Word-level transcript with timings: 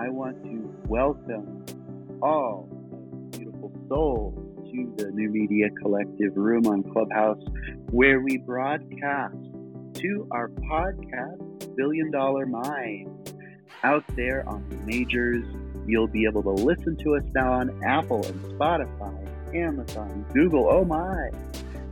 I 0.00 0.08
want 0.08 0.42
to 0.44 0.74
welcome 0.88 1.66
all 2.22 2.66
beautiful 3.32 3.70
souls 3.86 4.34
to 4.70 4.94
the 4.96 5.10
New 5.10 5.28
Media 5.28 5.68
Collective 5.82 6.34
room 6.38 6.66
on 6.68 6.82
Clubhouse, 6.84 7.42
where 7.90 8.20
we 8.20 8.38
broadcast 8.38 9.36
to 9.96 10.26
our 10.30 10.48
podcast, 10.70 11.76
Billion 11.76 12.10
Dollar 12.10 12.46
Mind. 12.46 13.34
Out 13.82 14.02
there 14.16 14.48
on 14.48 14.66
the 14.70 14.76
majors, 14.90 15.44
you'll 15.86 16.06
be 16.06 16.24
able 16.24 16.44
to 16.44 16.48
listen 16.48 16.96
to 16.96 17.16
us 17.16 17.24
now 17.34 17.52
on 17.52 17.84
Apple 17.84 18.24
and 18.24 18.40
Spotify, 18.58 19.54
Amazon, 19.54 20.24
Google, 20.32 20.66
oh 20.70 20.82
my. 20.82 21.28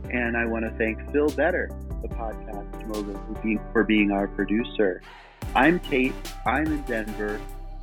And 0.09 0.35
I 0.35 0.47
want 0.47 0.65
to 0.65 0.71
thank 0.79 0.97
Phil 1.11 1.29
Better, 1.29 1.69
the 2.01 2.07
podcast 2.07 2.87
mogul, 2.87 3.13
for 3.13 3.39
being, 3.43 3.61
for 3.71 3.83
being 3.83 4.09
our 4.09 4.27
producer. 4.29 5.03
I'm 5.53 5.79
Tate. 5.79 6.13
I'm 6.47 6.65
in 6.65 6.81
Denver. 6.81 7.39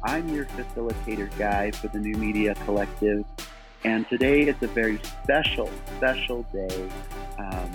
I'm 0.07 0.29
your 0.29 0.45
facilitator 0.45 1.37
guy 1.37 1.73
for 1.73 1.89
the 1.89 1.99
New 1.99 2.15
Media 2.15 2.55
Collective. 2.65 3.25
And 3.83 4.09
today 4.09 4.43
is 4.43 4.55
a 4.63 4.69
very 4.69 5.01
special, 5.03 5.69
special 5.97 6.45
day 6.53 6.89
um, 7.39 7.69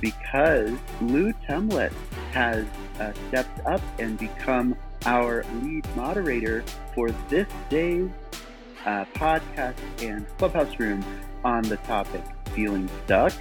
because 0.00 0.70
Lou 1.02 1.34
Temlet 1.46 1.92
has 2.32 2.64
uh, 2.98 3.12
stepped 3.28 3.66
up 3.66 3.82
and 3.98 4.18
become 4.18 4.74
our 5.04 5.44
lead 5.62 5.84
moderator 5.94 6.64
for 6.94 7.10
this 7.28 7.46
day's 7.68 8.08
uh, 8.86 9.04
podcast 9.14 9.76
and 10.00 10.26
clubhouse 10.38 10.78
room 10.78 11.04
on 11.44 11.62
the 11.64 11.76
topic 11.78 12.22
feeling 12.54 12.88
stuck, 13.04 13.34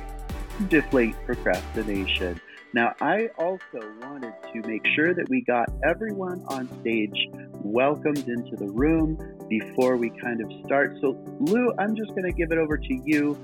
deflate 0.67 1.15
procrastination. 1.25 2.41
Now, 2.75 2.93
I 2.99 3.29
also 3.39 3.79
wanted 4.01 4.33
to 4.51 4.67
make 4.67 4.85
sure 4.97 5.13
that 5.13 5.29
we 5.29 5.45
got 5.45 5.69
everyone 5.85 6.43
on 6.49 6.67
stage 6.81 7.29
welcomed 7.63 8.27
into 8.27 8.57
the 8.57 8.69
room 8.69 9.17
before 9.47 9.95
we 9.95 10.09
kind 10.21 10.41
of 10.41 10.51
start. 10.65 10.97
So, 10.99 11.15
Lou, 11.39 11.71
I'm 11.79 11.95
just 11.95 12.09
going 12.09 12.25
to 12.25 12.33
give 12.33 12.51
it 12.51 12.57
over 12.57 12.77
to 12.77 13.01
you. 13.05 13.37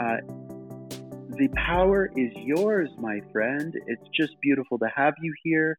Uh, 0.00 0.16
the 1.36 1.48
power 1.54 2.10
is 2.16 2.32
yours, 2.36 2.88
my 2.98 3.20
friend. 3.30 3.74
It's 3.88 4.08
just 4.18 4.40
beautiful 4.40 4.78
to 4.78 4.88
have 4.96 5.12
you 5.20 5.34
here. 5.44 5.78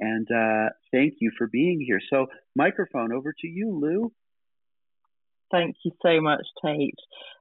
And 0.00 0.26
uh, 0.32 0.70
thank 0.90 1.16
you 1.20 1.32
for 1.36 1.48
being 1.48 1.78
here. 1.78 2.00
So, 2.08 2.24
microphone 2.54 3.12
over 3.12 3.34
to 3.38 3.46
you, 3.46 3.78
Lou. 3.78 4.10
Thank 5.50 5.76
you 5.84 5.92
so 6.00 6.22
much, 6.22 6.46
Tate. 6.64 6.94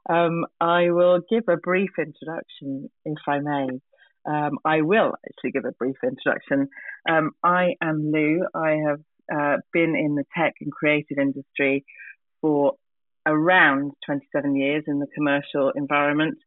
Um, 0.09 0.43
I 0.59 0.89
will 0.89 1.21
give 1.29 1.45
a 1.47 1.55
brief 1.55 1.91
introduction, 1.97 2.89
if 3.05 3.17
I 3.29 3.39
may. 3.39 3.79
Um, 4.25 4.57
I 4.65 4.81
will 4.81 5.13
actually 5.27 5.51
give 5.51 5.65
a 5.65 5.71
brief 5.73 5.97
introduction. 6.03 6.69
Um, 7.09 7.31
I 7.43 7.75
am 7.81 8.11
Lou. 8.11 8.45
I 8.53 8.77
have 8.87 8.99
uh, 9.33 9.57
been 9.73 9.95
in 9.95 10.15
the 10.15 10.25
tech 10.37 10.53
and 10.61 10.71
creative 10.71 11.17
industry 11.19 11.85
for 12.41 12.73
around 13.25 13.91
27 14.05 14.55
years 14.55 14.83
in 14.87 14.99
the 14.99 15.07
commercial 15.15 15.71
environment 15.75 16.37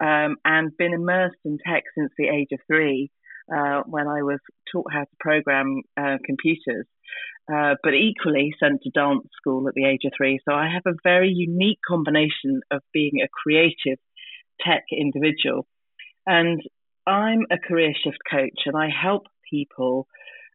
um, 0.00 0.36
and 0.44 0.76
been 0.76 0.94
immersed 0.94 1.38
in 1.44 1.58
tech 1.66 1.84
since 1.96 2.10
the 2.16 2.28
age 2.28 2.48
of 2.52 2.60
three 2.66 3.10
uh, 3.54 3.82
when 3.86 4.06
I 4.06 4.22
was 4.22 4.38
taught 4.72 4.92
how 4.92 5.00
to 5.00 5.16
program 5.18 5.82
uh, 5.96 6.18
computers, 6.24 6.86
uh, 7.52 7.74
but 7.82 7.94
equally 7.94 8.54
sent 8.60 8.82
to 8.82 8.90
dance 8.90 9.26
school 9.36 9.66
at 9.68 9.74
the 9.74 9.86
age 9.86 10.02
of 10.04 10.12
three. 10.16 10.38
So 10.48 10.54
I 10.54 10.68
have 10.72 10.82
a 10.86 10.96
very 11.02 11.30
unique 11.30 11.80
combination 11.86 12.60
of 12.70 12.80
being 12.92 13.20
a 13.22 13.28
creative 13.28 13.98
tech 14.60 14.84
individual. 14.92 15.66
And 16.26 16.62
I'm 17.06 17.46
a 17.50 17.58
career 17.58 17.92
shift 18.04 18.18
coach 18.30 18.66
and 18.66 18.76
I 18.76 18.88
help 18.90 19.26
people 19.50 20.06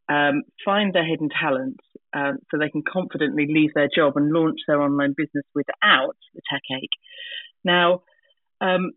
um, 0.10 0.44
find 0.64 0.94
their 0.94 1.06
hidden 1.06 1.30
talents 1.30 1.84
um, 2.14 2.38
so 2.50 2.58
they 2.58 2.70
can 2.70 2.84
confidently 2.88 3.48
leave 3.48 3.72
their 3.74 3.90
job 3.94 4.14
and 4.16 4.32
launch 4.32 4.60
their 4.68 4.82
online 4.82 5.14
business 5.18 5.46
without 5.54 6.16
the 6.34 6.42
tech 6.52 6.62
ache. 6.72 6.90
Now, 7.64 8.04
um, 8.62 8.92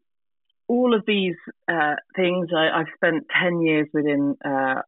all 0.69 0.95
of 0.95 1.05
these 1.07 1.37
uh, 1.67 1.95
things, 2.15 2.49
I, 2.57 2.79
have 2.79 2.87
spent 2.95 3.25
10 3.43 3.61
years 3.63 3.89
within 3.93 4.37
uh, 4.45 4.83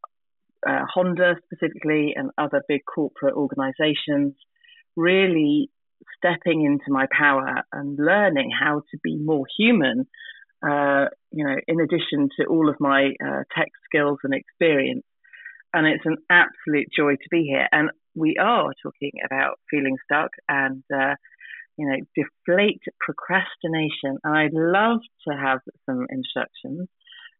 uh, 0.67 0.85
Honda 0.93 1.35
specifically 1.45 2.13
and 2.15 2.29
other 2.37 2.61
big 2.67 2.81
corporate 2.85 3.33
organizations, 3.33 4.35
really 4.95 5.69
stepping 6.17 6.63
into 6.63 6.91
my 6.91 7.07
power 7.11 7.63
and 7.73 7.97
learning 7.97 8.51
how 8.57 8.81
to 8.91 8.97
be 9.03 9.17
more 9.17 9.45
human. 9.57 10.07
Uh, 10.65 11.05
you 11.31 11.45
know, 11.45 11.55
in 11.67 11.79
addition 11.79 12.29
to 12.39 12.45
all 12.45 12.69
of 12.69 12.75
my 12.79 13.13
uh, 13.25 13.43
tech 13.55 13.69
skills 13.85 14.19
and 14.23 14.33
experience, 14.33 15.05
and 15.73 15.87
it's 15.87 16.05
an 16.05 16.17
absolute 16.29 16.87
joy 16.95 17.13
to 17.13 17.29
be 17.31 17.43
here. 17.43 17.67
And 17.71 17.89
we 18.15 18.35
are 18.39 18.71
talking 18.83 19.13
about 19.25 19.59
feeling 19.69 19.97
stuck 20.05 20.31
and 20.47 20.83
uh, 20.93 21.15
you 21.77 21.87
know, 21.87 21.97
deflate 22.15 22.81
procrastination. 22.99 24.17
And 24.23 24.37
I'd 24.37 24.53
love 24.53 24.99
to 25.27 25.33
have 25.35 25.59
some 25.85 26.05
instructions 26.09 26.87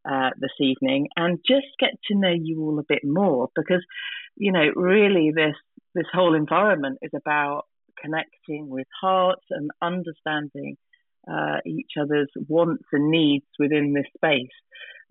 uh, 0.10 0.30
this 0.40 0.52
evening 0.60 1.10
and 1.16 1.40
just 1.48 1.68
get 1.80 1.92
to 2.08 2.18
know 2.18 2.34
you 2.34 2.62
all 2.62 2.80
a 2.80 2.86
bit 2.88 3.04
more 3.04 3.50
because, 3.56 3.84
you 4.36 4.52
know, 4.52 4.72
really 4.76 5.32
this 5.36 5.56
this 5.94 6.08
whole 6.12 6.36
environment 6.36 6.98
is 7.02 7.12
about 7.14 7.66
connecting 8.02 8.70
with 8.70 8.88
hearts 9.00 9.44
and 9.50 9.70
understanding 9.82 10.78
uh, 11.30 11.58
each 11.66 11.92
other's 12.00 12.30
wants 12.48 12.84
and 12.92 13.12
needs 13.12 13.46
within 13.60 13.94
this 13.94 14.06
space. 14.16 14.50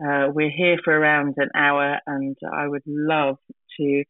Uh, 0.03 0.29
we're 0.33 0.51
here 0.51 0.79
for 0.83 0.93
around 0.93 1.35
an 1.37 1.51
hour, 1.55 1.99
and 2.07 2.37
I 2.53 2.67
would 2.67 2.83
love 2.87 3.37
to 3.79 4.05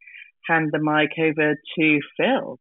hand 0.49 0.71
the 0.72 0.78
mic 0.78 1.11
over 1.19 1.56
to 1.77 2.00
Phil. 2.16 2.59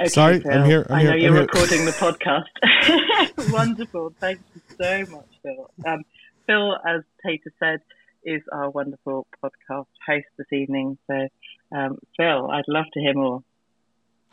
Okay, 0.00 0.08
Sorry, 0.08 0.40
Phil. 0.40 0.52
I'm 0.52 0.64
here. 0.64 0.86
I'm 0.88 0.96
i 0.96 1.02
know 1.02 1.10
here, 1.10 1.18
you're 1.18 1.32
I'm 1.32 1.42
recording 1.42 1.84
the 1.84 1.92
podcast. 3.36 3.52
Wonderful. 3.52 4.14
Thank 4.18 4.40
you 4.54 4.62
so 4.80 5.12
much, 5.12 5.28
Phil. 5.42 5.70
Um, 5.86 6.04
Phil, 6.46 6.76
as 6.88 7.02
Tater 7.24 7.52
said, 7.58 7.80
is 8.24 8.42
our 8.52 8.70
wonderful 8.70 9.26
podcast 9.42 9.86
host 10.06 10.26
this 10.38 10.52
evening. 10.52 10.98
So, 11.06 11.28
um, 11.74 11.98
Phil, 12.16 12.50
I'd 12.50 12.64
love 12.68 12.86
to 12.94 13.00
hear 13.00 13.14
more. 13.14 13.42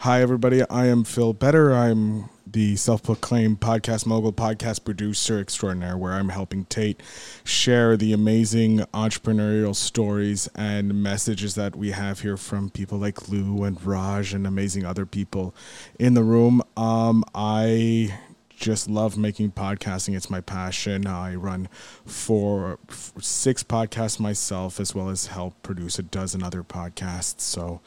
Hi, 0.01 0.21
everybody. 0.21 0.61
I 0.69 0.85
am 0.85 1.03
Phil 1.03 1.33
Better. 1.33 1.73
I'm 1.73 2.29
the 2.45 2.75
self 2.75 3.01
proclaimed 3.01 3.59
podcast 3.61 4.05
mogul, 4.05 4.31
podcast 4.31 4.85
producer 4.85 5.39
extraordinaire, 5.39 5.97
where 5.97 6.13
I'm 6.13 6.29
helping 6.29 6.65
Tate 6.65 7.01
share 7.43 7.97
the 7.97 8.13
amazing 8.13 8.79
entrepreneurial 8.93 9.75
stories 9.75 10.47
and 10.53 11.01
messages 11.01 11.55
that 11.55 11.75
we 11.75 11.91
have 11.91 12.21
here 12.21 12.37
from 12.37 12.69
people 12.69 12.99
like 12.99 13.27
Lou 13.27 13.63
and 13.63 13.83
Raj 13.83 14.35
and 14.35 14.45
amazing 14.45 14.85
other 14.85 15.07
people 15.07 15.55
in 15.97 16.13
the 16.13 16.23
room. 16.23 16.61
Um, 16.77 17.23
I 17.33 18.17
just 18.57 18.90
love 18.90 19.18
making 19.18 19.51
podcasting. 19.51 20.16
It's 20.16 20.29
my 20.29 20.41
passion. 20.41 21.07
I 21.07 21.35
run 21.35 21.69
for 22.06 22.79
six 22.88 23.63
podcasts 23.63 24.19
myself, 24.19 24.79
as 24.79 24.94
well 24.94 25.09
as 25.09 25.28
help 25.28 25.62
produce 25.63 25.97
a 26.00 26.03
dozen 26.03 26.44
other 26.44 26.63
podcasts. 26.63 27.41
So, 27.41 27.81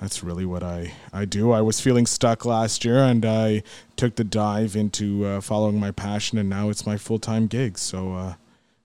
that's 0.00 0.22
really 0.22 0.44
what 0.44 0.62
I, 0.62 0.92
I 1.12 1.24
do. 1.24 1.52
I 1.52 1.62
was 1.62 1.80
feeling 1.80 2.06
stuck 2.06 2.44
last 2.44 2.84
year 2.84 2.98
and 2.98 3.24
I 3.24 3.62
took 3.96 4.16
the 4.16 4.24
dive 4.24 4.76
into 4.76 5.24
uh, 5.24 5.40
following 5.40 5.80
my 5.80 5.90
passion 5.90 6.38
and 6.38 6.50
now 6.50 6.68
it's 6.68 6.84
my 6.84 6.98
full 6.98 7.18
time 7.18 7.46
gig. 7.46 7.78
So, 7.78 8.12
uh, 8.14 8.34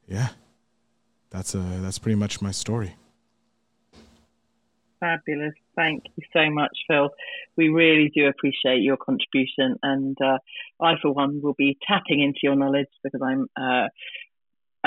yeah, 0.07 0.29
that's, 1.29 1.53
a, 1.53 1.57
that's 1.57 1.99
pretty 1.99 2.15
much 2.15 2.41
my 2.41 2.51
story. 2.51 2.95
Fabulous. 4.99 5.53
Thank 5.81 6.03
you 6.15 6.23
so 6.31 6.51
much, 6.51 6.77
Phil. 6.87 7.09
We 7.57 7.69
really 7.69 8.11
do 8.13 8.27
appreciate 8.27 8.83
your 8.83 8.97
contribution. 8.97 9.77
And 9.81 10.15
uh, 10.23 10.37
I, 10.79 10.93
for 11.01 11.11
one, 11.11 11.41
will 11.41 11.55
be 11.57 11.75
tapping 11.87 12.21
into 12.21 12.37
your 12.43 12.55
knowledge 12.55 12.85
because 13.03 13.21
I'm 13.25 13.47
uh, 13.59 13.87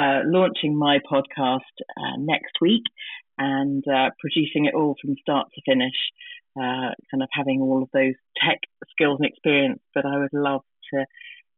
uh, 0.01 0.21
launching 0.25 0.79
my 0.79 0.99
podcast 0.99 1.75
uh, 1.99 2.17
next 2.19 2.53
week 2.61 2.85
and 3.39 3.83
uh, 3.89 4.11
producing 4.21 4.67
it 4.67 4.75
all 4.77 4.95
from 5.03 5.17
start 5.21 5.49
to 5.57 5.63
finish, 5.67 5.99
uh, 6.57 6.95
kind 7.11 7.23
of 7.23 7.29
having 7.33 7.61
all 7.61 7.83
of 7.83 7.89
those 7.93 8.15
tech 8.41 8.59
skills 8.93 9.19
and 9.19 9.29
experience. 9.29 9.81
But 9.97 10.07
I 10.07 10.19
would 10.19 10.33
love 10.33 10.63
to 10.93 11.07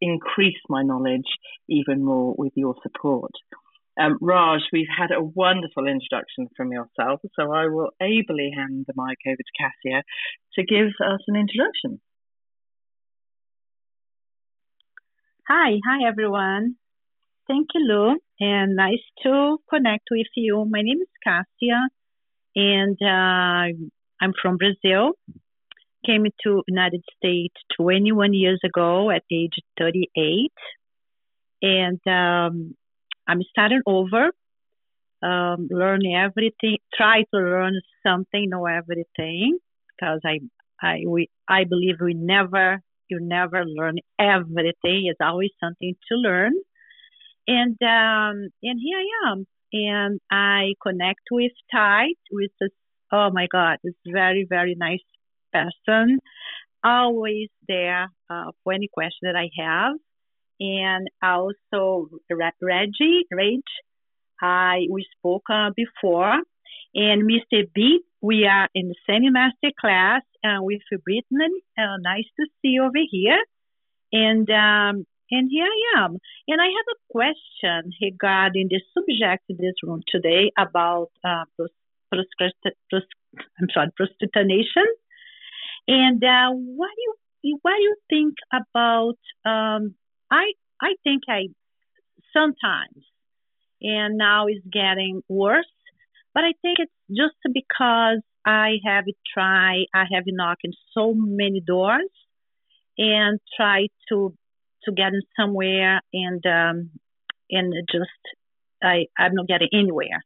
increase 0.01 0.63
my 0.71 0.83
knowledge 0.83 1.29
even 1.69 2.03
more 2.03 2.35
with 2.39 2.53
your 2.57 2.75
support. 2.83 3.33
Um, 3.99 4.19
Raj, 4.21 4.61
we've 4.73 4.87
had 4.95 5.11
a 5.11 5.23
wonderful 5.23 5.87
introduction 5.87 6.49
from 6.57 6.71
yourself, 6.71 7.21
so 7.35 7.53
I 7.53 7.67
will 7.69 7.91
ably 8.01 8.53
hand 8.55 8.85
the 8.87 8.93
mic 8.95 9.19
over 9.27 9.37
to 9.37 9.59
Cassia 9.59 10.03
to 10.55 10.65
give 10.65 10.89
us 10.89 11.21
an 11.27 11.37
introduction. 11.37 12.01
Hi, 15.49 15.79
hi 15.87 16.07
everyone. 16.07 16.77
Thank 17.47 17.69
you, 17.75 17.81
Lou, 17.87 18.17
and 18.41 18.75
nice 18.75 19.05
to 19.23 19.59
connect 19.71 20.09
with 20.11 20.27
you. 20.35 20.67
My 20.69 20.83
name 20.83 20.99
is 21.01 21.09
Cassia, 21.25 21.89
and 22.55 22.99
uh, 23.01 23.73
I'm 24.21 24.33
from 24.43 24.59
Brazil. 24.59 25.13
Came 26.05 26.27
to 26.43 26.63
United 26.67 27.03
States 27.17 27.55
21 27.79 28.35
years 28.35 28.61
ago 28.63 29.11
at 29.11 29.23
age 29.33 29.55
38, 29.79 30.53
and 31.63 32.01
um, 32.07 32.75
I'm 33.29 33.43
starting 33.43 33.83
over, 33.87 34.31
um, 35.23 35.69
learning 35.71 36.15
everything, 36.15 36.79
try 36.95 37.23
to 37.23 37.39
learn 37.39 37.81
something, 38.07 38.49
know 38.51 38.67
everything, 38.67 39.59
because 39.89 40.21
I 40.25 40.41
I 40.81 41.03
we 41.07 41.29
I 41.49 41.65
believe 41.65 41.97
we 42.01 42.15
never 42.15 42.83
you 43.09 43.19
never 43.21 43.65
learn 43.65 43.97
everything. 44.19 45.07
It's 45.07 45.21
always 45.21 45.51
something 45.63 45.95
to 46.09 46.15
learn. 46.17 46.53
And 47.49 47.77
um, 47.83 48.49
and 48.63 48.81
here 48.83 48.99
I 48.99 49.31
am, 49.31 49.47
and 49.73 50.21
I 50.31 50.75
connect 50.83 51.23
with 51.31 51.53
Tite, 51.73 52.19
with 52.31 52.51
this. 52.61 52.71
Oh 53.13 53.31
my 53.33 53.47
God, 53.51 53.79
this 53.85 53.95
very 54.07 54.47
very 54.49 54.75
nice 54.77 55.05
person, 55.53 56.19
always 56.83 57.49
there 57.69 58.09
uh, 58.29 58.51
for 58.63 58.73
any 58.73 58.89
question 58.93 59.23
that 59.33 59.37
I 59.37 59.49
have. 59.59 59.95
And 60.59 61.09
also 61.23 62.09
Reggie, 62.31 63.27
Rage, 63.31 63.63
I 64.41 64.87
we 64.91 65.07
spoke 65.19 65.45
uh, 65.51 65.71
before, 65.77 66.41
and 66.95 67.23
Mr. 67.31 67.69
B, 67.75 68.01
we 68.23 68.47
are 68.47 68.69
in 68.75 68.89
the 68.89 68.95
same 69.07 69.33
master 69.33 69.71
class 69.79 70.23
uh, 70.43 70.63
with 70.63 70.81
Brittany. 71.05 71.63
Uh, 71.79 71.97
nice 72.01 72.25
to 72.39 72.47
see 72.63 72.69
you 72.69 72.85
over 72.85 73.05
here. 73.11 73.43
And 74.13 74.49
um, 74.51 75.07
and 75.31 75.51
here 75.51 75.67
I 75.67 76.05
am. 76.05 76.19
And 76.49 76.61
I 76.61 76.67
have 76.67 76.89
a 76.95 77.13
question 77.13 77.93
regarding 78.01 78.69
the 78.71 78.81
subject 78.95 79.45
in 79.49 79.57
this 79.59 79.75
room 79.83 80.03
today 80.09 80.53
about 80.57 81.11
uh, 81.25 81.45
I'm 82.13 83.69
sorry, 83.75 83.91
prostitution. 83.97 84.87
And 85.89 86.23
uh, 86.23 86.51
what 86.51 86.91
do 86.97 87.03
you 87.03 87.59
what 87.63 87.73
do 87.77 87.83
you 87.83 87.97
think 88.09 88.35
about? 88.53 89.19
Um, 89.45 89.95
I 90.31 90.53
I 90.81 90.95
think 91.05 91.23
I 91.29 91.49
sometimes, 92.33 93.05
and 93.81 94.17
now 94.17 94.47
it's 94.47 94.65
getting 94.71 95.23
worse. 95.29 95.67
But 96.35 96.45
I 96.45 96.53
think 96.61 96.79
it's 96.79 96.93
just 97.09 97.37
because 97.55 98.21
I 98.45 98.75
have 98.85 99.05
tried, 99.33 99.87
I 99.95 100.05
have 100.13 100.25
knocked 100.27 100.63
on 100.67 100.73
so 100.93 101.15
many 101.15 101.61
doors 101.61 102.11
and 102.99 103.41
tried 103.57 103.89
to 104.11 104.35
to 104.85 104.93
get 104.93 105.13
in 105.15 105.23
somewhere 105.39 106.01
and 106.13 106.45
um, 106.47 106.91
and 107.51 107.75
just 107.91 108.11
I 108.83 109.07
I'm 109.19 109.35
not 109.35 109.49
getting 109.49 109.69
anywhere. 109.73 110.25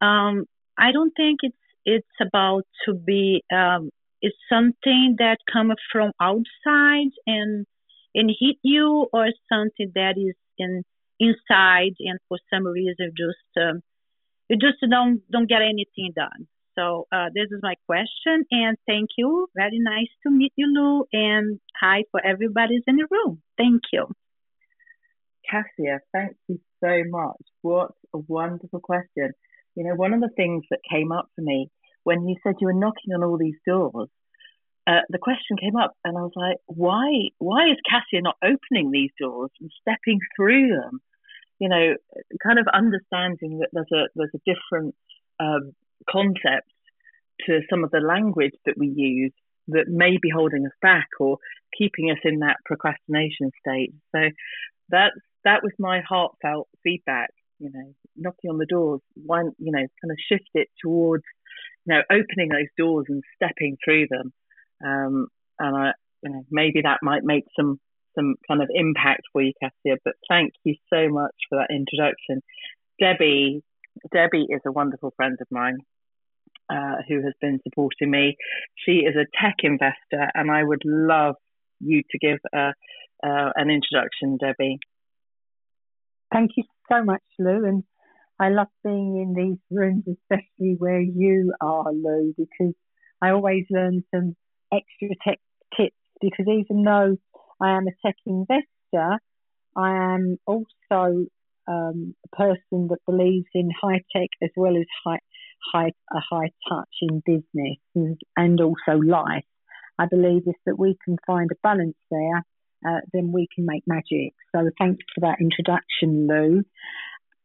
Um, 0.00 0.46
I 0.76 0.92
don't 0.92 1.12
think 1.16 1.40
it's 1.42 1.56
it's 1.84 2.06
about 2.20 2.64
to 2.86 2.94
be 2.94 3.44
um, 3.52 3.90
it's 4.20 4.36
something 4.48 5.16
that 5.18 5.38
comes 5.50 5.76
from 5.92 6.12
outside 6.20 7.12
and 7.26 7.66
and 8.18 8.28
hit 8.28 8.56
you 8.62 9.06
or 9.12 9.26
something 9.50 9.92
that 9.94 10.14
is 10.18 10.34
in 10.58 10.82
inside 11.20 11.94
and 12.00 12.18
for 12.28 12.38
some 12.52 12.64
reason 12.66 13.12
just 13.16 13.50
um, 13.64 13.80
you 14.48 14.56
just 14.56 14.78
don't 14.90 15.22
don't 15.30 15.48
get 15.48 15.62
anything 15.62 16.12
done. 16.14 16.46
So 16.76 17.06
uh, 17.10 17.28
this 17.34 17.48
is 17.50 17.60
my 17.60 17.74
question, 17.86 18.44
and 18.52 18.76
thank 18.86 19.10
you. 19.18 19.48
Very 19.56 19.80
nice 19.80 20.12
to 20.24 20.30
meet 20.30 20.52
you, 20.54 20.66
Lou, 20.72 21.06
and 21.12 21.58
hi 21.80 22.04
for 22.12 22.24
everybody's 22.24 22.84
in 22.86 22.96
the 22.96 23.06
room. 23.10 23.42
Thank 23.56 23.82
you. 23.92 24.06
Cassia, 25.50 25.98
thank 26.12 26.36
you 26.46 26.60
so 26.80 27.02
much. 27.08 27.42
What 27.62 27.90
a 28.14 28.18
wonderful 28.18 28.80
question. 28.80 29.32
You 29.74 29.84
know, 29.84 29.94
one 29.94 30.14
of 30.14 30.20
the 30.20 30.30
things 30.36 30.64
that 30.70 30.80
came 30.88 31.10
up 31.10 31.28
for 31.34 31.42
me 31.42 31.68
when 32.04 32.28
you 32.28 32.36
said 32.42 32.54
you 32.60 32.68
were 32.68 32.72
knocking 32.72 33.12
on 33.14 33.24
all 33.24 33.38
these 33.38 33.58
doors, 33.66 34.08
uh, 34.88 35.02
the 35.10 35.18
question 35.18 35.58
came 35.60 35.76
up, 35.76 35.92
and 36.02 36.16
I 36.16 36.22
was 36.22 36.32
like, 36.34 36.56
why? 36.66 37.28
Why 37.38 37.66
is 37.66 37.76
Cassia 37.88 38.22
not 38.22 38.36
opening 38.42 38.90
these 38.90 39.10
doors 39.20 39.50
and 39.60 39.70
stepping 39.82 40.18
through 40.34 40.70
them? 40.70 41.00
You 41.58 41.68
know, 41.68 41.94
kind 42.42 42.58
of 42.58 42.66
understanding 42.72 43.58
that 43.58 43.68
there's 43.72 43.92
a 43.92 44.08
there's 44.16 44.34
a 44.34 44.50
different 44.50 44.94
um, 45.38 45.72
concept 46.08 46.70
to 47.46 47.60
some 47.68 47.84
of 47.84 47.90
the 47.90 48.00
language 48.00 48.54
that 48.64 48.78
we 48.78 48.88
use 48.88 49.32
that 49.68 49.88
may 49.88 50.16
be 50.22 50.30
holding 50.34 50.64
us 50.64 50.72
back 50.80 51.08
or 51.20 51.36
keeping 51.76 52.10
us 52.10 52.18
in 52.24 52.38
that 52.38 52.56
procrastination 52.64 53.50
state. 53.60 53.92
So 54.14 54.20
that's 54.88 55.20
that 55.44 55.62
was 55.62 55.72
my 55.78 56.00
heartfelt 56.00 56.68
feedback. 56.82 57.28
You 57.58 57.70
know, 57.74 57.94
knocking 58.16 58.50
on 58.50 58.56
the 58.56 58.64
doors, 58.64 59.00
one, 59.14 59.52
you 59.58 59.72
know, 59.72 59.86
kind 60.00 60.10
of 60.10 60.16
shift 60.30 60.48
it 60.54 60.68
towards, 60.82 61.24
you 61.84 61.94
know, 61.94 62.02
opening 62.10 62.48
those 62.48 62.70
doors 62.78 63.04
and 63.10 63.22
stepping 63.36 63.76
through 63.84 64.06
them. 64.08 64.32
Um, 64.84 65.28
and 65.58 65.76
I, 65.76 65.92
you 66.22 66.30
know, 66.30 66.42
maybe 66.50 66.82
that 66.82 66.98
might 67.02 67.24
make 67.24 67.44
some 67.58 67.80
some 68.14 68.34
kind 68.48 68.62
of 68.62 68.68
impact 68.74 69.22
for 69.32 69.42
you, 69.42 69.52
Cassia. 69.62 69.96
But 70.04 70.14
thank 70.28 70.52
you 70.64 70.74
so 70.92 71.08
much 71.08 71.34
for 71.48 71.58
that 71.58 71.74
introduction, 71.74 72.42
Debbie. 73.00 73.62
Debbie 74.12 74.46
is 74.48 74.60
a 74.66 74.72
wonderful 74.72 75.12
friend 75.16 75.36
of 75.40 75.46
mine 75.50 75.78
uh, 76.70 76.96
who 77.08 77.22
has 77.22 77.34
been 77.40 77.60
supporting 77.62 78.10
me. 78.10 78.36
She 78.76 78.98
is 78.98 79.14
a 79.16 79.26
tech 79.40 79.56
investor, 79.62 80.30
and 80.34 80.50
I 80.50 80.62
would 80.64 80.82
love 80.84 81.36
you 81.80 82.02
to 82.10 82.18
give 82.18 82.38
uh, 82.56 82.72
uh, 83.24 83.50
an 83.54 83.70
introduction, 83.70 84.36
Debbie. 84.38 84.78
Thank 86.32 86.52
you 86.56 86.64
so 86.90 87.02
much, 87.02 87.22
Lou. 87.38 87.64
And 87.64 87.84
I 88.38 88.50
love 88.50 88.68
being 88.84 89.16
in 89.16 89.34
these 89.34 89.58
rooms, 89.70 90.04
especially 90.06 90.76
where 90.78 91.00
you 91.00 91.54
are, 91.60 91.92
Lou, 91.92 92.34
because 92.36 92.74
I 93.20 93.30
always 93.30 93.64
learn 93.70 94.04
some 94.14 94.36
extra 94.72 95.14
tech 95.26 95.38
tips. 95.76 95.94
Because 96.20 96.46
even 96.48 96.82
though 96.82 97.16
I 97.60 97.76
am 97.76 97.86
a 97.86 97.92
tech 98.04 98.16
investor, 98.26 99.18
I 99.76 100.14
am 100.14 100.38
also 100.46 101.26
um, 101.68 102.14
a 102.24 102.36
person 102.36 102.88
that 102.88 102.98
believes 103.06 103.46
in 103.54 103.70
high 103.70 104.02
tech 104.14 104.28
as 104.42 104.50
well 104.56 104.76
as 104.76 104.86
high, 105.04 105.20
high, 105.72 105.92
a 106.12 106.20
high 106.20 106.50
touch 106.68 106.88
in 107.02 107.22
business 107.24 108.16
and, 108.36 108.60
also 108.60 108.98
life. 108.98 109.44
I 109.98 110.06
believe 110.06 110.42
if 110.46 110.56
that 110.66 110.78
we 110.78 110.96
can 111.04 111.16
find 111.26 111.50
a 111.52 111.56
balance 111.62 111.96
there, 112.10 112.38
uh, 112.86 113.00
then 113.12 113.32
we 113.32 113.48
can 113.54 113.66
make 113.66 113.82
magic. 113.86 114.34
So 114.54 114.70
thanks 114.78 115.04
for 115.14 115.20
that 115.22 115.38
introduction, 115.40 116.26
Lou. 116.26 116.62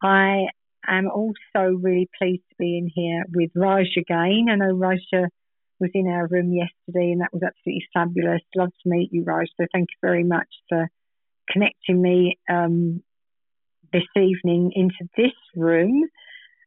I 0.02 0.46
am 0.86 1.08
also 1.08 1.74
really 1.80 2.08
pleased 2.16 2.42
to 2.50 2.56
be 2.58 2.78
in 2.78 2.90
here 2.92 3.24
with 3.34 3.50
Raj 3.54 3.88
again. 3.96 4.46
I 4.50 4.56
know 4.56 4.72
Raja 4.72 5.28
was 5.80 5.90
in 5.94 6.08
our 6.08 6.26
room 6.26 6.52
yesterday 6.52 7.12
and 7.12 7.20
that 7.20 7.32
was 7.32 7.42
absolutely 7.42 7.86
fabulous. 7.92 8.40
Love 8.56 8.70
to 8.82 8.88
meet 8.88 9.12
you, 9.12 9.24
Raj. 9.24 9.48
So 9.60 9.66
thank 9.72 9.88
you 9.90 9.96
very 10.00 10.24
much 10.24 10.48
for 10.68 10.88
connecting 11.50 12.00
me 12.00 12.38
um, 12.48 13.02
this 13.92 14.04
evening 14.16 14.72
into 14.74 15.08
this 15.16 15.32
room. 15.56 16.04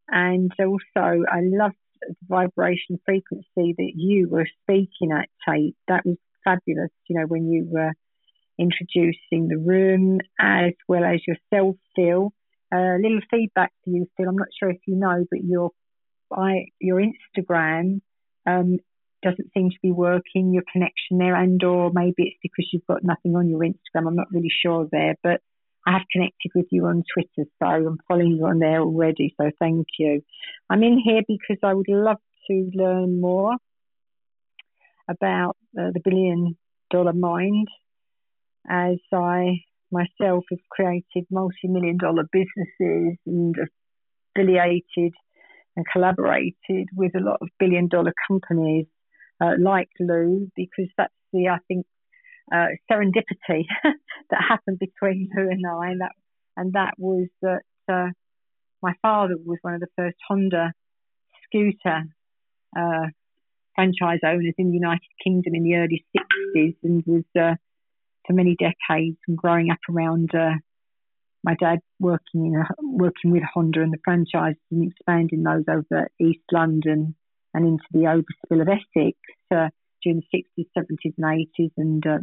And 0.09 0.51
also, 0.59 1.23
I 1.29 1.41
loved 1.43 1.75
the 2.01 2.15
vibration 2.27 2.99
frequency 3.05 3.75
that 3.77 3.91
you 3.95 4.29
were 4.29 4.47
speaking 4.63 5.11
at, 5.11 5.29
Tate. 5.47 5.75
That 5.87 6.05
was 6.05 6.17
fabulous, 6.43 6.91
you 7.09 7.19
know, 7.19 7.25
when 7.25 7.49
you 7.49 7.67
were 7.69 7.93
introducing 8.59 9.47
the 9.47 9.57
room 9.57 10.19
as 10.39 10.73
well 10.87 11.03
as 11.03 11.19
yourself, 11.27 11.75
Phil. 11.95 12.31
A 12.73 12.75
uh, 12.75 12.97
little 12.97 13.21
feedback 13.31 13.71
to 13.85 13.91
you, 13.91 14.09
Phil. 14.17 14.27
I'm 14.27 14.37
not 14.37 14.49
sure 14.57 14.69
if 14.69 14.79
you 14.87 14.95
know, 14.95 15.25
but 15.31 15.43
your 15.43 15.71
I, 16.35 16.65
your 16.79 17.01
Instagram 17.01 18.01
um, 18.45 18.79
doesn't 19.23 19.51
seem 19.53 19.69
to 19.69 19.77
be 19.81 19.91
working. 19.91 20.53
Your 20.53 20.63
connection 20.71 21.17
there, 21.17 21.35
and 21.35 21.61
or 21.63 21.91
maybe 21.93 22.15
it's 22.17 22.39
because 22.41 22.69
you've 22.71 22.87
got 22.87 23.03
nothing 23.03 23.35
on 23.35 23.49
your 23.49 23.59
Instagram. 23.59 24.07
I'm 24.07 24.15
not 24.15 24.31
really 24.31 24.51
sure 24.61 24.87
there, 24.91 25.15
but 25.23 25.41
I 25.85 25.93
have 25.93 26.07
connected 26.11 26.51
with 26.53 26.67
you 26.71 26.85
on 26.85 27.03
Twitter, 27.13 27.49
so 27.59 27.65
I'm 27.65 27.97
following 28.07 28.37
you 28.37 28.45
on 28.45 28.59
there 28.59 28.81
already. 28.81 29.33
So 29.39 29.49
thank 29.59 29.87
you. 29.97 30.21
I'm 30.69 30.83
in 30.83 30.99
here 30.99 31.21
because 31.27 31.57
I 31.63 31.73
would 31.73 31.87
love 31.87 32.17
to 32.47 32.71
learn 32.73 33.21
more 33.21 33.55
about 35.09 35.55
uh, 35.79 35.91
the 35.93 36.01
billion 36.03 36.57
dollar 36.89 37.13
mind 37.13 37.67
as 38.69 38.97
I 39.13 39.61
myself 39.91 40.43
have 40.49 40.59
created 40.69 41.25
multi 41.31 41.67
million 41.69 41.97
dollar 41.97 42.23
businesses 42.31 43.17
and 43.25 43.55
affiliated 44.35 45.13
and 45.75 45.85
collaborated 45.93 46.89
with 46.95 47.15
a 47.15 47.19
lot 47.19 47.37
of 47.41 47.47
billion 47.59 47.87
dollar 47.87 48.13
companies 48.27 48.87
uh, 49.41 49.53
like 49.59 49.89
Lou 49.99 50.51
because 50.55 50.89
that's 50.97 51.13
the, 51.33 51.49
I 51.49 51.57
think, 51.67 51.85
uh, 52.51 52.67
serendipity 52.89 53.65
that 53.83 54.41
happened 54.47 54.79
between 54.79 55.29
her 55.33 55.49
and 55.49 55.65
I, 55.65 55.91
and 55.91 56.01
that 56.01 56.11
and 56.55 56.73
that 56.73 56.93
was 56.97 57.27
that 57.41 57.63
uh, 57.87 58.07
my 58.81 58.93
father 59.01 59.35
was 59.37 59.59
one 59.61 59.73
of 59.73 59.81
the 59.81 59.87
first 59.95 60.17
Honda 60.27 60.73
scooter 61.45 62.03
uh, 62.77 63.07
franchise 63.75 64.19
owners 64.23 64.53
in 64.57 64.69
the 64.69 64.73
United 64.73 65.07
Kingdom 65.23 65.55
in 65.55 65.63
the 65.63 65.75
early 65.75 66.05
60s, 66.17 66.75
and 66.83 67.03
was 67.05 67.23
uh, 67.39 67.55
for 68.25 68.33
many 68.33 68.55
decades 68.55 69.17
and 69.27 69.37
growing 69.37 69.69
up 69.71 69.79
around 69.89 70.33
uh, 70.33 70.55
my 71.43 71.55
dad 71.55 71.79
working 71.99 72.47
in 72.47 72.55
a, 72.55 72.65
working 72.81 73.31
with 73.31 73.43
Honda 73.53 73.81
and 73.81 73.93
the 73.93 73.99
franchises 74.03 74.57
and 74.71 74.91
expanding 74.91 75.43
those 75.43 75.63
over 75.69 76.07
East 76.19 76.43
London 76.51 77.15
and 77.53 77.65
into 77.65 77.83
the 77.91 77.99
Overspill 77.99 78.61
of 78.61 78.67
Essex 78.67 79.17
uh, 79.51 79.69
during 80.03 80.21
the 80.31 80.43
60s, 80.57 80.67
70s, 80.77 81.13
and 81.17 81.47
80s, 81.59 81.71
and 81.77 82.07
uh, 82.07 82.17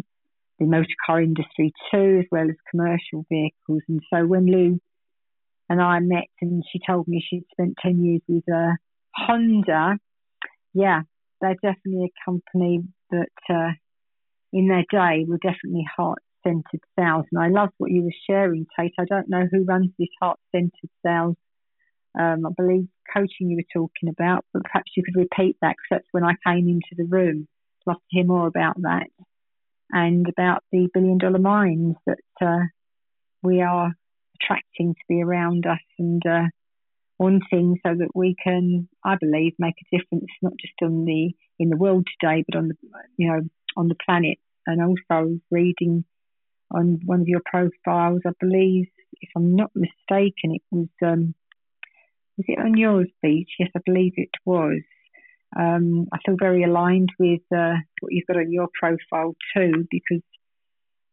the 0.58 0.66
motor 0.66 0.86
car 1.04 1.20
industry 1.20 1.72
too, 1.90 2.20
as 2.20 2.26
well 2.30 2.48
as 2.48 2.56
commercial 2.70 3.24
vehicles. 3.28 3.82
And 3.88 4.00
so 4.12 4.26
when 4.26 4.46
Lou 4.46 4.80
and 5.68 5.80
I 5.80 5.98
met, 6.00 6.28
and 6.40 6.62
she 6.70 6.80
told 6.86 7.08
me 7.08 7.24
she'd 7.26 7.46
spent 7.52 7.74
10 7.82 8.04
years 8.04 8.20
with 8.28 8.44
uh, 8.52 8.72
Honda. 9.14 9.98
Yeah, 10.72 11.02
they're 11.40 11.54
definitely 11.54 12.06
a 12.06 12.30
company 12.30 12.82
that 13.10 13.28
uh, 13.48 13.72
in 14.52 14.68
their 14.68 14.84
day 14.90 15.24
were 15.26 15.38
definitely 15.38 15.86
heart 15.96 16.18
centered 16.44 16.82
sales. 16.98 17.24
And 17.32 17.40
I 17.40 17.48
love 17.48 17.70
what 17.78 17.90
you 17.90 18.02
were 18.02 18.10
sharing, 18.28 18.66
Tate. 18.78 18.92
I 18.98 19.04
don't 19.04 19.28
know 19.28 19.48
who 19.50 19.64
runs 19.64 19.90
this 19.98 20.08
heart 20.20 20.38
centered 20.52 20.90
sales. 21.04 21.36
Um, 22.18 22.46
I 22.46 22.50
believe 22.56 22.88
coaching 23.12 23.50
you 23.50 23.56
were 23.56 23.80
talking 23.82 24.08
about, 24.08 24.44
but 24.52 24.64
perhaps 24.64 24.92
you 24.96 25.02
could 25.02 25.16
repeat 25.16 25.56
that 25.60 25.76
because 25.76 26.02
that's 26.02 26.08
when 26.12 26.24
I 26.24 26.34
came 26.46 26.68
into 26.68 26.94
the 26.96 27.04
room. 27.04 27.48
I'd 27.86 27.92
love 27.92 27.96
to 27.98 28.16
hear 28.16 28.24
more 28.24 28.46
about 28.46 28.80
that 28.82 29.06
and 29.90 30.28
about 30.28 30.64
the 30.72 30.88
billion 30.92 31.18
dollar 31.18 31.38
minds 31.38 31.96
that 32.06 32.18
uh, 32.40 32.64
we 33.42 33.62
are 33.62 33.92
attracting 34.40 34.94
to 34.94 35.00
be 35.08 35.22
around 35.22 35.66
us 35.66 35.78
and 35.98 36.24
uh, 36.26 36.44
wanting 37.18 37.78
so 37.86 37.94
that 37.94 38.10
we 38.14 38.34
can, 38.42 38.88
I 39.04 39.16
believe, 39.16 39.54
make 39.58 39.74
a 39.80 39.96
difference 39.96 40.30
not 40.42 40.54
just 40.60 40.74
on 40.82 41.04
the 41.04 41.32
in 41.58 41.68
the 41.70 41.76
world 41.76 42.06
today, 42.20 42.44
but 42.48 42.58
on 42.58 42.68
the 42.68 42.74
you 43.16 43.30
know 43.30 43.40
on 43.76 43.88
the 43.88 43.96
planet. 44.04 44.38
And 44.66 44.80
also 44.82 45.38
reading 45.50 46.04
on 46.70 47.00
one 47.04 47.20
of 47.20 47.28
your 47.28 47.42
profiles, 47.44 48.22
I 48.26 48.30
believe, 48.40 48.86
if 49.20 49.28
I'm 49.36 49.54
not 49.54 49.70
mistaken, 49.74 50.54
it 50.54 50.62
was 50.70 50.88
um, 51.02 51.34
was 52.36 52.46
it 52.48 52.58
on 52.58 52.76
yours, 52.76 53.08
Beach? 53.22 53.50
Yes, 53.58 53.70
I 53.76 53.80
believe 53.84 54.12
it 54.16 54.30
was. 54.44 54.80
Um, 55.56 56.08
I 56.12 56.18
feel 56.26 56.36
very 56.38 56.64
aligned 56.64 57.10
with 57.18 57.42
uh, 57.54 57.74
what 58.00 58.12
you've 58.12 58.26
got 58.26 58.38
on 58.38 58.50
your 58.50 58.68
profile 58.80 59.34
too, 59.54 59.86
because 59.90 60.22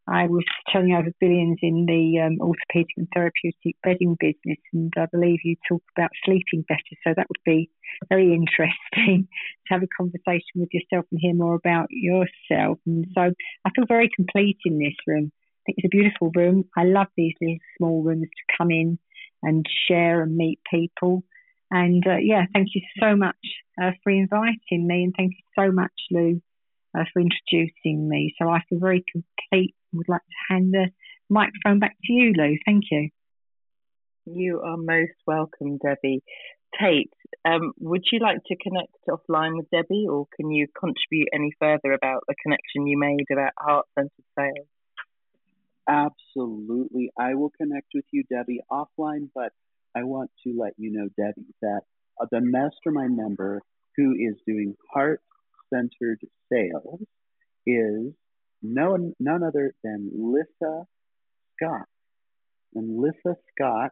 I 0.08 0.26
was 0.26 0.44
turning 0.74 0.96
over 0.96 1.12
billions 1.20 1.60
in 1.62 1.86
the 1.86 2.20
um, 2.26 2.38
orthopedic 2.42 2.96
and 2.98 3.08
therapeutic 3.14 3.76
bedding 3.84 4.18
business, 4.20 4.58
and 4.74 4.92
I 4.98 5.06
believe 5.06 5.40
you 5.44 5.56
talk 5.70 5.84
about 5.96 6.10
sleeping 6.26 6.66
better. 6.68 6.96
So 7.04 7.14
that 7.16 7.28
would 7.30 7.44
be 7.46 7.70
very 8.10 8.34
interesting 8.34 9.28
to 9.68 9.74
have 9.74 9.84
a 9.84 9.88
conversation 9.96 10.56
with 10.56 10.70
yourself 10.74 11.06
and 11.12 11.20
hear 11.22 11.36
more 11.36 11.56
about 11.56 11.88
yourself. 11.92 12.80
And 12.88 13.06
so 13.14 13.32
I 13.64 13.70
feel 13.76 13.86
very 13.88 14.10
complete 14.16 14.58
in 14.66 14.80
this 14.80 14.96
room. 15.06 15.32
I 15.32 15.62
think 15.66 15.78
it's 15.78 15.94
a 15.94 15.96
beautiful 15.96 16.32
room. 16.36 16.66
I 16.76 16.84
love 16.84 17.08
these 17.16 17.36
little 17.40 17.58
small 17.78 18.02
rooms 18.02 18.28
to 18.28 18.58
come 18.58 18.72
in 18.72 18.98
and 19.44 19.66
share 19.88 20.22
and 20.22 20.36
meet 20.36 20.60
people. 20.70 21.24
And 21.70 22.06
uh, 22.06 22.18
yeah, 22.18 22.46
thank 22.54 22.70
you 22.76 22.82
so 23.00 23.16
much 23.16 23.38
uh, 23.82 23.92
for 24.04 24.12
inviting 24.12 24.88
me, 24.88 25.04
and 25.04 25.14
thank 25.16 25.32
you 25.32 25.44
so 25.58 25.72
much, 25.72 25.94
Lou, 26.12 26.42
uh, 26.98 27.04
for 27.14 27.22
introducing 27.22 28.10
me. 28.10 28.34
So 28.40 28.50
I 28.50 28.62
feel 28.70 28.80
very 28.80 29.06
complete. 29.12 29.76
Would 29.94 30.10
like 30.10 30.22
to 30.22 30.54
hand 30.54 30.74
the 30.74 30.90
microphone 31.30 31.80
back 31.80 31.96
to 32.06 32.14
you, 32.14 32.34
Lou. 32.34 32.58
Thank 32.66 32.86
you. 32.92 33.10
You 34.26 34.62
are 34.62 34.78
most 34.78 35.14
welcome, 35.26 35.78
Debbie. 35.78 36.24
Tate, 36.80 37.12
um, 37.44 37.74
would 37.80 38.04
you 38.12 38.20
like 38.20 38.40
to 38.46 38.56
connect 38.56 38.94
offline 39.10 39.58
with 39.58 39.70
Debbie, 39.72 40.08
or 40.10 40.28
can 40.36 40.52
you 40.52 40.68
contribute 40.78 41.30
any 41.34 41.52
further 41.60 41.94
about 41.94 42.24
the 42.28 42.36
connection 42.42 42.88
you 42.88 42.98
made 42.98 43.26
about 43.32 43.52
heart 43.58 43.88
centered 43.96 44.12
sales? 44.38 44.68
Absolutely. 45.88 47.12
I 47.18 47.36
will 47.36 47.52
connect 47.60 47.88
with 47.94 48.06
you, 48.12 48.24
Debbie, 48.32 48.62
offline, 48.72 49.30
but 49.34 49.52
I 49.96 50.04
want 50.04 50.32
to 50.46 50.54
let 50.58 50.74
you 50.78 50.92
know, 50.92 51.10
Debbie, 51.18 51.54
that 51.62 51.82
uh, 52.22 52.26
the 52.32 52.40
mastermind 52.42 53.18
member 53.18 53.62
who 53.98 54.14
is 54.14 54.36
doing 54.48 54.76
heart 54.94 55.22
centered 55.74 56.20
sales 56.52 57.02
is 57.66 58.14
no, 58.62 59.14
none 59.20 59.44
other 59.44 59.74
than 59.84 60.12
Lissa 60.14 60.86
Scott. 61.56 61.88
And 62.76 63.02
Lissa 63.02 63.38
Scott 63.52 63.92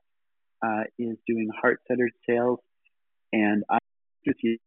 uh, 0.63 0.83
is 0.97 1.17
doing 1.27 1.49
heart 1.61 1.81
centered 1.87 2.13
sales, 2.29 2.59
and 3.33 3.63
I 3.69 3.79
with 4.25 4.37
you 4.43 4.57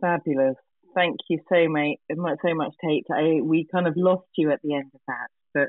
Fabulous. 0.00 0.56
Thank 0.94 1.16
you 1.28 1.40
so 1.48 1.68
much, 1.68 1.98
so 2.42 2.54
much, 2.54 2.72
Tate. 2.82 3.06
I, 3.12 3.40
we 3.42 3.66
kind 3.70 3.86
of 3.86 3.94
lost 3.96 4.26
you 4.36 4.50
at 4.50 4.60
the 4.62 4.74
end 4.74 4.90
of 4.94 5.00
that, 5.06 5.28
but 5.52 5.68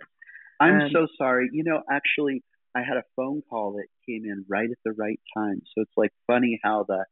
I'm 0.59 0.81
um, 0.81 0.89
so 0.93 1.07
sorry. 1.17 1.49
You 1.51 1.63
know, 1.63 1.81
actually, 1.91 2.43
I 2.75 2.79
had 2.79 2.97
a 2.97 3.03
phone 3.15 3.41
call 3.49 3.73
that 3.73 3.87
came 4.07 4.23
in 4.25 4.45
right 4.47 4.69
at 4.69 4.77
the 4.85 4.93
right 4.93 5.19
time. 5.35 5.61
So 5.75 5.81
it's 5.81 5.91
like 5.97 6.11
funny 6.27 6.59
how 6.63 6.85
the 6.87 7.05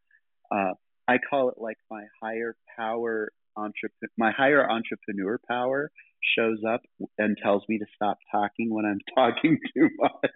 uh, 0.51 0.73
I 1.07 1.17
call 1.29 1.49
it 1.49 1.55
like 1.57 1.77
my 1.89 2.03
higher 2.21 2.55
power 2.77 3.29
entrepreneur, 3.57 4.11
my 4.17 4.31
higher 4.31 4.69
entrepreneur 4.69 5.39
power 5.47 5.91
shows 6.37 6.59
up 6.67 6.81
and 7.17 7.37
tells 7.41 7.63
me 7.67 7.77
to 7.79 7.85
stop 7.95 8.17
talking 8.31 8.73
when 8.73 8.85
I'm 8.85 8.99
talking 9.15 9.59
too 9.75 9.89
much. 9.97 10.31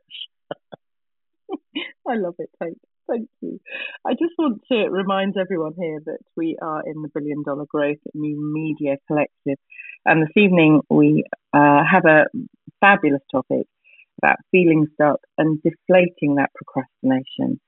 I 2.07 2.15
love 2.15 2.36
it, 2.39 2.50
Tate. 2.62 2.77
Thank 3.09 3.29
you. 3.41 3.59
I 4.05 4.11
just 4.11 4.33
want 4.37 4.61
to 4.71 4.87
remind 4.89 5.35
everyone 5.35 5.73
here 5.77 5.99
that 6.05 6.19
we 6.37 6.57
are 6.61 6.83
in 6.85 7.01
the 7.01 7.09
Billion 7.13 7.43
Dollar 7.43 7.65
Growth 7.67 7.97
New 8.13 8.37
Media 8.53 8.97
Collective. 9.07 9.57
And 10.05 10.21
this 10.21 10.35
evening 10.35 10.81
we 10.89 11.23
uh, 11.53 11.81
have 11.91 12.05
a 12.05 12.25
fabulous 12.79 13.21
topic 13.31 13.65
about 14.21 14.37
feeling 14.51 14.87
stuck 14.93 15.19
and 15.37 15.59
deflating 15.63 16.35
that 16.35 16.51
procrastination. 16.53 17.59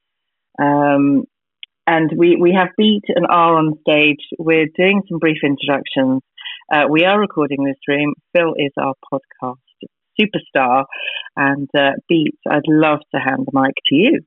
Um, 0.62 1.24
and 1.88 2.12
we, 2.16 2.36
we 2.40 2.54
have 2.54 2.70
Beat 2.78 3.04
and 3.08 3.26
R 3.28 3.58
on 3.58 3.80
stage. 3.82 4.20
We're 4.38 4.68
doing 4.78 5.02
some 5.10 5.18
brief 5.18 5.40
introductions. 5.44 6.22
Uh, 6.72 6.84
we 6.90 7.04
are 7.06 7.20
recording 7.20 7.64
this 7.64 7.78
room. 7.88 8.14
Phil 8.36 8.54
is 8.58 8.72
our 8.78 8.94
podcast 9.12 9.58
superstar. 10.20 10.86
And 11.36 11.68
uh, 11.76 11.92
Beat, 12.08 12.38
I'd 12.50 12.68
love 12.68 13.00
to 13.16 13.20
hand 13.20 13.48
the 13.52 13.60
mic 13.60 13.74
to 13.88 13.96
you. 13.96 14.20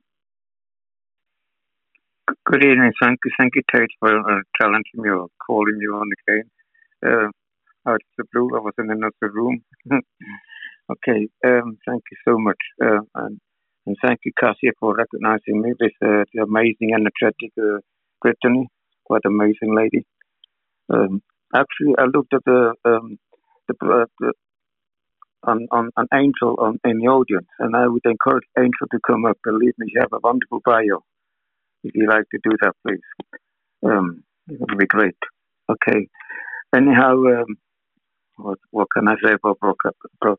Good 2.27 2.65
evening. 2.65 2.91
Thank 3.01 3.19
you, 3.25 3.31
thank 3.39 3.53
you, 3.55 3.61
Tate, 3.73 3.89
for 3.99 4.09
uh, 4.19 4.41
challenging 4.59 4.97
me 4.97 5.09
or 5.09 5.27
calling 5.45 5.77
me 5.77 5.85
on 5.87 6.09
again. 6.27 6.49
Uh, 7.05 7.29
out 7.89 7.95
of 7.95 8.11
the 8.17 8.25
blue, 8.33 8.49
I 8.55 8.61
was 8.61 8.73
in 8.79 8.91
another 8.91 9.33
room. 9.33 9.63
okay, 10.91 11.27
um, 11.45 11.77
thank 11.87 12.03
you 12.11 12.17
so 12.27 12.37
much. 12.39 12.57
Uh, 12.83 13.01
and, 13.15 13.39
and 13.87 13.95
thank 14.05 14.19
you, 14.25 14.31
Cassia, 14.39 14.71
for 14.79 14.95
recognizing 14.95 15.61
me 15.61 15.73
with 15.79 15.93
uh, 16.03 16.25
the 16.33 16.43
amazing, 16.43 16.91
energetic 16.95 17.51
uh, 17.61 17.79
Brittany. 18.21 18.67
What 19.07 19.23
amazing 19.25 19.75
lady. 19.75 20.05
Um, 20.93 21.21
actually, 21.55 21.95
I 21.99 22.05
looked 22.05 22.33
at 22.33 22.43
the, 22.45 22.73
um, 22.85 23.17
the, 23.67 23.75
uh, 23.85 24.05
the 24.19 24.33
on, 25.43 25.67
on 25.71 25.91
an 25.97 26.07
angel 26.13 26.55
on, 26.59 26.79
in 26.85 26.99
the 26.99 27.07
audience, 27.07 27.47
and 27.59 27.75
I 27.75 27.87
would 27.87 28.05
encourage 28.05 28.45
Angel 28.57 28.87
to 28.91 28.99
come 29.07 29.25
up. 29.25 29.37
Believe 29.43 29.73
me, 29.77 29.87
you 29.93 30.01
have 30.01 30.13
a 30.13 30.19
wonderful 30.23 30.61
bio 30.65 31.01
you 31.93 32.07
like 32.09 32.25
to 32.31 32.39
do 32.43 32.51
that, 32.61 32.73
please. 32.85 33.07
Um, 33.85 34.23
it 34.47 34.59
would 34.59 34.77
be 34.77 34.85
great. 34.85 35.17
Okay. 35.69 36.07
Anyhow, 36.75 37.13
um, 37.13 37.55
what, 38.37 38.59
what 38.71 38.87
can 38.95 39.07
I 39.07 39.15
say 39.23 39.33
about 39.33 39.57
pro- 39.59 40.35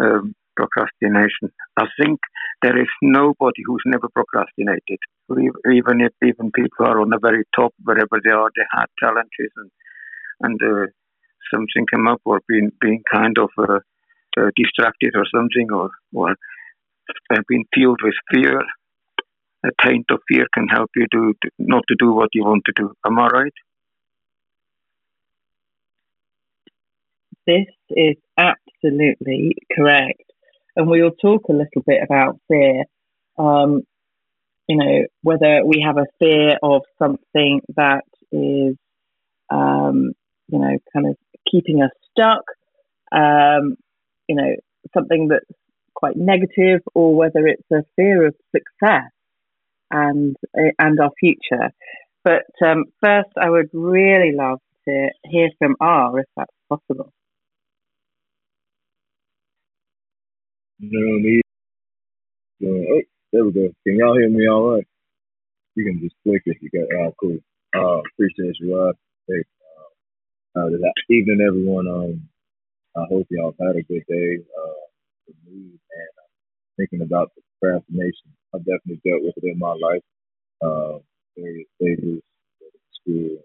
um, 0.00 0.34
procrastination? 0.56 1.52
I 1.76 1.86
think 2.00 2.20
there 2.62 2.78
is 2.80 2.88
nobody 3.02 3.62
who's 3.66 3.82
never 3.86 4.08
procrastinated. 4.14 4.98
Even 5.30 6.00
if 6.00 6.12
even 6.22 6.50
people 6.52 6.86
are 6.86 7.00
on 7.00 7.10
the 7.10 7.18
very 7.20 7.44
top, 7.54 7.74
wherever 7.82 8.20
they 8.24 8.30
are, 8.30 8.48
they 8.56 8.64
had 8.72 8.86
challenges 9.00 9.52
and 9.56 9.70
and 10.40 10.60
uh, 10.62 10.86
something 11.52 11.86
came 11.92 12.06
up 12.06 12.20
or 12.24 12.40
being 12.48 12.70
being 12.80 13.02
kind 13.12 13.36
of 13.38 13.50
uh, 13.58 13.80
uh, 14.38 14.50
distracted 14.56 15.14
or 15.16 15.24
something 15.34 15.68
or 15.72 15.90
or 16.14 16.34
being 17.48 17.64
filled 17.74 18.00
with 18.02 18.14
fear 18.32 18.60
a 19.66 19.86
taint 19.86 20.06
of 20.10 20.20
fear 20.28 20.46
can 20.54 20.68
help 20.68 20.90
you 20.94 21.06
to 21.12 21.34
not 21.58 21.84
to 21.88 21.96
do 21.98 22.12
what 22.12 22.30
you 22.32 22.44
want 22.44 22.62
to 22.66 22.72
do. 22.76 22.92
Am 23.04 23.18
I 23.18 23.26
right? 23.26 23.52
This 27.46 27.66
is 27.90 28.16
absolutely 28.36 29.56
correct. 29.74 30.22
And 30.74 30.88
we'll 30.88 31.12
talk 31.12 31.44
a 31.48 31.52
little 31.52 31.82
bit 31.86 32.02
about 32.02 32.38
fear. 32.48 32.84
Um, 33.38 33.82
you 34.68 34.76
know, 34.76 35.06
whether 35.22 35.64
we 35.64 35.82
have 35.86 35.96
a 35.96 36.06
fear 36.18 36.58
of 36.62 36.82
something 36.98 37.60
that 37.76 38.04
is, 38.32 38.76
um, 39.50 40.12
you 40.48 40.58
know, 40.58 40.76
kind 40.92 41.06
of 41.06 41.16
keeping 41.50 41.82
us 41.82 41.90
stuck, 42.10 42.42
um, 43.12 43.76
you 44.28 44.34
know, 44.34 44.56
something 44.92 45.28
that's 45.28 45.58
quite 45.94 46.16
negative, 46.16 46.80
or 46.94 47.14
whether 47.14 47.46
it's 47.46 47.70
a 47.72 47.84
fear 47.94 48.26
of 48.26 48.34
success 48.54 49.10
and 49.90 50.36
and 50.78 51.00
our 51.00 51.10
future. 51.20 51.70
But 52.24 52.44
um, 52.64 52.84
first, 53.02 53.30
I 53.40 53.50
would 53.50 53.70
really 53.72 54.32
love 54.36 54.60
to 54.88 55.08
hear 55.24 55.48
from 55.58 55.76
R, 55.80 56.20
if 56.20 56.26
that's 56.36 56.52
possible. 56.68 57.12
No 60.80 61.00
need. 61.18 61.42
Uh, 62.62 62.68
oh, 62.68 63.02
there 63.32 63.44
we 63.44 63.52
go. 63.52 63.68
Can 63.86 63.96
y'all 63.98 64.16
hear 64.18 64.30
me 64.30 64.48
all 64.48 64.74
right? 64.76 64.86
You 65.76 65.84
can 65.84 66.00
just 66.02 66.16
click 66.24 66.42
if 66.46 66.58
you 66.62 66.70
got. 66.70 66.88
Oh, 66.98 67.14
cool. 67.20 67.38
Uh, 67.76 68.02
appreciate 68.14 68.56
you. 68.60 68.76
Uh, 68.78 68.92
hey, 69.28 69.42
uh, 70.56 70.60
Uh, 70.60 70.68
evening, 71.10 71.40
everyone. 71.46 71.88
Um, 71.88 72.28
I 72.96 73.04
hope 73.10 73.26
y'all 73.30 73.54
had 73.60 73.76
a 73.76 73.82
good 73.82 74.04
day. 74.08 74.38
Uh, 74.38 75.32
me, 75.46 75.62
and 75.72 76.14
uh, 76.18 76.28
thinking 76.76 77.02
about 77.02 77.32
the 77.36 77.42
procrastination, 77.60 78.32
I've 78.56 78.64
definitely 78.64 79.00
dealt 79.04 79.22
with 79.22 79.36
it 79.36 79.52
in 79.52 79.58
my 79.58 79.74
life, 79.74 80.02
uh, 80.64 80.98
various 81.36 81.68
stages, 81.76 82.22
school, 83.00 83.36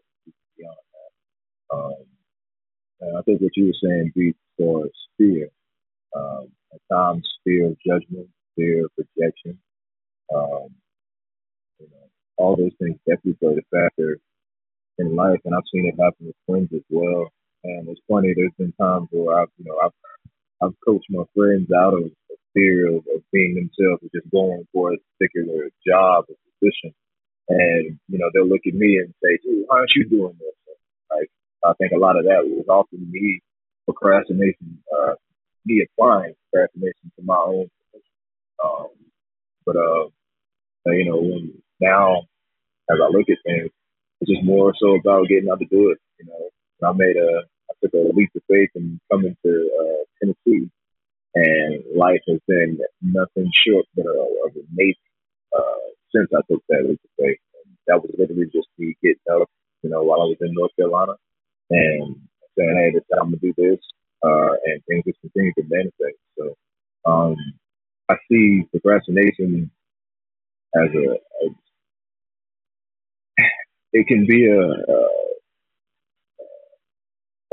beyond 0.57 0.77
that. 0.93 1.75
Um, 1.75 2.05
and 3.01 3.17
I 3.17 3.21
think 3.23 3.41
what 3.41 3.55
you 3.57 3.67
were 3.67 3.89
saying 3.89 4.11
beats 4.15 4.39
for 4.57 4.87
fear. 5.17 5.49
Um, 6.15 6.47
at 6.73 6.79
times, 6.91 7.27
fear 7.43 7.67
of 7.67 7.77
judgment, 7.85 8.29
fear 8.55 8.85
of 8.85 8.91
rejection. 8.97 9.59
Um, 10.33 10.69
you 11.79 11.87
know, 11.91 12.07
all 12.37 12.55
those 12.55 12.71
things 12.79 12.97
definitely 13.07 13.33
play 13.33 13.57
a 13.57 13.75
factor 13.75 14.17
in 14.97 15.15
life, 15.15 15.39
and 15.45 15.55
I've 15.55 15.67
seen 15.73 15.87
it 15.87 16.01
happen 16.01 16.27
with 16.27 16.35
friends 16.47 16.69
as 16.73 16.83
well. 16.89 17.31
And 17.63 17.87
it's 17.89 18.01
funny. 18.09 18.33
There's 18.35 18.51
been 18.57 18.73
times 18.79 19.07
where 19.11 19.39
I've, 19.39 19.49
you 19.57 19.65
know, 19.65 19.77
I've 19.83 19.91
I've 20.63 20.75
coached 20.85 21.07
my 21.09 21.23
friends 21.35 21.69
out 21.75 21.93
of 21.93 22.11
fear 22.53 22.87
of, 22.89 23.03
of 23.15 23.21
being 23.31 23.55
themselves 23.55 24.03
or 24.03 24.09
just 24.13 24.29
going 24.31 24.67
for 24.71 24.93
a 24.93 24.97
particular 25.17 25.69
job 25.85 26.25
or 26.29 26.35
position. 26.59 26.93
And, 27.49 27.99
you 28.07 28.17
know, 28.19 28.29
they'll 28.33 28.47
look 28.47 28.65
at 28.67 28.73
me 28.73 28.97
and 28.97 29.13
say, 29.23 29.39
why 29.67 29.79
aren't 29.79 29.95
you 29.95 30.07
doing 30.07 30.35
this? 30.39 30.77
Like, 31.09 31.29
I 31.65 31.73
think 31.77 31.91
a 31.91 31.99
lot 31.99 32.17
of 32.17 32.25
that 32.25 32.43
was 32.45 32.65
often 32.69 33.11
me 33.11 33.41
procrastination, 33.85 34.81
uh, 34.95 35.15
me 35.65 35.85
applying 35.85 36.33
procrastination 36.51 37.11
to 37.17 37.23
my 37.25 37.35
own. 37.35 37.69
Um, 38.63 38.87
but, 39.65 39.75
uh, 39.75 40.09
you 40.87 41.05
know, 41.05 41.17
when 41.17 41.61
now 41.79 42.21
as 42.89 42.97
I 43.01 43.07
look 43.07 43.29
at 43.29 43.37
things, 43.45 43.69
it's 44.19 44.31
just 44.31 44.43
more 44.43 44.73
so 44.79 44.95
about 44.95 45.27
getting 45.27 45.49
out 45.49 45.59
to 45.59 45.65
do 45.65 45.91
it. 45.91 45.99
You 46.19 46.27
know, 46.27 46.87
I 46.87 46.93
made 46.93 47.17
a, 47.17 47.43
I 47.69 47.73
took 47.81 47.93
a 47.93 48.15
leap 48.15 48.31
of 48.35 48.43
faith 48.49 48.69
and 48.75 48.99
coming 49.11 49.35
to 49.43 49.69
uh, 49.79 50.03
Tennessee, 50.19 50.69
and 51.35 51.83
life 51.95 52.21
has 52.29 52.39
been 52.47 52.79
nothing 53.01 53.49
short 53.67 53.85
but 53.95 54.05
of 54.07 54.53
amazing 54.73 54.95
uh, 55.57 55.81
since 56.15 56.29
I 56.35 56.41
took 56.51 56.63
that 56.69 56.85
leap 56.87 57.01
of 57.03 57.11
faith. 57.19 57.39
And 57.65 57.75
that 57.87 58.01
was 58.01 58.11
literally 58.17 58.47
just 58.53 58.67
me 58.77 58.95
getting 59.03 59.17
up, 59.33 59.49
you 59.83 59.89
know, 59.89 60.03
while 60.03 60.21
I 60.21 60.25
was 60.25 60.37
in 60.41 60.53
North 60.53 60.71
Carolina, 60.77 61.13
and 61.71 62.17
saying, 62.57 62.75
"Hey, 62.77 62.91
this 62.93 63.03
time 63.11 63.21
I'm 63.23 63.31
gonna 63.31 63.37
do 63.41 63.53
this," 63.57 63.79
uh, 64.23 64.53
and 64.65 64.83
things 64.85 65.05
just 65.05 65.21
continue 65.21 65.53
to 65.55 65.63
manifest. 65.69 66.19
So, 66.37 66.55
um, 67.05 67.37
I 68.09 68.15
see 68.31 68.63
procrastination 68.71 69.71
as 70.75 70.89
a, 70.95 71.11
as 71.45 71.51
it 73.93 74.07
can 74.07 74.25
be 74.27 74.47
a, 74.47 74.61
a, 74.61 75.09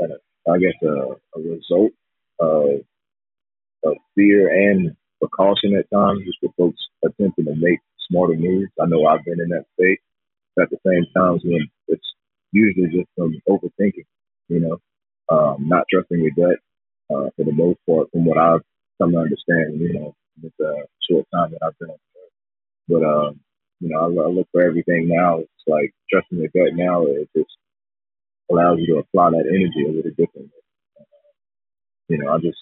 a 0.03 0.07
I 0.51 0.57
guess 0.59 0.75
a, 0.83 1.39
a 1.39 1.41
result 1.41 1.91
of, 2.39 2.81
of 3.83 3.97
fear 4.15 4.49
and 4.49 4.95
precaution 5.19 5.75
at 5.75 5.89
times, 5.91 6.21
just 6.25 6.39
for 6.41 6.53
folks 6.57 6.79
attempting 7.03 7.45
to 7.45 7.55
make 7.55 7.79
smarter 8.09 8.35
moves. 8.35 8.71
I 8.81 8.85
know 8.87 9.05
I've 9.05 9.25
been 9.25 9.39
in 9.39 9.49
that 9.49 9.65
state. 9.73 9.99
At 10.59 10.69
the 10.69 10.77
same 10.85 11.05
time, 11.15 11.39
when 11.43 11.69
it's 11.87 12.03
usually 12.51 12.87
just 12.87 13.07
from 13.15 13.39
overthinking, 13.47 14.05
you 14.49 14.59
know, 14.59 14.77
um, 15.29 15.67
not 15.69 15.85
trusting 15.89 16.19
your 16.19 16.35
gut 16.35 16.59
uh, 17.09 17.29
for 17.35 17.45
the 17.45 17.53
most 17.53 17.79
part, 17.87 18.11
from 18.11 18.25
what 18.25 18.37
I've 18.37 18.61
come 18.99 19.11
to 19.11 19.19
understand, 19.19 19.79
you 19.79 19.93
know, 19.93 20.15
in 20.43 20.51
the 20.59 20.87
short 21.09 21.25
time 21.33 21.51
that 21.51 21.65
I've 21.65 21.77
been 21.79 21.91
on. 21.91 21.97
But 22.89 23.03
um, 23.05 23.39
you 23.79 23.89
know, 23.89 23.99
I, 24.01 24.25
I 24.25 24.29
look 24.29 24.47
for 24.51 24.61
everything 24.61 25.07
now. 25.07 25.39
It's 25.39 25.67
like 25.67 25.93
trusting 26.11 26.39
your 26.39 26.49
gut 26.49 26.75
now. 26.75 27.05
It 27.05 27.29
just 27.35 27.55
allows 28.51 28.79
you 28.79 28.95
to 28.95 28.99
apply 28.99 29.29
that 29.31 29.47
energy 29.47 29.85
a 29.87 29.95
little 29.95 30.11
differently. 30.11 30.51
You 32.09 32.17
know, 32.17 32.33
I 32.33 32.39
just 32.39 32.57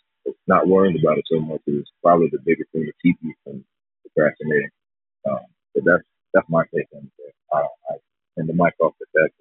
not 0.48 0.68
worrying 0.68 0.98
about 1.00 1.18
it 1.18 1.26
so 1.32 1.40
much 1.40 1.62
is 1.68 1.90
probably 2.04 2.30
the 2.32 2.40
biggest 2.46 2.72
thing 2.72 2.86
to 2.86 2.94
keep 3.02 3.18
you 3.22 3.34
from 3.44 3.64
procrastinating. 4.04 4.70
Um, 5.30 5.40
but 5.74 5.84
that's 5.86 6.04
that's 6.34 6.50
my 6.50 6.64
take 6.74 6.88
on 6.96 7.10
it. 7.20 7.36
I, 7.54 7.64
and 8.38 8.48
the 8.48 8.54
mic 8.54 8.74
off 8.82 8.94
deck. 9.00 9.32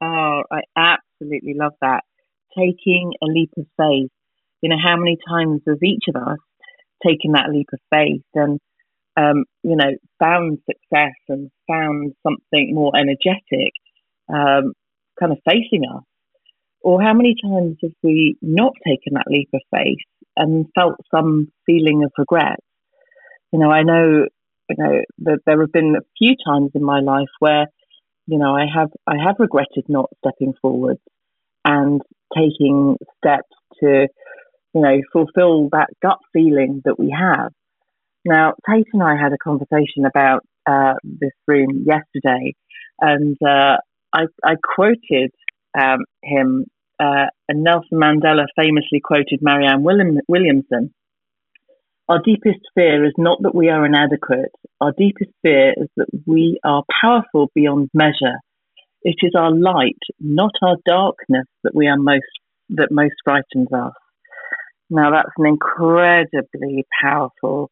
Oh, 0.00 0.42
I 0.50 0.60
absolutely 0.76 1.54
love 1.54 1.74
that. 1.80 2.02
Taking 2.56 3.12
a 3.22 3.26
leap 3.26 3.50
of 3.56 3.66
faith. 3.76 4.10
You 4.60 4.70
know, 4.70 4.76
how 4.82 4.96
many 4.96 5.18
times 5.28 5.60
has 5.66 5.78
each 5.82 6.04
of 6.08 6.16
us 6.16 6.38
taken 7.06 7.32
that 7.32 7.50
leap 7.50 7.68
of 7.72 7.80
faith 7.90 8.22
and 8.34 8.58
um, 9.16 9.44
you 9.62 9.76
know, 9.76 9.90
found 10.18 10.58
success 10.66 11.14
and 11.28 11.50
found 11.68 12.14
something 12.22 12.74
more 12.74 12.92
energetic 12.96 13.72
um, 14.32 14.72
kind 15.20 15.32
of 15.32 15.38
facing 15.46 15.82
us? 15.94 16.02
Or 16.82 17.00
how 17.02 17.14
many 17.14 17.34
times 17.42 17.76
have 17.82 17.92
we 18.02 18.36
not 18.42 18.72
taken 18.86 19.14
that 19.14 19.26
leap 19.28 19.48
of 19.54 19.60
faith 19.74 19.98
and 20.36 20.66
felt 20.74 20.96
some 21.14 21.52
feeling 21.66 22.02
of 22.04 22.12
regret? 22.18 22.58
You 23.52 23.60
know, 23.60 23.70
I 23.70 23.82
know, 23.82 24.26
you 24.68 24.76
know, 24.78 25.02
that 25.20 25.38
there 25.46 25.60
have 25.60 25.72
been 25.72 25.94
a 25.96 26.04
few 26.18 26.34
times 26.44 26.70
in 26.74 26.82
my 26.82 27.00
life 27.00 27.28
where, 27.38 27.66
you 28.26 28.38
know, 28.38 28.54
I 28.56 28.64
have 28.72 28.90
I 29.06 29.14
have 29.24 29.36
regretted 29.38 29.84
not 29.88 30.10
stepping 30.18 30.54
forward 30.60 30.96
and 31.64 32.00
taking 32.34 32.96
steps 33.18 33.50
to, 33.80 34.08
you 34.74 34.80
know, 34.80 35.00
fulfill 35.12 35.68
that 35.72 35.88
gut 36.02 36.18
feeling 36.32 36.82
that 36.84 36.98
we 36.98 37.14
have. 37.16 37.52
Now, 38.24 38.54
Tate 38.68 38.86
and 38.92 39.02
I 39.02 39.16
had 39.16 39.32
a 39.32 39.38
conversation 39.38 40.06
about 40.06 40.44
uh, 40.66 40.94
this 41.04 41.32
room 41.46 41.84
yesterday, 41.84 42.54
and 43.00 43.36
uh, 43.44 43.76
I, 44.12 44.26
I, 44.44 44.54
quoted 44.62 45.32
um, 45.78 46.04
him, 46.22 46.66
uh, 47.00 47.26
and 47.48 47.64
Nelson 47.64 47.98
Mandela 47.98 48.46
famously 48.56 49.00
quoted 49.02 49.40
Marianne 49.40 49.82
William, 49.82 50.18
Williamson. 50.28 50.92
Our 52.08 52.20
deepest 52.24 52.60
fear 52.74 53.04
is 53.04 53.14
not 53.16 53.42
that 53.42 53.54
we 53.54 53.68
are 53.68 53.86
inadequate. 53.86 54.52
Our 54.80 54.92
deepest 54.96 55.30
fear 55.42 55.72
is 55.76 55.88
that 55.96 56.08
we 56.26 56.58
are 56.64 56.82
powerful 57.00 57.50
beyond 57.54 57.90
measure. 57.94 58.38
It 59.02 59.16
is 59.22 59.32
our 59.36 59.50
light, 59.50 59.98
not 60.20 60.52
our 60.62 60.76
darkness, 60.86 61.46
that 61.64 61.74
we 61.74 61.86
are 61.86 61.96
most 61.96 62.22
that 62.70 62.90
most 62.90 63.14
frightens 63.24 63.72
us. 63.72 63.92
Now 64.90 65.10
that's 65.10 65.32
an 65.38 65.46
incredibly 65.46 66.84
powerful 67.02 67.70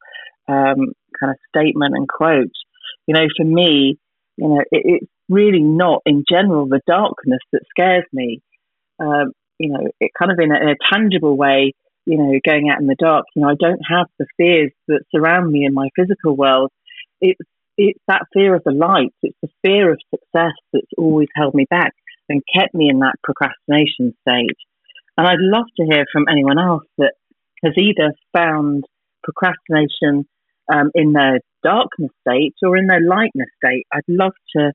um, 0.48 0.92
kind 1.18 1.30
of 1.32 1.36
statement 1.48 1.94
and 1.94 2.08
quote. 2.08 2.52
You 3.06 3.14
know, 3.14 3.26
for 3.36 3.44
me, 3.44 3.98
you 4.36 4.48
know, 4.48 4.60
it, 4.70 4.82
it's 4.84 5.12
really 5.30 5.62
not 5.62 6.02
in 6.04 6.24
general 6.28 6.66
the 6.66 6.80
darkness 6.86 7.40
that 7.52 7.62
scares 7.70 8.04
me. 8.12 8.42
Um, 8.98 9.32
you 9.58 9.70
know, 9.70 9.88
it 10.00 10.10
kind 10.18 10.30
of 10.30 10.38
in 10.38 10.52
a, 10.52 10.56
in 10.56 10.68
a, 10.70 10.76
tangible 10.92 11.36
way, 11.36 11.72
you 12.04 12.18
know, 12.18 12.38
going 12.44 12.68
out 12.70 12.80
in 12.80 12.86
the 12.86 12.96
dark, 12.98 13.24
you 13.34 13.42
know, 13.42 13.48
I 13.48 13.54
don't 13.58 13.80
have 13.88 14.06
the 14.18 14.26
fears 14.36 14.72
that 14.88 15.04
surround 15.14 15.50
me 15.50 15.64
in 15.64 15.72
my 15.72 15.88
physical 15.96 16.36
world. 16.36 16.70
It's, 17.20 17.40
it's 17.76 18.00
that 18.08 18.26
fear 18.32 18.54
of 18.54 18.64
the 18.64 18.72
light. 18.72 19.14
It's 19.22 19.36
the 19.42 19.48
fear 19.62 19.90
of 19.90 20.00
success 20.10 20.54
that's 20.72 20.92
always 20.98 21.28
held 21.34 21.54
me 21.54 21.66
back 21.70 21.94
and 22.28 22.42
kept 22.54 22.74
me 22.74 22.88
in 22.90 23.00
that 23.00 23.16
procrastination 23.22 24.14
state. 24.22 24.56
And 25.16 25.26
I'd 25.26 25.38
love 25.40 25.66
to 25.76 25.86
hear 25.86 26.04
from 26.12 26.26
anyone 26.30 26.58
else 26.58 26.84
that 26.98 27.12
has 27.64 27.74
either 27.76 28.14
found 28.32 28.84
procrastination 29.22 30.26
um, 30.72 30.90
in 30.94 31.12
their 31.12 31.40
darkness 31.62 32.10
state 32.26 32.54
or 32.62 32.76
in 32.76 32.86
their 32.86 33.00
lightness 33.00 33.48
state. 33.62 33.86
I'd 33.92 34.08
love 34.08 34.32
to, 34.56 34.72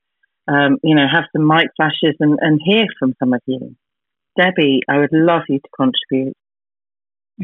um, 0.48 0.78
you 0.82 0.94
know, 0.94 1.06
have 1.12 1.24
some 1.32 1.46
mic 1.46 1.68
flashes 1.76 2.16
and, 2.20 2.38
and 2.40 2.60
hear 2.64 2.86
from 2.98 3.14
some 3.18 3.32
of 3.32 3.40
you. 3.46 3.76
Debbie, 4.38 4.80
I 4.88 4.98
would 4.98 5.12
love 5.12 5.42
you 5.48 5.58
to 5.58 5.68
contribute. 5.74 6.36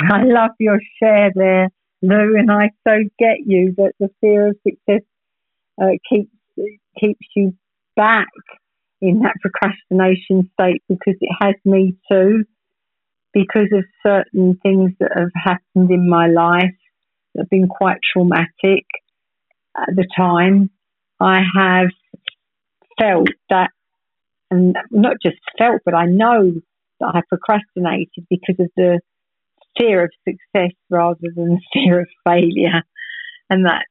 I 0.00 0.24
love 0.24 0.52
your 0.58 0.78
share 1.00 1.30
there, 1.34 1.68
Lou, 2.00 2.36
and 2.36 2.50
I 2.50 2.70
so 2.86 2.98
get 3.18 3.38
you 3.44 3.74
that 3.76 3.92
the 3.98 4.08
fear 4.20 4.48
of 4.48 4.56
success 4.66 5.02
uh, 5.80 5.96
keeps 6.08 6.30
keeps 6.98 7.26
you 7.34 7.54
back 7.96 8.28
in 9.00 9.20
that 9.20 9.34
procrastination 9.40 10.50
state 10.52 10.82
because 10.88 11.16
it 11.20 11.34
has 11.40 11.54
me 11.64 11.96
too. 12.10 12.44
Because 13.34 13.68
of 13.72 13.84
certain 14.02 14.58
things 14.62 14.92
that 15.00 15.10
have 15.16 15.30
happened 15.34 15.90
in 15.90 16.08
my 16.08 16.26
life, 16.26 16.76
that 17.34 17.42
have 17.42 17.50
been 17.50 17.66
quite 17.66 17.96
traumatic 18.12 18.84
at 19.76 19.96
the 19.96 20.06
time. 20.14 20.68
I 21.18 21.40
have 21.56 21.88
felt 22.98 23.28
that, 23.50 23.70
and 24.50 24.76
not 24.90 25.16
just 25.22 25.38
felt, 25.58 25.80
but 25.84 25.94
I 25.94 26.06
know 26.06 26.52
that 27.00 27.14
I 27.14 27.20
procrastinated 27.28 28.26
because 28.30 28.56
of 28.58 28.70
the 28.76 29.00
fear 29.78 30.04
of 30.04 30.10
success 30.28 30.72
rather 30.90 31.28
than 31.34 31.60
fear 31.72 32.00
of 32.00 32.08
failure. 32.24 32.82
And 33.50 33.66
that 33.66 33.84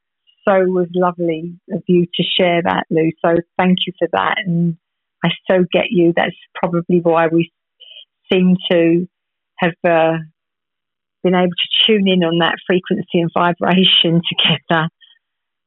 so 0.48 0.64
was 0.66 0.88
lovely 0.96 1.54
of 1.72 1.84
you 1.88 2.06
to 2.06 2.24
share 2.24 2.62
that, 2.64 2.86
Lou. 2.90 3.12
So 3.24 3.36
thank 3.58 3.80
you 3.86 3.94
for 4.00 4.08
that. 4.14 4.36
And 4.46 4.78
I 5.24 5.30
so 5.50 5.66
get 5.72 5.92
you. 5.92 6.14
That's 6.16 6.36
probably 6.56 7.00
why 7.02 7.28
we 7.28 7.52
seem 8.32 8.56
to 8.72 9.08
have 9.58 9.76
uh, 9.88 10.18
been 11.24 11.36
able 11.36 11.50
to 11.50 11.86
tune 11.86 12.08
in 12.08 12.24
on 12.24 12.40
that 12.40 12.56
frequency 12.66 13.20
and 13.22 13.30
vibration 13.34 14.22
together 14.30 14.90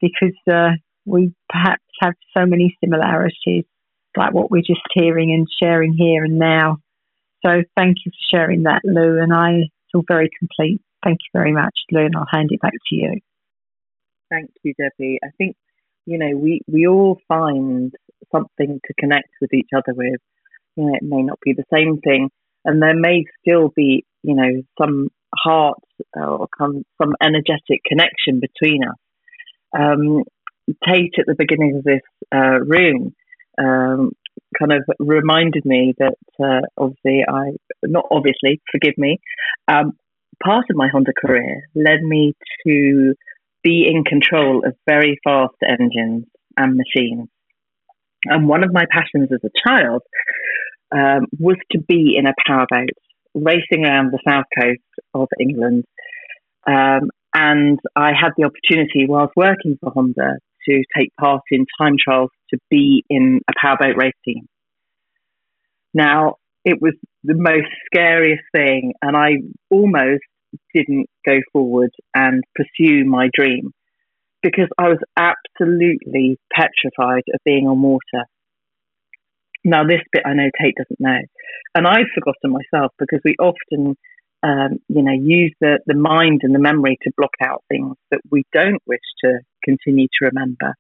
because 0.01 0.37
uh, 0.51 0.71
we 1.07 1.33
perhaps 1.49 1.84
have 2.01 2.15
so 2.37 2.47
many 2.47 2.77
similarities. 2.83 3.65
like 4.17 4.33
what 4.33 4.51
we're 4.51 4.63
just 4.63 4.81
hearing 4.95 5.33
and 5.33 5.47
sharing 5.63 5.93
here 5.93 6.25
and 6.25 6.39
now. 6.39 6.79
So 7.45 7.63
thank 7.77 7.97
you 8.05 8.13
for 8.13 8.37
sharing 8.37 8.63
that, 8.63 8.81
Lou, 8.85 9.21
and 9.21 9.33
I 9.35 9.69
feel 9.93 10.03
very 10.07 10.31
complete. 10.39 10.81
Thank 11.05 11.19
you 11.21 11.39
very 11.39 11.53
much, 11.53 11.75
Lou, 11.91 12.07
and 12.07 12.17
I'll 12.17 12.27
hand 12.31 12.51
it 12.53 12.61
back 12.61 12.73
to 12.73 12.95
you. 12.95 13.21
Thank 14.31 14.51
you, 14.63 14.73
Debbie. 14.79 15.19
I 15.23 15.29
think, 15.37 15.57
you 16.07 16.19
know, 16.19 16.37
we, 16.37 16.61
we 16.67 16.87
all 16.87 17.21
find 17.29 17.93
something 18.33 18.81
to 18.87 18.95
connect 18.99 19.29
with 19.41 19.53
each 19.53 19.69
other 19.77 19.95
with. 19.95 20.21
You 20.77 20.87
know, 20.87 20.95
it 20.95 21.03
may 21.03 21.23
not 21.23 21.39
be 21.45 21.53
the 21.53 21.65
same 21.73 22.01
thing, 22.01 22.31
and 22.65 22.83
there 22.83 22.97
may 22.97 23.25
still 23.41 23.71
be, 23.77 24.05
you 24.23 24.35
know, 24.35 24.63
some 24.81 25.09
heart 25.37 25.79
or 26.15 26.49
some 26.59 27.15
energetic 27.23 27.83
connection 27.87 28.41
between 28.41 28.83
us. 28.85 28.97
Um, 29.79 30.25
Tate 30.87 31.15
at 31.19 31.27
the 31.27 31.35
beginning 31.37 31.77
of 31.77 31.85
this 31.85 32.01
uh, 32.35 32.61
room 32.61 33.15
um, 33.59 34.13
kind 34.59 34.73
of 34.73 34.83
reminded 34.99 35.65
me 35.65 35.95
that 35.99 36.17
uh, 36.43 36.61
obviously 36.77 37.25
I, 37.29 37.53
not 37.83 38.07
obviously, 38.11 38.61
forgive 38.71 38.95
me, 38.97 39.19
um, 39.69 39.93
part 40.43 40.65
of 40.71 40.77
my 40.77 40.89
Honda 40.89 41.13
career 41.19 41.63
led 41.75 42.03
me 42.03 42.35
to 42.67 43.15
be 43.63 43.87
in 43.91 44.05
control 44.05 44.63
of 44.67 44.75
very 44.87 45.19
fast 45.25 45.55
engines 45.67 46.27
and 46.57 46.77
machines. 46.77 47.29
And 48.27 48.49
one 48.49 48.65
of 48.65 48.73
my 48.73 48.85
passions 48.91 49.31
as 49.33 49.41
a 49.45 49.69
child 49.69 50.03
um, 50.93 51.27
was 51.39 51.57
to 51.73 51.79
be 51.79 52.15
in 52.17 52.27
a 52.27 52.35
powerboat 52.47 52.91
racing 53.35 53.85
around 53.85 54.13
the 54.13 54.21
south 54.27 54.45
coast 54.59 54.81
of 55.13 55.29
England. 55.41 55.85
Um, 56.67 57.11
and 57.35 57.79
I 57.97 58.13
had 58.19 58.31
the 58.37 58.45
opportunity, 58.45 59.07
whilst 59.07 59.35
working 59.37 59.77
for 59.81 59.91
Honda, 59.91 60.39
to 60.69 60.83
take 60.97 61.11
part 61.21 61.43
in 61.51 61.67
time 61.81 61.97
trials 62.03 62.31
to 62.51 62.59
be 62.71 63.05
in 63.09 63.41
a 63.49 63.53
powerboat 63.61 63.97
race 63.97 64.15
team. 64.25 64.47
Now, 65.93 66.37
it 66.65 66.81
was 66.81 66.95
the 67.23 67.35
most 67.35 67.69
scariest 67.87 68.43
thing, 68.53 68.95
and 69.03 69.17
I 69.17 69.37
almost 69.71 70.25
didn't 70.75 71.07
go 71.27 71.39
forward 71.53 71.91
and 72.15 72.43
pursue 72.55 73.05
my 73.05 73.29
dream 73.35 73.73
because 74.43 74.69
I 74.79 74.89
was 74.89 74.99
absolutely 75.17 76.39
petrified 76.53 77.23
of 77.33 77.41
being 77.45 77.67
on 77.67 77.81
water. 77.83 78.27
Now, 79.65 79.85
this 79.85 80.01
bit 80.13 80.23
I 80.27 80.35
know 80.35 80.51
Tate 80.61 80.75
doesn't 80.77 81.01
know, 81.01 81.21
and 81.75 81.87
I've 81.87 82.13
forgotten 82.15 82.51
myself 82.51 82.93
because 82.99 83.21
we 83.25 83.37
often, 83.41 83.97
um, 84.43 84.79
you 84.89 85.03
know, 85.03 85.13
use 85.13 85.55
the, 85.61 85.79
the 85.87 85.95
mind 85.95 86.41
and 86.43 86.55
the 86.55 86.59
memory 86.59 86.99
to 87.03 87.13
block 87.17 87.33
out 87.43 87.65
things 87.69 87.97
that 88.11 88.21
we 88.31 88.45
don't 88.53 88.83
wish 88.87 89.01
to 89.25 89.39
continue 89.65 90.07
to 90.07 90.27
remember. 90.27 90.75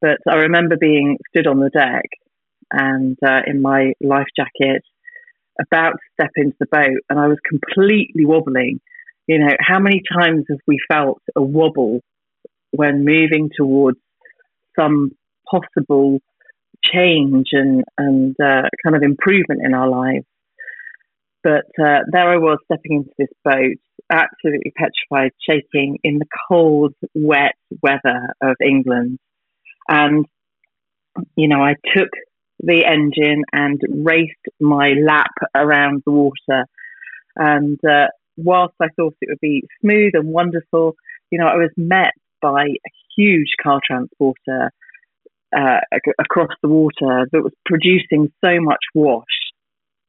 But 0.00 0.18
I 0.28 0.36
remember 0.36 0.76
being 0.78 1.18
stood 1.30 1.46
on 1.46 1.58
the 1.58 1.70
deck 1.70 2.04
and 2.70 3.16
uh, 3.24 3.40
in 3.46 3.62
my 3.62 3.92
life 4.00 4.26
jacket, 4.36 4.82
about 5.60 5.92
to 5.92 5.98
step 6.20 6.30
into 6.36 6.56
the 6.60 6.66
boat, 6.70 7.00
and 7.08 7.18
I 7.18 7.26
was 7.26 7.38
completely 7.48 8.24
wobbling. 8.24 8.80
You 9.26 9.38
know, 9.38 9.56
how 9.60 9.78
many 9.78 10.02
times 10.12 10.44
have 10.48 10.60
we 10.66 10.78
felt 10.90 11.20
a 11.36 11.42
wobble 11.42 12.00
when 12.70 13.04
moving 13.04 13.50
towards 13.56 13.98
some 14.78 15.10
possible 15.50 16.20
change 16.84 17.48
and 17.52 17.84
and 17.96 18.36
uh, 18.40 18.68
kind 18.84 18.96
of 18.96 19.02
improvement 19.02 19.62
in 19.64 19.74
our 19.74 19.88
lives? 19.88 20.26
But 21.42 21.66
uh, 21.82 22.00
there 22.10 22.28
I 22.30 22.36
was 22.36 22.58
stepping 22.64 22.98
into 22.98 23.10
this 23.18 23.28
boat, 23.44 23.78
absolutely 24.10 24.72
petrified, 24.76 25.32
shaking 25.48 25.98
in 26.02 26.18
the 26.18 26.26
cold, 26.48 26.94
wet 27.14 27.54
weather 27.82 28.34
of 28.42 28.56
England. 28.64 29.18
And, 29.88 30.26
you 31.36 31.48
know, 31.48 31.62
I 31.62 31.74
took 31.96 32.10
the 32.60 32.84
engine 32.84 33.44
and 33.52 33.80
raced 33.88 34.34
my 34.60 34.94
lap 35.00 35.32
around 35.54 36.02
the 36.04 36.12
water. 36.12 36.66
And 37.36 37.78
uh, 37.84 38.08
whilst 38.36 38.74
I 38.80 38.88
thought 38.96 39.16
it 39.20 39.28
would 39.28 39.40
be 39.40 39.62
smooth 39.80 40.12
and 40.14 40.28
wonderful, 40.28 40.94
you 41.30 41.38
know, 41.38 41.46
I 41.46 41.56
was 41.56 41.70
met 41.76 42.12
by 42.40 42.64
a 42.64 42.90
huge 43.16 43.54
car 43.62 43.80
transporter 43.86 44.70
uh, 45.56 45.80
across 46.18 46.50
the 46.62 46.68
water 46.68 47.26
that 47.32 47.42
was 47.42 47.52
producing 47.64 48.32
so 48.44 48.60
much 48.60 48.84
wash. 48.94 49.24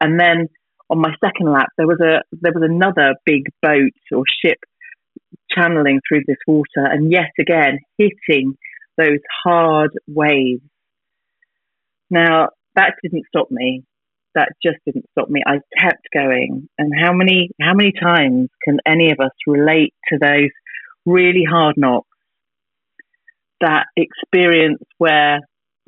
And 0.01 0.19
then 0.19 0.47
on 0.89 0.99
my 0.99 1.13
second 1.23 1.52
lap, 1.52 1.67
there 1.78 1.88
was 1.88 1.99
a 2.02 2.21
there 2.32 2.54
was 2.54 2.63
another 2.63 3.15
big 3.25 3.43
boat 3.62 3.93
or 4.12 4.23
ship 4.43 4.58
channeling 5.56 6.02
through 6.08 6.21
this 6.28 6.38
water, 6.47 6.86
and 6.86 7.12
yet 7.12 7.32
again 7.39 7.80
hitting 7.97 8.58
those 8.97 9.19
hard 9.43 9.91
waves. 10.08 10.63
Now 12.10 12.49
that 12.75 12.95
didn't 13.04 13.25
stop 13.28 13.52
me. 13.52 13.84
That 14.36 14.49
just 14.63 14.78
didn't 14.86 15.06
stop 15.12 15.30
me. 15.30 15.41
I 15.45 15.60
kept 15.80 16.08
going. 16.13 16.69
And 16.78 16.93
how 16.99 17.13
many 17.13 17.49
how 17.62 17.73
many 17.73 17.91
times 17.91 18.49
can 18.63 18.80
any 18.86 19.12
of 19.12 19.19
us 19.19 19.32
relate 19.47 19.93
to 20.12 20.17
those 20.19 20.49
really 21.06 21.43
hard 21.49 21.75
knocks? 21.78 22.08
That 23.62 23.86
experience 23.95 24.82
where 24.97 25.39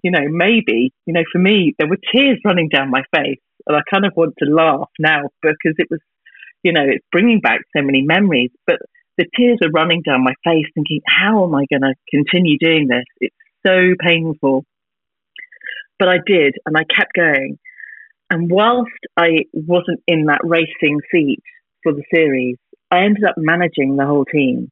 you 0.04 0.12
know 0.12 0.28
maybe 0.30 0.94
you 1.06 1.14
know 1.14 1.24
for 1.32 1.40
me 1.40 1.74
there 1.80 1.88
were 1.88 1.98
tears 2.14 2.40
running 2.44 2.70
down 2.70 2.90
my 2.90 3.04
face 3.16 3.40
and 3.67 3.76
I 3.76 3.82
kind 3.91 4.06
of 4.06 4.13
want 4.15 4.36
to 4.39 4.50
laugh 4.50 4.89
now 5.00 5.30
because 5.41 5.76
it 5.78 5.88
was, 5.89 6.00
you 6.63 6.74
know, 6.74 6.84
it's 6.84 7.06
bringing 7.12 7.39
back 7.39 7.60
so 7.76 7.84
many 7.84 8.02
memories. 8.02 8.52
But 8.65 8.78
the 9.17 9.26
tears 9.38 9.60
are 9.63 9.71
running 9.71 10.02
down 10.02 10.24
my 10.24 10.34
face, 10.43 10.65
thinking, 10.74 11.02
how 11.06 11.43
am 11.43 11.56
I 11.56 11.65
going 11.69 11.82
to 11.82 11.93
continue 12.10 12.58
doing 12.58 12.88
this? 12.88 13.06
It's 13.19 13.36
so 13.65 13.93
painful. 14.00 14.65
But 16.00 16.10
I 16.10 16.17
did, 16.26 16.56
and 16.65 16.76
I 16.76 16.84
kept 16.84 17.13
going. 17.15 17.60
And 18.30 18.50
whilst 18.50 18.89
I 19.17 19.45
wasn't 19.54 20.02
in 20.08 20.26
that 20.26 20.39
racing 20.43 21.00
seat 21.12 21.43
for 21.84 21.93
the 21.93 22.04
series, 22.13 22.58
I 22.89 23.04
ended 23.04 23.24
up 23.24 23.36
managing 23.38 23.97
the 23.97 24.06
whole 24.06 24.26
team, 24.26 24.71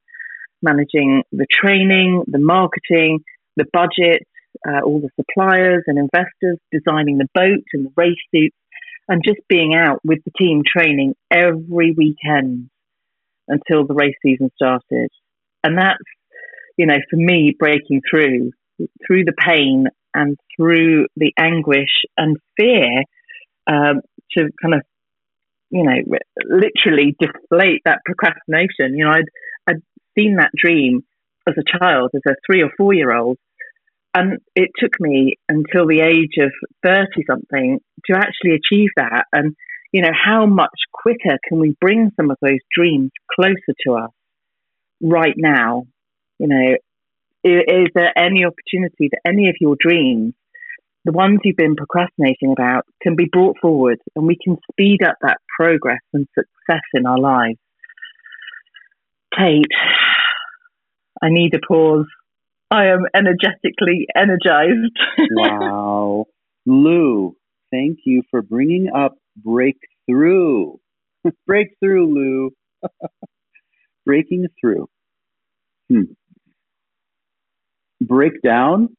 managing 0.61 1.23
the 1.31 1.45
training, 1.51 2.23
the 2.27 2.39
marketing, 2.39 3.19
the 3.57 3.65
budget, 3.71 4.25
uh, 4.67 4.81
all 4.83 5.01
the 5.01 5.09
suppliers 5.15 5.83
and 5.87 5.97
investors, 5.99 6.57
designing 6.71 7.17
the 7.17 7.27
boat 7.33 7.63
and 7.73 7.85
the 7.85 7.91
race 7.95 8.17
suits, 8.33 8.55
and 9.09 9.23
just 9.25 9.39
being 9.49 9.73
out 9.73 9.99
with 10.05 10.19
the 10.23 10.31
team 10.37 10.61
training 10.65 11.15
every 11.31 11.93
weekend 11.97 12.69
until 13.47 13.85
the 13.85 13.95
race 13.95 14.15
season 14.23 14.51
started. 14.55 15.09
And 15.63 15.77
that's, 15.77 15.97
you 16.77 16.85
know, 16.85 16.97
for 17.09 17.17
me, 17.17 17.55
breaking 17.57 18.01
through, 18.09 18.51
through 19.05 19.25
the 19.25 19.33
pain 19.33 19.87
and 20.13 20.37
through 20.55 21.07
the 21.17 21.33
anguish 21.37 22.05
and 22.17 22.37
fear 22.55 23.03
um, 23.67 24.01
to 24.37 24.49
kind 24.61 24.75
of, 24.75 24.81
you 25.71 25.83
know, 25.83 26.17
literally 26.45 27.15
deflate 27.19 27.81
that 27.85 27.99
procrastination. 28.05 28.95
You 28.95 29.05
know, 29.05 29.11
I'd, 29.11 29.29
I'd 29.67 29.81
seen 30.17 30.35
that 30.35 30.51
dream 30.55 31.03
as 31.47 31.55
a 31.57 31.77
child, 31.79 32.11
as 32.13 32.21
a 32.27 32.35
three 32.45 32.61
or 32.61 32.69
four 32.77 32.93
year 32.93 33.15
old, 33.15 33.37
and 34.13 34.39
it 34.55 34.69
took 34.77 34.99
me 34.99 35.35
until 35.47 35.87
the 35.87 36.01
age 36.01 36.37
of 36.39 36.51
30 36.83 37.23
something 37.27 37.79
to 38.05 38.17
actually 38.17 38.55
achieve 38.55 38.89
that. 38.95 39.25
And, 39.31 39.55
you 39.91 40.01
know, 40.01 40.11
how 40.13 40.45
much 40.45 40.77
quicker 40.93 41.37
can 41.47 41.59
we 41.59 41.75
bring 41.79 42.11
some 42.15 42.31
of 42.31 42.37
those 42.41 42.59
dreams 42.75 43.11
closer 43.35 43.73
to 43.85 43.93
us 43.93 44.11
right 45.01 45.35
now? 45.37 45.85
You 46.39 46.47
know, 46.47 46.75
is, 47.43 47.87
there 47.93 48.17
any 48.17 48.45
opportunity 48.45 49.09
that 49.11 49.21
any 49.25 49.47
of 49.49 49.55
your 49.61 49.75
dreams, 49.79 50.33
the 51.05 51.11
ones 51.11 51.39
you've 51.43 51.55
been 51.55 51.75
procrastinating 51.75 52.51
about, 52.51 52.85
can 53.01 53.15
be 53.15 53.29
brought 53.31 53.57
forward 53.61 53.99
and 54.15 54.25
we 54.25 54.37
can 54.43 54.57
speed 54.71 55.03
up 55.03 55.15
that 55.21 55.37
progress 55.57 56.01
and 56.13 56.27
success 56.33 56.83
in 56.93 57.05
our 57.05 57.19
lives? 57.19 57.59
Kate, 59.37 59.65
I 61.21 61.29
need 61.29 61.53
a 61.53 61.59
pause. 61.59 62.07
I 62.71 62.87
am 62.87 63.05
energetically 63.15 64.07
energized. 64.15 64.95
wow. 65.31 66.25
Lou, 66.65 67.35
thank 67.71 67.99
you 68.05 68.21
for 68.29 68.41
bringing 68.41 68.89
up 68.95 69.15
breakthrough. 69.35 70.73
breakthrough, 71.47 72.05
Lou. 72.05 72.51
Breaking 74.05 74.47
through. 74.59 74.87
Hmm. 75.89 76.13
Break 78.01 78.41
down 78.41 78.95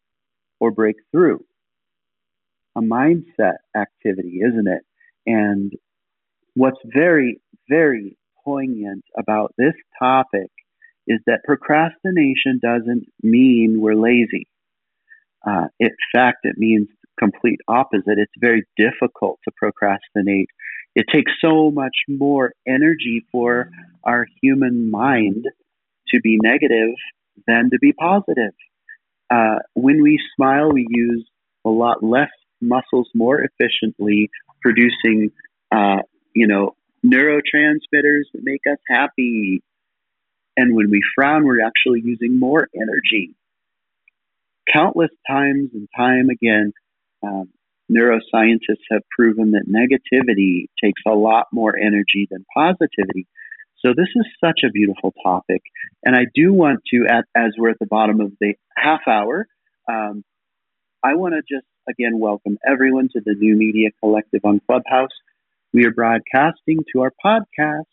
or 0.61 0.70
break 0.70 0.96
through? 1.11 1.44
A 2.76 2.80
mindset 2.80 3.56
activity, 3.74 4.40
isn't 4.46 4.68
it? 4.68 4.83
And 5.26 5.72
what's 6.54 6.78
very, 6.85 7.40
very 7.68 8.16
poignant 8.44 9.04
about 9.18 9.54
this 9.59 9.74
topic 9.98 10.50
is 11.11 11.18
that 11.27 11.40
procrastination 11.44 12.61
doesn't 12.62 13.05
mean 13.20 13.81
we're 13.81 13.96
lazy. 13.96 14.46
Uh, 15.44 15.66
in 15.81 15.90
fact, 16.14 16.38
it 16.44 16.55
means 16.57 16.87
complete 17.18 17.59
opposite. 17.66 18.18
It's 18.18 18.33
very 18.38 18.64
difficult 18.77 19.40
to 19.44 19.51
procrastinate. 19.57 20.49
It 20.94 21.07
takes 21.12 21.33
so 21.44 21.73
much 21.73 21.96
more 22.09 22.53
energy 22.66 23.25
for 23.33 23.70
our 24.05 24.25
human 24.40 24.88
mind 24.88 25.46
to 26.11 26.20
be 26.20 26.38
negative 26.40 26.94
than 27.49 27.70
to 27.70 27.79
be 27.81 27.92
positive. 27.92 28.55
Uh, 29.29 29.59
when 29.75 30.01
we 30.03 30.20
smile, 30.37 30.70
we 30.73 30.87
use 30.88 31.27
a 31.64 31.70
lot 31.70 32.05
less 32.05 32.31
muscles 32.61 33.09
more 33.14 33.42
efficiently, 33.42 34.31
producing, 34.62 35.31
uh, 35.73 36.03
you 36.35 36.46
know, 36.46 36.77
neurotransmitters 37.05 38.27
that 38.33 38.42
make 38.42 38.62
us 38.70 38.79
happy. 38.88 39.61
And 40.61 40.77
when 40.77 40.90
we 40.90 41.01
frown, 41.14 41.46
we're 41.46 41.64
actually 41.66 42.03
using 42.05 42.38
more 42.38 42.68
energy. 42.75 43.35
Countless 44.70 45.09
times 45.27 45.70
and 45.73 45.88
time 45.96 46.29
again, 46.29 46.75
um, 47.23 47.49
neuroscientists 47.90 48.85
have 48.90 49.01
proven 49.16 49.53
that 49.53 49.64
negativity 49.66 50.66
takes 50.85 51.01
a 51.09 51.14
lot 51.14 51.46
more 51.51 51.75
energy 51.75 52.29
than 52.31 52.44
positivity. 52.55 53.27
So 53.79 53.94
this 53.96 54.09
is 54.14 54.27
such 54.44 54.61
a 54.62 54.70
beautiful 54.70 55.14
topic, 55.25 55.62
and 56.05 56.14
I 56.14 56.27
do 56.35 56.53
want 56.53 56.81
to, 56.92 57.07
at, 57.09 57.25
as 57.35 57.55
we're 57.57 57.70
at 57.70 57.79
the 57.81 57.87
bottom 57.87 58.20
of 58.20 58.33
the 58.38 58.53
half 58.77 59.01
hour, 59.09 59.46
um, 59.90 60.23
I 61.03 61.14
want 61.14 61.33
to 61.33 61.40
just 61.40 61.66
again 61.88 62.18
welcome 62.18 62.59
everyone 62.70 63.09
to 63.14 63.23
the 63.25 63.35
New 63.35 63.57
Media 63.57 63.88
Collective 63.99 64.42
on 64.44 64.61
Clubhouse. 64.66 65.16
We 65.73 65.87
are 65.87 65.90
broadcasting 65.90 66.81
to 66.92 67.01
our 67.01 67.12
podcast, 67.25 67.87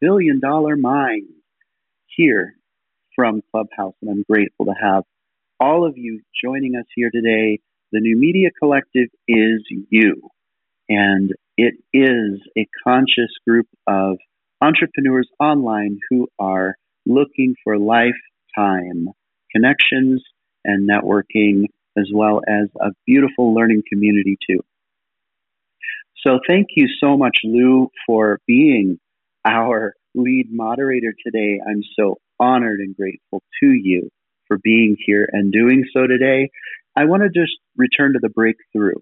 Billion 0.00 0.38
Dollar 0.38 0.76
Mind, 0.76 1.26
here 2.16 2.54
from 3.14 3.42
Clubhouse, 3.50 3.94
and 4.02 4.10
I'm 4.10 4.24
grateful 4.28 4.66
to 4.66 4.74
have 4.80 5.04
all 5.60 5.86
of 5.86 5.96
you 5.96 6.20
joining 6.44 6.76
us 6.76 6.86
here 6.94 7.10
today. 7.12 7.60
The 7.92 8.00
New 8.00 8.16
Media 8.18 8.50
Collective 8.58 9.08
is 9.28 9.62
you, 9.90 10.28
and 10.88 11.32
it 11.56 11.74
is 11.92 12.40
a 12.56 12.66
conscious 12.86 13.30
group 13.46 13.66
of 13.86 14.16
entrepreneurs 14.60 15.28
online 15.38 15.98
who 16.10 16.28
are 16.38 16.74
looking 17.06 17.54
for 17.64 17.78
lifetime 17.78 19.08
connections 19.54 20.22
and 20.64 20.88
networking, 20.88 21.64
as 21.98 22.08
well 22.14 22.40
as 22.48 22.68
a 22.80 22.90
beautiful 23.06 23.54
learning 23.54 23.82
community, 23.92 24.38
too. 24.48 24.60
So, 26.26 26.38
thank 26.48 26.68
you 26.76 26.86
so 27.02 27.16
much, 27.16 27.38
Lou, 27.44 27.88
for 28.06 28.38
being 28.46 28.98
our 29.44 29.94
lead 30.14 30.48
moderator 30.50 31.14
today. 31.24 31.60
I'm 31.66 31.82
so 31.98 32.18
honored 32.38 32.80
and 32.80 32.96
grateful 32.96 33.42
to 33.62 33.66
you 33.66 34.10
for 34.48 34.58
being 34.62 34.96
here 35.06 35.28
and 35.30 35.52
doing 35.52 35.84
so 35.92 36.06
today. 36.06 36.50
I 36.96 37.04
want 37.04 37.22
to 37.22 37.28
just 37.28 37.52
return 37.76 38.12
to 38.14 38.18
the 38.20 38.28
breakthrough. 38.28 39.00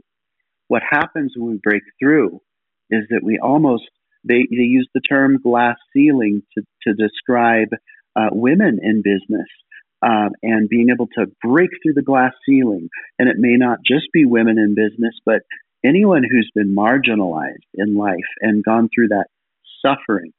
What 0.68 0.82
happens 0.88 1.32
when 1.36 1.52
we 1.52 1.60
break 1.62 1.82
through 2.00 2.40
is 2.90 3.04
that 3.10 3.22
we 3.24 3.38
almost 3.38 3.84
they, 4.22 4.46
they 4.50 4.62
use 4.62 4.88
the 4.94 5.00
term 5.00 5.38
glass 5.42 5.76
ceiling 5.94 6.42
to, 6.54 6.62
to 6.82 6.94
describe 6.94 7.68
uh, 8.14 8.28
women 8.30 8.78
in 8.82 9.02
business 9.02 9.48
um, 10.02 10.30
and 10.42 10.68
being 10.68 10.88
able 10.92 11.06
to 11.14 11.26
break 11.42 11.70
through 11.82 11.94
the 11.94 12.02
glass 12.02 12.32
ceiling. 12.46 12.88
And 13.18 13.28
it 13.28 13.36
may 13.38 13.56
not 13.56 13.78
just 13.86 14.06
be 14.12 14.24
women 14.24 14.58
in 14.58 14.74
business, 14.74 15.14
but 15.24 15.42
anyone 15.84 16.22
who's 16.22 16.50
been 16.54 16.74
marginalized 16.74 17.66
in 17.74 17.96
life 17.96 18.18
and 18.40 18.64
gone 18.64 18.88
through 18.94 19.08
that 19.08 19.26
suffering. 19.84 20.32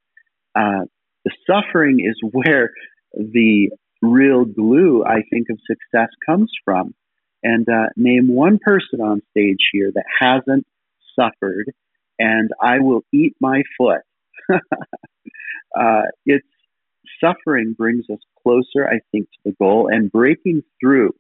Uh, 0.56 0.86
the 1.26 1.32
suffering 1.48 2.00
is 2.00 2.18
where 2.32 2.72
the 3.14 3.70
real 4.02 4.46
glue, 4.46 5.04
I 5.06 5.22
think, 5.30 5.48
of 5.50 5.60
success 5.68 6.10
comes 6.26 6.52
from. 6.66 6.94
And 7.44 7.68
uh, 7.68 7.88
name 7.96 8.28
one 8.28 8.60
person 8.64 9.02
on 9.02 9.22
stage 9.32 9.70
here 9.72 9.92
that 9.94 10.06
hasn't 10.20 10.66
suffered 11.20 11.72
and 12.22 12.52
I 12.62 12.80
will 12.80 13.02
eat 13.12 13.36
my 13.42 13.64
foot. 13.78 14.02
uh, 15.76 16.04
it's 16.26 16.48
suffering 17.20 17.74
brings 17.76 18.06
us 18.12 18.20
closer, 18.44 18.88
I 18.88 19.00
think, 19.12 19.26
to 19.26 19.40
the 19.46 19.56
goal, 19.60 19.90
and 19.92 20.12
breaking 20.12 20.62
through 20.80 21.14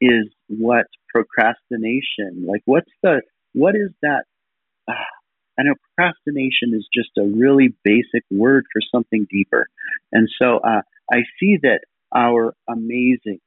is 0.00 0.26
what 0.48 0.86
procrastination. 1.14 2.44
Like, 2.46 2.62
what's 2.64 2.90
the 3.02 3.22
what 3.52 3.76
is 3.76 3.90
that? 4.02 4.24
Uh, 4.88 4.94
I 5.60 5.64
know 5.64 5.74
procrastination 5.94 6.72
is 6.72 6.88
just 6.94 7.10
a 7.18 7.28
really 7.36 7.74
basic 7.84 8.24
word 8.30 8.64
for 8.72 8.80
something 8.94 9.26
deeper, 9.30 9.66
and 10.10 10.28
so 10.40 10.58
uh, 10.58 10.80
I 11.12 11.18
see 11.38 11.58
that 11.62 11.80
our 12.14 12.54
amazing, 12.68 13.40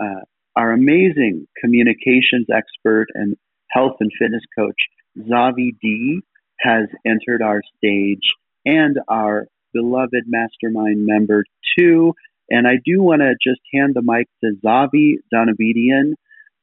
uh, 0.00 0.20
our 0.54 0.72
amazing 0.72 1.48
communications 1.60 2.46
expert 2.54 3.06
and 3.14 3.36
health 3.70 3.96
and 4.00 4.10
fitness 4.20 4.42
coach 4.56 4.76
Zavi 5.18 5.70
D 5.80 6.20
has 6.60 6.88
entered 7.06 7.42
our 7.42 7.62
stage 7.78 8.32
and 8.64 8.98
our 9.08 9.46
beloved 9.72 10.24
mastermind 10.26 11.06
member 11.06 11.44
too. 11.78 12.12
And 12.50 12.66
I 12.66 12.74
do 12.84 13.02
want 13.02 13.22
to 13.22 13.34
just 13.42 13.60
hand 13.72 13.94
the 13.94 14.02
mic 14.02 14.28
to 14.42 14.56
Zavi 14.64 15.14
Donabedian 15.32 16.14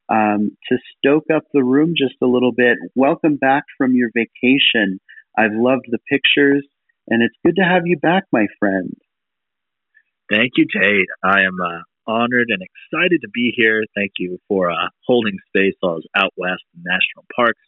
um, 0.09 0.57
to 0.69 0.77
stoke 0.97 1.25
up 1.33 1.43
the 1.53 1.63
room 1.63 1.93
just 1.97 2.15
a 2.21 2.27
little 2.27 2.51
bit. 2.51 2.77
Welcome 2.95 3.37
back 3.37 3.63
from 3.77 3.95
your 3.95 4.09
vacation. 4.13 4.99
I've 5.37 5.53
loved 5.53 5.85
the 5.89 5.99
pictures, 6.09 6.65
and 7.07 7.23
it's 7.23 7.35
good 7.45 7.55
to 7.55 7.63
have 7.63 7.83
you 7.85 7.97
back, 7.97 8.23
my 8.31 8.47
friend. 8.59 8.93
Thank 10.29 10.53
you, 10.55 10.65
Tate. 10.71 11.07
I 11.23 11.41
am 11.41 11.57
uh, 11.61 11.81
honored 12.07 12.49
and 12.49 12.61
excited 12.61 13.21
to 13.21 13.29
be 13.33 13.53
here. 13.55 13.83
Thank 13.95 14.13
you 14.17 14.39
for 14.47 14.71
uh, 14.71 14.89
holding 15.05 15.37
space 15.47 15.73
while 15.79 15.93
I 15.93 15.95
was 15.95 16.07
out 16.15 16.33
west 16.37 16.63
in 16.75 16.83
national 16.83 17.25
parks 17.35 17.59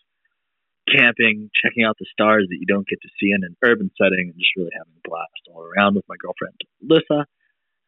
camping, 0.90 1.50
checking 1.62 1.84
out 1.84 1.98
the 2.00 2.06
stars 2.12 2.46
that 2.50 2.58
you 2.60 2.66
don't 2.66 2.88
get 2.88 3.02
to 3.02 3.10
see 3.20 3.32
in 3.32 3.44
an 3.44 3.56
urban 3.64 3.92
setting, 3.98 4.30
and 4.30 4.38
just 4.38 4.56
really 4.56 4.72
having 4.74 4.94
a 4.94 5.08
blast 5.08 5.50
all 5.52 5.64
around 5.64 5.96
with 5.96 6.06
my 6.08 6.16
girlfriend, 6.20 6.56
Lissa. 6.82 7.26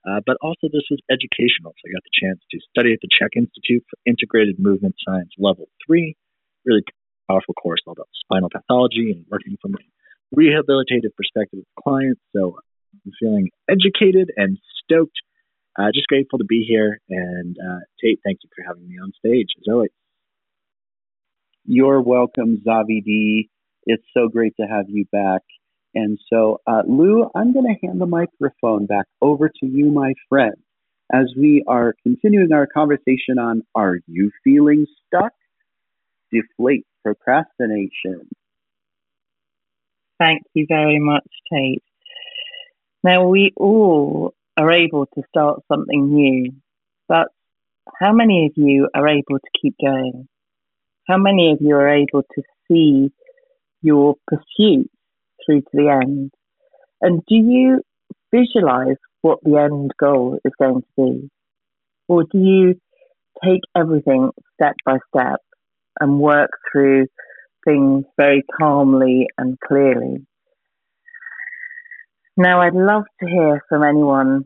Uh, 0.08 0.22
but 0.26 0.38
also, 0.41 0.72
this 0.72 0.88
was 0.89 1.04
educational. 1.12 1.76
So 1.76 1.84
I 1.84 1.91
got 1.91 2.06
the 2.08 2.15
chance 2.15 2.39
to 2.52 2.58
study 2.72 2.93
at 2.93 3.00
the 3.04 3.12
CHEK 3.12 3.36
Institute 3.36 3.84
for 3.89 4.00
Integrated 4.06 4.56
Movement 4.58 4.96
Science 5.04 5.32
Level 5.38 5.67
3. 5.86 6.15
Really 6.65 6.84
powerful 7.30 7.54
course 7.56 7.82
all 7.86 7.91
about 7.91 8.08
spinal 8.24 8.50
pathology 8.50 9.12
and 9.12 9.26
working 9.30 9.58
from 9.62 9.76
a 9.76 9.84
rehabilitative 10.32 11.12
perspective 11.15 11.60
with 11.60 11.84
clients. 11.84 12.22
So 12.36 12.56
I'm 13.06 13.12
feeling 13.20 13.50
educated 13.70 14.32
and 14.38 14.58
stoked. 14.84 15.17
Uh, 15.78 15.91
just 15.93 16.08
grateful 16.08 16.39
to 16.39 16.46
be 16.46 16.65
here. 16.67 17.00
And 17.10 17.58
uh, 17.60 17.80
Tate, 18.02 18.20
thank 18.24 18.39
you 18.43 18.50
for 18.56 18.63
having 18.65 18.88
me 18.88 18.96
on 19.04 19.12
stage, 19.20 19.48
as 19.60 19.72
always. 19.72 19.91
You're 21.65 22.02
welcome, 22.02 22.63
Zavi 22.65 23.04
D. 23.04 23.50
It's 23.86 24.04
so 24.15 24.30
great 24.30 24.54
to 24.60 24.65
have 24.65 24.86
you 24.88 25.06
back. 25.12 25.41
And 25.95 26.19
so, 26.32 26.62
uh, 26.67 26.84
Lou, 26.88 27.30
I'm 27.36 27.54
going 27.54 27.65
to 27.65 27.88
hand 27.88 28.00
the 28.00 28.06
microphone 28.06 28.86
back 28.86 29.06
over 29.21 29.50
to 29.50 29.65
you, 29.65 29.91
my 29.91 30.13
friend, 30.30 30.56
as 31.12 31.34
we 31.38 31.63
are 31.67 31.95
continuing 32.04 32.52
our 32.54 32.67
conversation 32.67 33.39
on 33.39 33.63
Are 33.73 34.00
You 34.08 34.32
Feeling 34.43 34.86
Stuck? 35.08 35.34
Deflate 36.32 36.86
Procrastination. 37.04 38.28
Thank 40.19 40.43
you 40.54 40.65
very 40.67 41.00
much, 41.00 41.28
Tate. 41.52 41.84
Now, 43.04 43.28
we 43.28 43.54
all 43.56 44.34
are 44.58 44.71
able 44.71 45.06
to 45.06 45.21
start 45.30 45.62
something 45.71 46.13
new, 46.13 46.52
but 47.08 47.28
how 48.00 48.12
many 48.12 48.47
of 48.47 48.52
you 48.56 48.89
are 48.93 49.08
able 49.08 49.39
to 49.39 49.60
keep 49.62 49.76
going? 49.80 50.28
how 51.08 51.17
many 51.17 51.52
of 51.52 51.60
you 51.62 51.73
are 51.76 51.89
able 51.89 52.23
to 52.36 52.43
see 52.67 53.10
your 53.82 54.15
pursuit 54.28 54.89
through 55.48 55.62
to 55.62 55.68
the 55.74 55.90
end? 55.90 56.32
And 57.02 57.22
do 57.28 57.36
you 57.36 57.82
visualize 58.32 58.98
what 59.22 59.40
the 59.44 59.58
end 59.58 59.92
goal 60.00 60.40
is 60.46 60.52
going 60.62 60.82
to 60.82 60.88
be? 60.98 61.30
Or 62.08 62.24
do 62.24 62.38
you 62.38 62.76
take 63.44 63.62
everything 63.76 64.30
step 64.54 64.76
by 64.86 64.98
step 65.16 65.40
and 66.00 66.20
work 66.20 66.52
through 66.72 67.08
things 67.66 68.06
very 68.18 68.44
calmly 68.60 69.28
and 69.38 69.58
clearly? 69.60 70.26
Now, 72.38 72.62
I'd 72.62 72.76
love 72.76 73.04
to 73.20 73.28
hear 73.28 73.64
from 73.68 73.84
anyone 73.84 74.46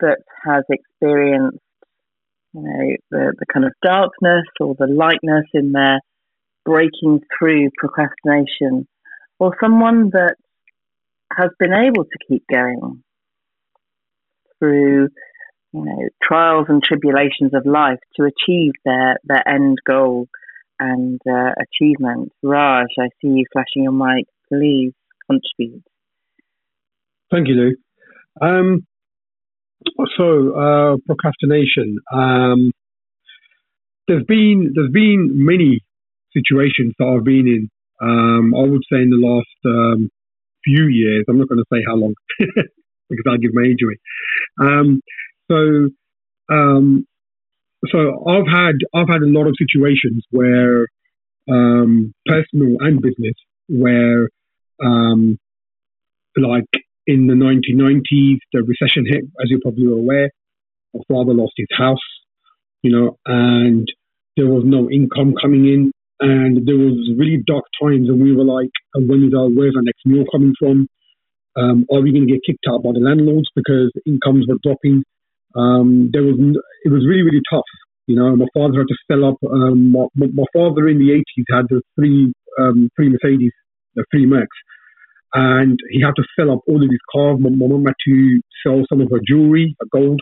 that 0.00 0.18
has 0.44 0.64
experienced 0.68 1.58
you 2.52 2.62
know, 2.62 2.96
the, 3.10 3.32
the 3.38 3.46
kind 3.52 3.64
of 3.64 3.72
darkness 3.82 4.44
or 4.60 4.74
the 4.78 4.86
lightness 4.86 5.46
in 5.54 5.72
their 5.72 6.00
breaking 6.64 7.20
through 7.38 7.70
procrastination, 7.78 8.86
or 9.42 9.56
someone 9.60 10.10
that 10.10 10.36
has 11.36 11.50
been 11.58 11.72
able 11.72 12.04
to 12.04 12.18
keep 12.28 12.44
going 12.48 13.02
through, 14.60 15.08
you 15.72 15.84
know, 15.84 16.08
trials 16.22 16.66
and 16.68 16.80
tribulations 16.80 17.52
of 17.52 17.66
life 17.66 17.98
to 18.14 18.22
achieve 18.22 18.70
their, 18.84 19.16
their 19.24 19.48
end 19.48 19.78
goal 19.84 20.28
and 20.78 21.20
uh, 21.28 21.50
achievement. 21.58 22.30
Raj, 22.40 22.86
I 23.00 23.08
see 23.20 23.30
you 23.30 23.44
flashing 23.52 23.82
your 23.82 23.90
mic. 23.90 24.26
Please 24.48 24.92
contribute. 25.28 25.82
Thank 27.32 27.48
you, 27.48 27.54
Lou. 27.54 28.46
Um, 28.48 28.86
so 30.16 30.54
uh, 30.54 30.96
procrastination. 31.04 31.96
Um, 32.14 32.70
there's 34.06 34.24
been 34.24 34.72
there's 34.72 34.92
been 34.92 35.30
many 35.32 35.80
situations 36.32 36.94
that 37.00 37.06
I've 37.06 37.24
been 37.24 37.48
in. 37.48 37.70
Um, 38.02 38.54
I 38.54 38.62
would 38.62 38.82
say 38.90 39.00
in 39.00 39.10
the 39.10 39.16
last 39.16 39.46
um, 39.64 40.10
few 40.64 40.86
years. 40.86 41.24
I'm 41.28 41.38
not 41.38 41.48
going 41.48 41.62
to 41.62 41.72
say 41.72 41.82
how 41.86 41.96
long 41.96 42.14
because 42.38 43.24
I'll 43.26 43.38
give 43.38 43.54
my 43.54 43.62
age 43.62 43.80
away. 43.84 43.98
Um, 44.60 45.00
so 45.50 45.88
um, 46.52 47.06
so 47.90 48.24
I've 48.26 48.46
had 48.46 48.76
I've 48.94 49.08
had 49.08 49.22
a 49.22 49.30
lot 49.30 49.46
of 49.46 49.54
situations 49.58 50.24
where 50.30 50.86
um, 51.50 52.14
personal 52.26 52.76
and 52.80 53.00
business, 53.00 53.34
where 53.68 54.28
um, 54.84 55.38
like 56.36 56.64
in 57.06 57.26
the 57.26 57.34
1990s, 57.34 58.38
the 58.52 58.62
recession 58.62 59.04
hit, 59.06 59.24
as 59.42 59.50
you're 59.50 59.60
probably 59.62 59.86
aware. 59.86 60.30
My 60.94 61.00
father 61.08 61.32
lost 61.32 61.54
his 61.56 61.68
house, 61.76 61.96
you 62.82 62.92
know, 62.92 63.16
and 63.24 63.90
there 64.36 64.46
was 64.46 64.62
no 64.66 64.90
income 64.90 65.34
coming 65.40 65.66
in, 65.66 65.92
and 66.22 66.66
there 66.66 66.78
was 66.78 66.94
really 67.18 67.42
dark 67.44 67.64
times, 67.82 68.08
and 68.08 68.22
we 68.22 68.34
were 68.34 68.46
like, 68.46 68.70
when 68.94 69.26
is 69.26 69.34
our 69.34 69.50
where's 69.50 69.74
our 69.74 69.82
next 69.82 70.06
meal 70.06 70.24
coming 70.30 70.54
from? 70.58 70.86
Um, 71.58 71.84
are 71.92 72.00
we 72.00 72.12
going 72.12 72.26
to 72.26 72.32
get 72.32 72.46
kicked 72.46 72.64
out 72.70 72.82
by 72.82 72.94
the 72.94 73.02
landlords 73.02 73.50
because 73.54 73.90
incomes 74.06 74.46
were 74.46 74.62
dropping? 74.62 75.02
Um, 75.54 76.10
there 76.12 76.22
was 76.22 76.38
it 76.84 76.90
was 76.90 77.04
really 77.06 77.22
really 77.22 77.42
tough. 77.50 77.66
You 78.06 78.16
know, 78.16 78.34
my 78.36 78.46
father 78.54 78.78
had 78.78 78.88
to 78.88 78.98
sell 79.10 79.24
up. 79.24 79.36
Um, 79.50 79.92
my, 79.92 80.06
my, 80.14 80.44
father 80.52 80.88
in 80.88 80.98
the 80.98 81.22
80s 81.22 81.56
had 81.56 81.66
the 81.68 81.82
three 81.94 82.32
um, 82.58 82.88
three 82.96 83.10
Mercedes, 83.10 83.52
the 83.94 84.04
three 84.10 84.26
Mercs, 84.26 84.46
and 85.34 85.78
he 85.90 86.02
had 86.02 86.14
to 86.16 86.24
sell 86.38 86.52
up 86.52 86.60
all 86.68 86.82
of 86.82 86.90
his 86.90 87.02
cars. 87.12 87.38
My, 87.40 87.50
my 87.50 87.66
mum 87.66 87.84
had 87.84 87.98
to 88.06 88.40
sell 88.64 88.82
some 88.88 89.00
of 89.00 89.10
her 89.10 89.20
jewelry, 89.26 89.74
her 89.80 89.86
gold, 89.92 90.20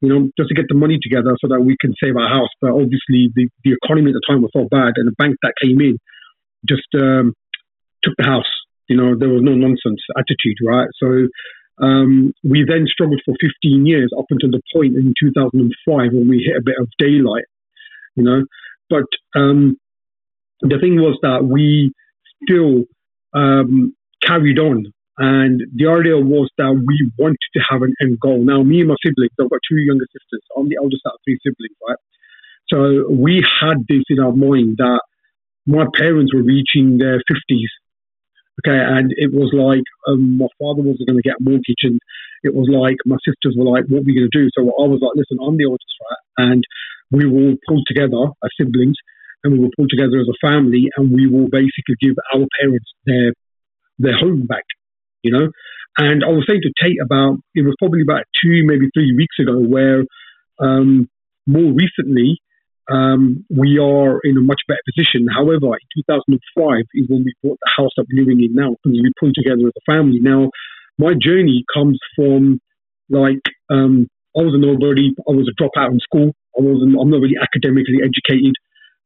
you 0.00 0.08
know, 0.08 0.30
just 0.36 0.48
to 0.48 0.54
get 0.54 0.66
the 0.68 0.74
money 0.74 0.98
together 1.00 1.36
so 1.40 1.48
that 1.48 1.60
we 1.60 1.76
can 1.80 1.94
save 2.02 2.16
our 2.16 2.28
house. 2.28 2.48
But 2.60 2.72
obviously, 2.72 3.28
the, 3.34 3.48
the 3.64 3.76
economy 3.82 4.10
at 4.10 4.14
the 4.14 4.26
time 4.26 4.42
was 4.42 4.50
so 4.52 4.66
bad, 4.70 4.94
and 4.96 5.06
the 5.06 5.16
bank 5.18 5.36
that 5.42 5.54
came 5.60 5.80
in 5.80 5.98
just 6.66 6.88
um, 6.94 7.34
took 8.02 8.14
the 8.16 8.24
house. 8.24 8.48
You 8.88 8.96
know, 8.96 9.14
there 9.16 9.28
was 9.28 9.42
no 9.42 9.54
nonsense 9.54 10.00
attitude, 10.16 10.58
right? 10.66 10.88
So 10.98 11.28
um, 11.80 12.32
we 12.42 12.64
then 12.66 12.86
struggled 12.86 13.22
for 13.24 13.34
15 13.40 13.86
years 13.86 14.10
up 14.18 14.26
until 14.30 14.50
the 14.50 14.62
point 14.74 14.96
in 14.96 15.14
2005 15.18 16.12
when 16.12 16.28
we 16.28 16.44
hit 16.44 16.56
a 16.56 16.64
bit 16.64 16.76
of 16.80 16.88
daylight, 16.98 17.44
you 18.16 18.24
know. 18.24 18.44
But 18.88 19.06
um, 19.38 19.76
the 20.60 20.78
thing 20.80 20.96
was 20.96 21.18
that 21.22 21.44
we 21.44 21.92
still 22.42 22.84
um, 23.34 23.94
carried 24.22 24.58
on. 24.58 24.92
And 25.20 25.60
the 25.76 25.84
idea 25.84 26.16
was 26.16 26.48
that 26.56 26.72
we 26.72 27.12
wanted 27.20 27.44
to 27.52 27.60
have 27.68 27.84
an 27.84 27.92
end 28.00 28.16
goal. 28.24 28.40
Now, 28.40 28.64
me 28.64 28.80
and 28.80 28.88
my 28.88 28.96
siblings, 29.04 29.36
I've 29.36 29.52
got 29.52 29.60
two 29.68 29.76
younger 29.76 30.08
sisters. 30.08 30.40
I'm 30.56 30.72
the 30.72 30.80
eldest 30.80 31.04
out 31.04 31.20
of 31.20 31.22
three 31.28 31.36
siblings, 31.44 31.76
right? 31.84 32.00
So 32.72 33.04
we 33.12 33.44
had 33.44 33.84
this 33.84 34.08
in 34.08 34.16
our 34.16 34.32
mind 34.32 34.80
that 34.80 35.04
my 35.66 35.84
parents 35.92 36.32
were 36.32 36.42
reaching 36.42 36.96
their 36.96 37.20
50s. 37.20 37.68
Okay, 38.64 38.80
and 38.80 39.12
it 39.16 39.32
was 39.32 39.52
like 39.52 39.84
um, 40.08 40.40
my 40.40 40.48
father 40.56 40.80
wasn't 40.80 41.08
going 41.08 41.20
to 41.20 41.28
get 41.28 41.40
a 41.40 41.44
mortgage, 41.44 41.84
and 41.84 42.00
it 42.42 42.52
was 42.52 42.68
like 42.68 42.96
my 43.04 43.16
sisters 43.24 43.56
were 43.56 43.64
like, 43.64 43.88
"What 43.88 44.04
are 44.04 44.08
we 44.08 44.12
going 44.12 44.28
to 44.28 44.36
do?" 44.36 44.52
So 44.52 44.68
I 44.68 44.84
was 44.84 45.00
like, 45.00 45.16
"Listen, 45.16 45.40
I'm 45.40 45.56
the 45.56 45.64
oldest, 45.64 45.96
right?" 46.04 46.52
And 46.52 46.60
we 47.08 47.24
will 47.24 47.56
pull 47.64 47.80
together 47.88 48.20
as 48.20 48.50
siblings, 48.60 49.00
and 49.44 49.54
we 49.54 49.60
will 49.60 49.72
pull 49.76 49.88
together 49.88 50.20
as 50.20 50.28
a 50.28 50.36
family, 50.44 50.92
and 50.96 51.08
we 51.08 51.24
will 51.24 51.48
basically 51.48 51.96
give 52.04 52.16
our 52.36 52.44
parents 52.60 52.90
their 53.06 53.32
their 53.96 54.16
home 54.18 54.44
back, 54.44 54.64
you 55.22 55.32
know. 55.32 55.48
And 55.98 56.22
I 56.24 56.28
was 56.28 56.46
saying 56.48 56.62
to 56.62 56.72
Tate 56.82 56.98
about 57.02 57.38
it 57.54 57.62
was 57.62 57.74
probably 57.78 58.02
about 58.02 58.24
two, 58.42 58.62
maybe 58.64 58.88
three 58.94 59.14
weeks 59.16 59.36
ago, 59.40 59.58
where 59.58 60.04
um, 60.60 61.08
more 61.46 61.72
recently 61.72 62.40
um, 62.90 63.44
we 63.50 63.78
are 63.78 64.20
in 64.24 64.36
a 64.36 64.42
much 64.42 64.62
better 64.66 64.80
position. 64.86 65.26
However, 65.28 65.78
in 65.78 66.02
2005 66.06 66.84
is 66.94 67.06
when 67.08 67.24
we 67.24 67.34
bought 67.42 67.58
the 67.62 67.72
house 67.76 67.90
that 67.96 68.06
we're 68.10 68.22
living 68.22 68.42
in 68.42 68.54
now, 68.54 68.76
because 68.82 68.98
we 68.98 69.12
pulled 69.18 69.34
together 69.34 69.66
as 69.66 69.76
a 69.76 69.84
family. 69.90 70.18
Now, 70.20 70.50
my 70.98 71.14
journey 71.14 71.64
comes 71.72 71.98
from 72.16 72.60
like 73.08 73.42
um, 73.70 74.08
I 74.36 74.42
was 74.42 74.54
a 74.54 74.62
nobody. 74.62 75.10
I 75.26 75.32
was 75.32 75.50
a 75.50 75.56
dropout 75.58 75.90
in 75.90 76.00
school. 76.00 76.30
I 76.56 76.62
wasn't. 76.62 76.94
I'm 76.98 77.10
not 77.10 77.20
really 77.20 77.38
academically 77.40 77.98
educated. 78.02 78.54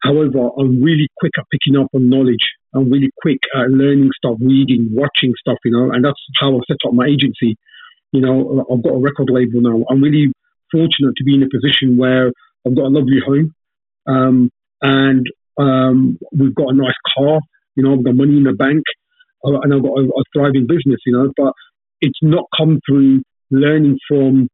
However, 0.04 0.50
I'm 0.58 0.82
really 0.82 1.08
quick 1.18 1.32
at 1.38 1.46
picking 1.50 1.80
up 1.80 1.88
on 1.94 2.10
knowledge. 2.10 2.44
I'm 2.74 2.90
really 2.90 3.10
quick 3.22 3.38
at 3.56 3.70
learning 3.70 4.10
stuff, 4.16 4.36
reading, 4.38 4.88
watching 4.92 5.32
stuff, 5.40 5.56
you 5.64 5.72
know, 5.72 5.90
and 5.92 6.04
that's 6.04 6.20
how 6.38 6.54
I 6.54 6.60
set 6.68 6.76
up 6.86 6.92
my 6.92 7.06
agency. 7.06 7.56
You 8.12 8.20
know, 8.20 8.66
I've 8.70 8.82
got 8.82 8.94
a 8.94 8.98
record 8.98 9.30
label 9.30 9.62
now. 9.62 9.84
I'm 9.88 10.02
really 10.02 10.30
fortunate 10.70 11.14
to 11.16 11.24
be 11.24 11.34
in 11.34 11.42
a 11.42 11.48
position 11.48 11.96
where 11.96 12.30
I've 12.66 12.76
got 12.76 12.84
a 12.84 12.94
lovely 12.94 13.20
home, 13.24 13.54
um, 14.06 14.50
and 14.82 15.26
um, 15.58 16.18
we've 16.32 16.54
got 16.54 16.74
a 16.74 16.76
nice 16.76 17.00
car. 17.16 17.40
You 17.74 17.84
know, 17.84 17.94
I've 17.94 18.04
got 18.04 18.14
money 18.14 18.36
in 18.36 18.44
the 18.44 18.52
bank, 18.52 18.84
uh, 19.44 19.58
and 19.62 19.72
I've 19.72 19.82
got 19.82 19.98
a, 19.98 20.04
a 20.04 20.22
thriving 20.34 20.66
business. 20.66 21.00
You 21.06 21.14
know, 21.14 21.32
but 21.36 21.54
it's 22.02 22.18
not 22.20 22.44
come 22.56 22.80
through 22.86 23.22
learning 23.50 23.98
from 24.06 24.48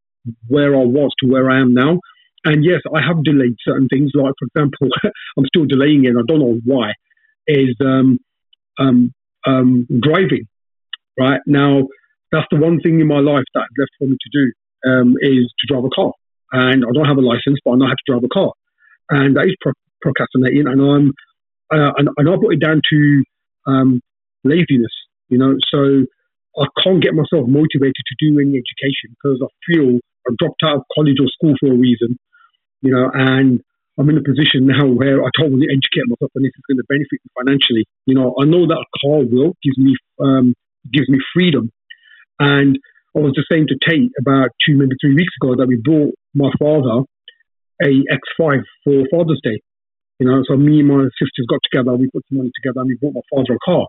where 0.46 0.74
I 0.74 0.84
was 0.84 1.10
to 1.20 1.28
where 1.28 1.50
I 1.50 1.60
am 1.60 1.74
now. 1.74 1.98
And 2.44 2.64
yes, 2.64 2.80
I 2.94 3.00
have 3.06 3.22
delayed 3.22 3.56
certain 3.62 3.88
things. 3.88 4.12
Like, 4.14 4.32
for 4.38 4.46
example, 4.54 4.88
I'm 5.36 5.46
still 5.46 5.66
delaying 5.66 6.04
it. 6.04 6.14
I 6.16 6.24
don't 6.26 6.40
know 6.40 6.58
why. 6.64 6.92
Is 7.46 7.76
um, 7.80 8.18
um, 8.78 9.12
um, 9.46 9.86
driving. 10.00 10.46
Right 11.18 11.40
now, 11.46 11.82
that's 12.32 12.46
the 12.50 12.58
one 12.58 12.80
thing 12.80 13.00
in 13.00 13.08
my 13.08 13.18
life 13.18 13.44
that 13.54 13.66
left 13.78 13.90
for 13.98 14.06
me 14.06 14.16
to 14.16 14.30
do 14.32 14.90
um, 14.90 15.14
is 15.20 15.52
to 15.58 15.66
drive 15.68 15.84
a 15.84 15.90
car. 15.94 16.12
And 16.52 16.84
I 16.84 16.90
don't 16.94 17.06
have 17.06 17.18
a 17.18 17.26
license, 17.26 17.58
but 17.64 17.72
I 17.72 17.76
know 17.76 17.86
how 17.86 17.98
to 17.98 18.06
drive 18.06 18.24
a 18.24 18.32
car, 18.32 18.52
and 19.10 19.36
that 19.36 19.46
is 19.46 19.54
pro- 19.60 19.72
procrastinating. 20.02 20.66
And 20.66 20.80
I'm 20.80 21.12
uh, 21.70 21.92
and, 21.96 22.08
and 22.16 22.28
I 22.28 22.34
put 22.40 22.54
it 22.54 22.60
down 22.60 22.80
to 22.90 23.22
um, 23.66 24.00
laziness. 24.42 24.90
You 25.28 25.38
know, 25.38 25.54
so 25.70 26.06
I 26.58 26.66
can't 26.82 27.02
get 27.02 27.14
myself 27.14 27.46
motivated 27.46 28.02
to 28.02 28.16
do 28.18 28.40
any 28.40 28.58
education 28.58 29.14
because 29.14 29.38
I 29.42 29.50
feel 29.66 30.00
I 30.26 30.34
dropped 30.38 30.62
out 30.64 30.76
of 30.78 30.82
college 30.94 31.18
or 31.20 31.28
school 31.28 31.54
for 31.60 31.70
a 31.70 31.76
reason 31.76 32.18
you 32.82 32.92
know, 32.92 33.10
and 33.12 33.60
I'm 33.98 34.08
in 34.08 34.16
a 34.16 34.22
position 34.22 34.66
now 34.66 34.86
where 34.86 35.20
I 35.20 35.28
don't 35.36 35.52
want 35.52 35.62
to 35.62 35.68
educate 35.68 36.08
myself 36.08 36.32
and 36.34 36.44
this 36.44 36.56
is 36.56 36.64
going 36.64 36.78
to 36.78 36.88
benefit 36.88 37.20
me 37.20 37.30
financially. 37.36 37.84
You 38.06 38.14
know, 38.14 38.34
I 38.40 38.44
know 38.44 38.66
that 38.66 38.80
a 38.80 38.88
car 39.04 39.20
will 39.20 39.52
gives 39.62 39.76
me 39.76 39.94
um, 40.20 40.54
gives 40.92 41.08
me 41.08 41.18
freedom, 41.34 41.70
and 42.38 42.78
I 43.16 43.18
was 43.20 43.32
just 43.34 43.48
saying 43.50 43.66
to 43.68 43.78
Tate 43.82 44.12
about 44.18 44.50
two 44.64 44.78
maybe 44.78 44.96
three 45.00 45.14
weeks 45.14 45.34
ago 45.42 45.56
that 45.56 45.68
we 45.68 45.76
bought 45.76 46.14
my 46.34 46.50
father 46.58 47.04
a 47.82 47.90
X5 48.08 48.62
for 48.84 49.04
Father's 49.10 49.40
Day. 49.42 49.60
You 50.18 50.28
know, 50.28 50.42
so 50.46 50.56
me 50.56 50.80
and 50.80 50.88
my 50.88 51.04
sisters 51.16 51.48
got 51.48 51.60
together, 51.64 51.96
we 51.96 52.10
put 52.12 52.24
some 52.28 52.38
money 52.38 52.52
together, 52.54 52.80
and 52.80 52.88
we 52.88 52.98
bought 53.00 53.14
my 53.16 53.26
father 53.34 53.56
a 53.56 53.64
car. 53.64 53.86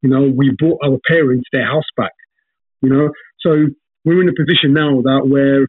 You 0.00 0.10
know, 0.10 0.30
we 0.34 0.54
bought 0.58 0.78
our 0.84 0.98
parents 1.06 1.46
their 1.52 1.66
house 1.66 1.90
back. 1.96 2.12
You 2.82 2.90
know, 2.90 3.10
so 3.40 3.66
we're 4.04 4.22
in 4.22 4.28
a 4.28 4.34
position 4.34 4.74
now 4.74 5.02
that 5.02 5.26
where 5.26 5.66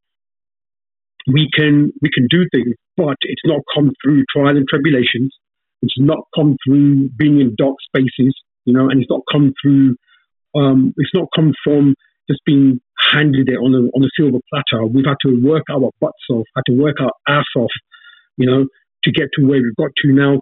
we 1.27 1.49
can 1.55 1.91
we 2.01 2.09
can 2.13 2.27
do 2.29 2.45
things, 2.51 2.75
but 2.97 3.15
it's 3.21 3.41
not 3.45 3.61
come 3.75 3.91
through 4.03 4.23
trial 4.35 4.57
and 4.57 4.67
tribulations. 4.67 5.33
It's 5.81 5.95
not 5.97 6.19
come 6.35 6.57
through 6.65 7.09
being 7.17 7.39
in 7.39 7.55
dark 7.57 7.75
spaces, 7.87 8.35
you 8.65 8.73
know, 8.73 8.89
and 8.89 9.01
it's 9.01 9.09
not 9.09 9.21
come 9.31 9.53
through. 9.61 9.95
Um, 10.55 10.93
it's 10.97 11.13
not 11.13 11.27
come 11.35 11.51
from 11.63 11.95
just 12.29 12.41
being 12.45 12.79
handed 13.11 13.49
it 13.49 13.57
on 13.57 13.73
a 13.73 13.89
on 13.95 14.03
a 14.03 14.09
silver 14.17 14.39
platter. 14.51 14.85
We've 14.85 15.05
had 15.05 15.17
to 15.25 15.41
work 15.41 15.63
our 15.71 15.91
butts 15.99 16.23
off, 16.29 16.45
had 16.55 16.63
to 16.67 16.77
work 16.77 16.97
our 17.01 17.11
ass 17.27 17.45
off, 17.57 17.71
you 18.37 18.49
know, 18.49 18.65
to 19.03 19.11
get 19.11 19.29
to 19.37 19.45
where 19.45 19.61
we've 19.61 19.75
got 19.75 19.91
to 20.03 20.11
now. 20.11 20.39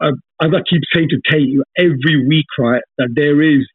Uh, 0.00 0.12
as 0.42 0.50
I 0.50 0.60
keep 0.68 0.82
saying 0.92 1.08
to 1.10 1.20
Tate 1.30 1.54
every 1.78 2.26
week, 2.26 2.46
right, 2.58 2.82
that 2.98 3.10
there 3.14 3.40
is 3.42 3.66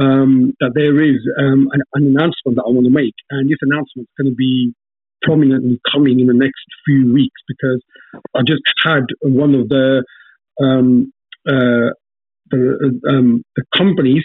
um, 0.00 0.54
that 0.60 0.72
there 0.74 1.02
is 1.02 1.18
um, 1.38 1.68
an, 1.72 1.82
an, 1.94 2.06
announcement 2.06 2.56
that 2.56 2.64
I 2.66 2.70
want 2.70 2.86
to 2.86 2.92
make, 2.92 3.14
and 3.30 3.48
this 3.48 3.58
announcement 3.62 4.08
is 4.08 4.14
going 4.16 4.30
to 4.32 4.36
be 4.36 4.72
prominently 5.22 5.80
coming 5.92 6.20
in 6.20 6.26
the 6.26 6.34
next 6.34 6.64
few 6.84 7.12
weeks 7.12 7.40
because 7.46 7.82
I 8.34 8.40
just 8.46 8.62
had 8.84 9.04
one 9.22 9.54
of 9.54 9.68
the 9.68 10.04
um, 10.60 11.12
uh, 11.48 11.94
the, 12.50 13.00
um, 13.08 13.42
the, 13.56 13.64
companies 13.76 14.24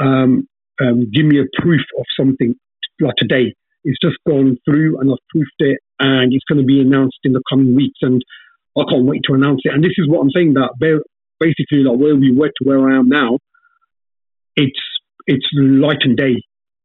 um, 0.00 0.48
um, 0.80 1.10
give 1.12 1.24
me 1.24 1.38
a 1.40 1.60
proof 1.60 1.82
of 1.98 2.04
something 2.18 2.54
like 3.00 3.14
today. 3.16 3.54
It's 3.84 3.98
just 4.02 4.16
gone 4.26 4.56
through 4.64 4.98
and 5.00 5.10
I've 5.10 5.18
proofed 5.30 5.60
it 5.60 5.78
and 6.00 6.32
it's 6.32 6.44
going 6.48 6.60
to 6.60 6.66
be 6.66 6.80
announced 6.80 7.18
in 7.24 7.32
the 7.32 7.42
coming 7.48 7.76
weeks 7.76 7.98
and 8.02 8.22
I 8.76 8.82
can't 8.90 9.04
wait 9.04 9.22
to 9.28 9.34
announce 9.34 9.60
it. 9.64 9.72
And 9.72 9.84
this 9.84 9.94
is 9.98 10.08
what 10.08 10.20
I'm 10.20 10.30
saying 10.30 10.54
that 10.54 10.70
basically 11.40 11.84
like 11.84 11.98
where 11.98 12.16
we 12.16 12.34
were 12.34 12.48
to 12.48 12.64
where 12.64 12.90
I 12.90 12.98
am 12.98 13.08
now, 13.08 13.38
it's 14.56 14.80
it's 15.26 15.46
light 15.52 15.98
and 16.02 16.16
day 16.16 16.42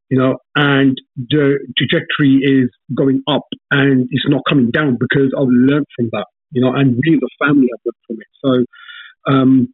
you 0.09 0.19
know, 0.19 0.37
and 0.55 0.99
the 1.15 1.59
trajectory 1.77 2.39
is 2.43 2.69
going 2.95 3.23
up 3.27 3.47
and 3.71 4.07
it's 4.11 4.27
not 4.27 4.41
coming 4.47 4.71
down 4.71 4.97
because 4.99 5.33
I've 5.37 5.47
learned 5.49 5.87
from 5.95 6.09
that, 6.11 6.25
you 6.51 6.61
know, 6.61 6.73
and 6.73 6.95
we 6.95 7.19
the 7.19 7.29
family 7.39 7.67
have 7.71 7.81
learned 7.85 8.03
from 8.07 8.17
it. 8.19 8.31
So, 8.43 9.31
um, 9.31 9.73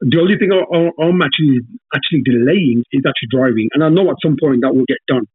the 0.00 0.20
only 0.20 0.36
thing 0.38 0.48
I, 0.52 0.64
am 1.04 1.20
actually 1.20 1.60
actually 1.94 2.22
delaying 2.24 2.84
is 2.92 3.04
actually 3.04 3.28
driving, 3.30 3.68
and 3.74 3.84
I 3.84 3.88
know 3.88 4.08
at 4.08 4.16
some 4.24 4.36
point 4.40 4.62
that 4.62 4.74
will 4.74 4.88
get 4.88 5.00
done. 5.06 5.26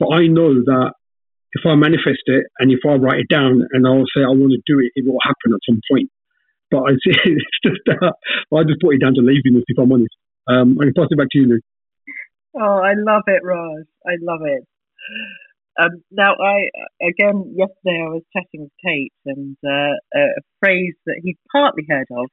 But 0.00 0.16
I 0.16 0.26
know 0.26 0.54
that 0.64 0.92
if 1.52 1.62
I 1.66 1.74
manifest 1.76 2.24
it 2.26 2.46
and 2.58 2.72
if 2.72 2.80
I 2.88 2.94
write 2.94 3.20
it 3.20 3.28
down 3.30 3.62
and 3.70 3.86
I'll 3.86 4.08
say 4.16 4.24
I 4.24 4.34
want 4.34 4.52
to 4.52 4.62
do 4.66 4.80
it, 4.80 4.90
it 4.96 5.06
will 5.06 5.20
happen 5.22 5.54
at 5.54 5.62
some 5.68 5.80
point. 5.90 6.10
But 6.70 6.82
I 6.88 6.92
see 7.04 7.14
it's 7.14 7.58
just 7.62 7.80
that 7.86 8.14
I 8.52 8.62
just 8.64 8.80
put 8.80 8.94
it 8.94 9.02
down 9.02 9.14
to 9.14 9.22
laziness, 9.22 9.64
if 9.68 9.78
I'm 9.78 9.92
honest. 9.92 10.14
Um, 10.48 10.76
and 10.80 10.94
pass 10.94 11.08
it 11.10 11.18
back 11.18 11.28
to 11.32 11.38
you, 11.38 11.46
Lou. 11.46 11.60
Oh, 12.56 12.80
I 12.84 12.94
love 12.96 13.24
it, 13.26 13.42
Raj. 13.44 13.84
I 14.06 14.12
love 14.20 14.40
it. 14.44 14.64
Um, 15.76 16.02
now, 16.12 16.34
I 16.34 16.68
again 17.02 17.54
yesterday 17.56 18.00
I 18.04 18.10
was 18.10 18.22
chatting 18.32 18.62
with 18.62 18.72
Tate, 18.84 19.12
and 19.26 19.56
uh, 19.66 19.94
a 20.14 20.26
phrase 20.60 20.94
that 21.06 21.20
he'd 21.24 21.38
partly 21.50 21.84
heard 21.88 22.06
of 22.12 22.26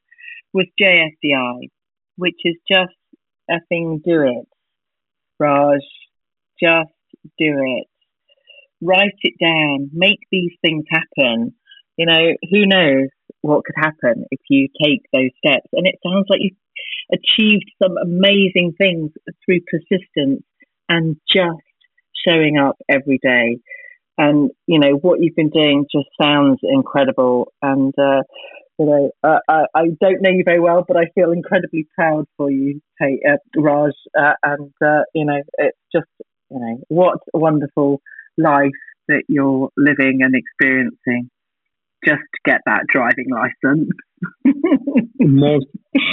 was 0.54 0.68
JSDI, 0.80 1.70
which 2.18 2.38
is 2.46 2.56
just 2.72 2.94
a 3.50 3.60
thing. 3.68 4.02
do 4.06 4.22
it. 4.22 4.48
Raj, 5.40 5.80
just 6.62 6.92
do 7.40 7.58
it. 7.58 7.88
Write 8.80 9.18
it 9.22 9.34
down. 9.44 9.90
Make 9.92 10.20
these 10.32 10.54
things 10.64 10.86
happen. 10.90 11.54
You 11.98 12.06
know, 12.06 12.34
who 12.52 12.68
knows 12.68 13.10
what 13.42 13.64
could 13.66 13.76
happen 13.76 14.26
if 14.30 14.40
you 14.50 14.68
take 14.84 15.02
those 15.12 15.32
steps? 15.44 15.68
And 15.74 15.88
it 15.88 15.96
sounds 16.06 16.26
like 16.30 16.42
you've 16.42 16.58
achieved 17.14 17.70
some 17.82 17.95
amazing 18.01 18.74
things 18.78 19.12
through 19.45 19.59
persistence 19.70 20.43
and 20.89 21.16
just 21.32 21.62
showing 22.28 22.57
up 22.57 22.78
every 22.89 23.20
day. 23.22 23.59
And, 24.18 24.51
you 24.68 24.80
know, 24.80 24.93
what 25.01 25.20
you've 25.22 25.36
been 25.36 25.49
doing 25.49 25.86
just 25.91 26.07
sounds 26.22 26.59
incredible. 26.64 27.51
And, 27.62 27.93
uh, 27.97 28.22
you 28.78 28.86
know, 28.86 29.12
I, 29.24 29.66
I, 29.74 29.84
don't 29.99 30.22
know 30.22 30.30
you 30.30 30.43
very 30.45 30.59
well, 30.59 30.84
but 30.88 30.97
I 30.97 31.05
feel 31.16 31.32
incredibly 31.32 31.88
proud 31.95 32.26
for 32.38 32.51
you, 32.51 32.82
uh, 33.01 33.38
Raj. 33.55 33.93
Uh, 34.18 34.34
and, 34.43 34.74
uh, 34.84 35.03
you 35.14 35.26
know, 35.26 35.41
it's 35.57 35.78
just, 35.93 36.07
you 36.49 36.59
know, 36.59 36.78
what 36.89 37.20
a 37.34 37.39
wonderful 37.39 38.01
life 38.38 38.70
that 39.07 39.24
you're 39.28 39.70
living 39.78 40.20
and 40.22 40.36
experiencing 40.36 41.30
just 42.06 42.28
get 42.45 42.62
that 42.66 42.86
driving 42.91 43.28
license. 43.30 43.89
Most 45.20 45.66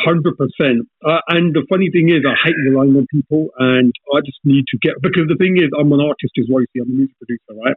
hundred 0.05 0.37
percent. 0.37 0.89
Uh, 1.05 1.21
and 1.29 1.55
the 1.55 1.67
funny 1.69 1.91
thing 1.93 2.09
is, 2.09 2.25
I 2.27 2.35
hate 2.45 2.57
relying 2.69 2.97
on 2.97 3.07
people, 3.13 3.49
and 3.59 3.93
I 4.15 4.21
just 4.25 4.39
need 4.45 4.65
to 4.69 4.79
get 4.81 4.95
because 5.03 5.29
the 5.29 5.37
thing 5.37 5.57
is, 5.57 5.71
I'm 5.79 5.93
an 5.93 6.01
artist 6.01 6.33
as 6.39 6.47
well. 6.49 6.61
You 6.61 6.67
see, 6.73 6.81
I'm 6.83 6.91
a 6.91 6.97
music 6.97 7.17
producer, 7.19 7.53
right? 7.65 7.77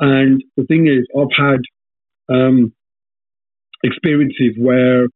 And 0.00 0.44
the 0.56 0.64
thing 0.64 0.86
is, 0.86 1.04
I've 1.16 1.34
had 1.36 1.60
um, 2.28 2.72
experiences 3.82 4.54
where 4.58 5.06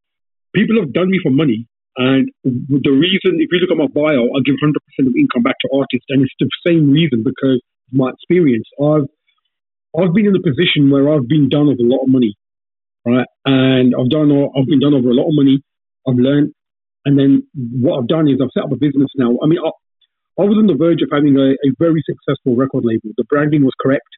people 0.54 0.80
have 0.80 0.92
done 0.92 1.10
me 1.10 1.20
for 1.22 1.30
money, 1.30 1.66
and 1.96 2.30
the 2.44 2.92
reason, 2.92 3.36
if 3.40 3.48
you 3.52 3.58
look 3.60 3.70
at 3.70 3.76
my 3.76 3.88
bio, 3.92 4.32
I 4.32 4.40
give 4.44 4.56
100% 4.56 4.72
of 5.06 5.14
income 5.16 5.42
back 5.42 5.56
to 5.60 5.68
artists, 5.76 6.08
and 6.08 6.22
it's 6.24 6.34
the 6.40 6.48
same 6.66 6.90
reason 6.90 7.22
because 7.22 7.60
my 7.92 8.10
experience. 8.10 8.66
I've 8.82 9.08
I've 9.98 10.14
been 10.14 10.26
in 10.26 10.36
a 10.36 10.42
position 10.42 10.90
where 10.90 11.12
I've 11.12 11.28
been 11.28 11.48
done 11.48 11.68
over 11.68 11.82
a 11.82 11.90
lot 11.90 12.04
of 12.04 12.08
money, 12.08 12.34
right? 13.06 13.26
And 13.44 13.94
I've 13.94 14.08
done, 14.08 14.32
I've 14.32 14.66
been 14.66 14.80
done 14.80 14.94
over 14.94 15.10
a 15.10 15.14
lot 15.14 15.28
of 15.28 15.34
money. 15.34 15.62
I've 16.08 16.16
learned, 16.16 16.52
and 17.04 17.18
then 17.18 17.46
what 17.54 17.98
I've 17.98 18.08
done 18.08 18.28
is 18.28 18.40
I've 18.40 18.52
set 18.54 18.64
up 18.64 18.72
a 18.72 18.76
business 18.76 19.10
now. 19.16 19.36
I 19.42 19.46
mean, 19.46 19.58
I, 19.60 19.70
I 20.40 20.44
was 20.48 20.56
on 20.56 20.66
the 20.66 20.74
verge 20.74 21.02
of 21.02 21.10
having 21.12 21.36
a, 21.36 21.52
a 21.52 21.70
very 21.78 22.02
successful 22.08 22.56
record 22.56 22.84
label. 22.84 23.12
The 23.16 23.24
branding 23.28 23.64
was 23.64 23.74
correct. 23.80 24.08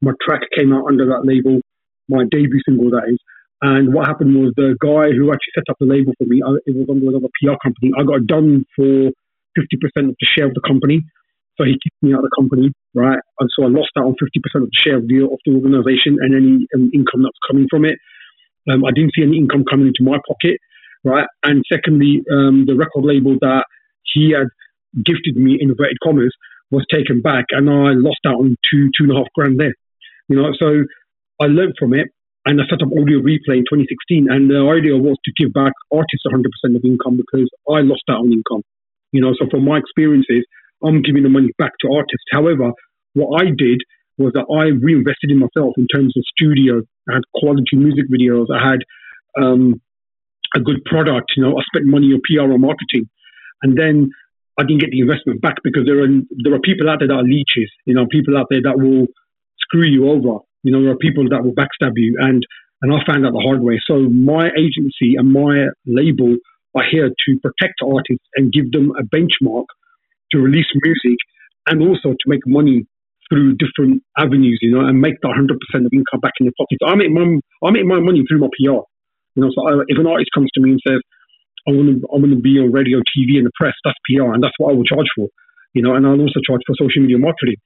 My 0.00 0.12
track 0.24 0.42
came 0.56 0.72
out 0.72 0.88
under 0.88 1.06
that 1.06 1.24
label, 1.24 1.60
my 2.08 2.24
debut 2.30 2.60
single, 2.66 2.90
that 2.90 3.08
is. 3.08 3.18
And 3.62 3.94
what 3.94 4.06
happened 4.06 4.34
was 4.36 4.52
the 4.56 4.76
guy 4.80 5.12
who 5.12 5.32
actually 5.32 5.54
set 5.54 5.68
up 5.70 5.76
the 5.80 5.86
label 5.86 6.12
for 6.18 6.24
me, 6.24 6.40
I, 6.44 6.56
it 6.66 6.76
was 6.76 6.88
under 6.90 7.08
another 7.08 7.32
PR 7.40 7.56
company. 7.62 7.92
I 7.96 8.04
got 8.04 8.26
done 8.26 8.64
for 8.76 9.12
50% 9.56 10.08
of 10.08 10.16
the 10.18 10.26
share 10.36 10.46
of 10.46 10.54
the 10.54 10.64
company. 10.66 11.04
So 11.56 11.64
he 11.64 11.78
kicked 11.78 12.02
me 12.02 12.12
out 12.12 12.24
of 12.24 12.30
the 12.30 12.34
company, 12.36 12.72
right? 12.94 13.18
And 13.38 13.48
so 13.54 13.64
I 13.64 13.68
lost 13.68 13.90
out 13.98 14.06
on 14.06 14.14
50% 14.18 14.62
of 14.62 14.70
the 14.70 14.80
share 14.80 14.96
of 14.96 15.06
the, 15.06 15.22
of 15.24 15.38
the 15.46 15.54
organization 15.54 16.18
and 16.20 16.34
any 16.34 16.66
um, 16.74 16.90
income 16.92 17.22
that's 17.22 17.38
coming 17.46 17.66
from 17.70 17.84
it. 17.84 17.98
Um, 18.70 18.84
I 18.84 18.90
didn't 18.94 19.12
see 19.14 19.22
any 19.22 19.38
income 19.38 19.64
coming 19.68 19.86
into 19.88 20.02
my 20.02 20.18
pocket, 20.26 20.58
right? 21.04 21.26
And 21.44 21.62
secondly, 21.70 22.24
um, 22.32 22.64
the 22.66 22.74
record 22.74 23.04
label 23.04 23.36
that 23.40 23.64
he 24.02 24.32
had 24.32 24.48
gifted 25.04 25.36
me, 25.36 25.58
in 25.60 25.70
inverted 25.70 25.98
commas, 26.02 26.34
was 26.70 26.84
taken 26.90 27.20
back 27.20 27.46
and 27.50 27.70
I 27.70 27.94
lost 27.94 28.24
out 28.26 28.40
on 28.40 28.56
two, 28.70 28.90
two 28.96 29.04
and 29.04 29.12
a 29.12 29.16
half 29.16 29.30
grand 29.34 29.60
there. 29.60 29.74
You 30.28 30.36
know, 30.40 30.50
so 30.58 30.82
I 31.40 31.46
learned 31.46 31.74
from 31.78 31.94
it 31.94 32.08
and 32.46 32.60
I 32.60 32.64
set 32.68 32.82
up 32.82 32.92
Audio 32.92 33.20
Replay 33.20 33.60
in 33.60 33.68
2016. 33.68 34.28
And 34.28 34.50
the 34.50 34.60
idea 34.68 34.96
was 34.96 35.16
to 35.24 35.32
give 35.36 35.52
back 35.52 35.72
artists 35.92 36.24
100% 36.26 36.44
of 36.76 36.84
income 36.84 37.16
because 37.16 37.48
I 37.68 37.80
lost 37.80 38.04
out 38.08 38.20
on 38.20 38.32
income. 38.32 38.62
You 39.12 39.20
know, 39.20 39.32
so 39.38 39.46
from 39.50 39.64
my 39.64 39.78
experiences, 39.78 40.44
I'm 40.84 41.02
giving 41.02 41.22
the 41.22 41.28
money 41.28 41.50
back 41.58 41.72
to 41.80 41.92
artists. 41.92 42.26
However, 42.32 42.72
what 43.14 43.42
I 43.42 43.46
did 43.46 43.80
was 44.18 44.32
that 44.34 44.46
I 44.46 44.70
reinvested 44.70 45.30
in 45.30 45.38
myself 45.38 45.74
in 45.76 45.86
terms 45.88 46.14
of 46.16 46.22
studio. 46.36 46.82
I 47.08 47.14
had 47.14 47.26
quality 47.34 47.76
music 47.76 48.04
videos. 48.10 48.46
I 48.52 48.62
had 48.62 48.80
um, 49.40 49.80
a 50.54 50.60
good 50.60 50.84
product. 50.84 51.32
You 51.36 51.42
know, 51.42 51.58
I 51.58 51.62
spent 51.66 51.86
money 51.86 52.12
on 52.12 52.20
PR 52.22 52.50
or 52.52 52.58
marketing, 52.58 53.08
and 53.62 53.76
then 53.76 54.10
I 54.58 54.62
didn't 54.62 54.80
get 54.80 54.90
the 54.90 55.00
investment 55.00 55.42
back 55.42 55.56
because 55.64 55.84
there 55.86 56.02
are 56.02 56.08
there 56.44 56.54
are 56.54 56.60
people 56.60 56.88
out 56.88 57.00
there 57.00 57.08
that 57.08 57.14
are 57.14 57.26
leeches. 57.26 57.70
You 57.86 57.94
know, 57.94 58.06
people 58.06 58.36
out 58.36 58.46
there 58.50 58.62
that 58.62 58.78
will 58.78 59.06
screw 59.58 59.86
you 59.86 60.10
over. 60.10 60.44
You 60.62 60.72
know, 60.72 60.82
there 60.82 60.92
are 60.92 61.02
people 61.02 61.28
that 61.30 61.42
will 61.42 61.54
backstab 61.54 61.92
you, 61.96 62.16
and 62.20 62.46
and 62.82 62.92
I 62.92 62.98
found 63.06 63.26
out 63.26 63.32
the 63.32 63.42
hard 63.42 63.62
way. 63.62 63.80
So 63.86 63.98
my 64.08 64.50
agency 64.54 65.16
and 65.16 65.32
my 65.32 65.66
label 65.86 66.36
are 66.76 66.84
here 66.88 67.08
to 67.08 67.38
protect 67.40 67.80
artists 67.82 68.26
and 68.36 68.52
give 68.52 68.70
them 68.70 68.92
a 68.98 69.02
benchmark 69.02 69.66
to 70.34 70.42
release 70.42 70.66
music 70.82 71.18
and 71.70 71.80
also 71.80 72.12
to 72.12 72.26
make 72.26 72.42
money 72.46 72.84
through 73.30 73.56
different 73.56 74.02
avenues, 74.18 74.58
you 74.60 74.74
know, 74.74 74.84
and 74.84 75.00
make 75.00 75.16
that 75.22 75.32
100% 75.32 75.48
of 75.48 75.92
income 75.94 76.20
back 76.20 76.36
in 76.40 76.50
your 76.50 76.56
pocket. 76.58 76.76
So 76.82 76.90
I 76.90 76.94
make 76.94 77.10
my, 77.10 77.24
I 77.64 77.70
make 77.70 77.86
my 77.86 78.00
money 78.02 78.20
through 78.28 78.42
my 78.42 78.52
PR. 78.52 78.84
You 79.34 79.40
know, 79.42 79.50
so 79.54 79.64
I, 79.64 79.82
if 79.88 79.96
an 79.96 80.06
artist 80.06 80.30
comes 80.34 80.50
to 80.54 80.60
me 80.60 80.76
and 80.76 80.80
says, 80.84 81.00
I 81.66 81.72
want 81.72 81.88
to, 81.88 81.96
I 82.12 82.20
want 82.20 82.36
to 82.36 82.42
be 82.42 82.60
on 82.60 82.70
radio, 82.70 83.00
TV, 83.00 83.40
and 83.40 83.48
the 83.48 83.54
press, 83.56 83.72
that's 83.86 83.96
PR, 84.04 84.36
and 84.36 84.44
that's 84.44 84.54
what 84.60 84.72
I 84.72 84.76
will 84.76 84.84
charge 84.84 85.08
for. 85.16 85.32
You 85.72 85.82
know, 85.82 85.96
and 85.96 86.06
I'll 86.06 86.20
also 86.20 86.44
charge 86.44 86.60
for 86.68 86.76
social 86.76 87.00
media 87.00 87.18
marketing. 87.18 87.56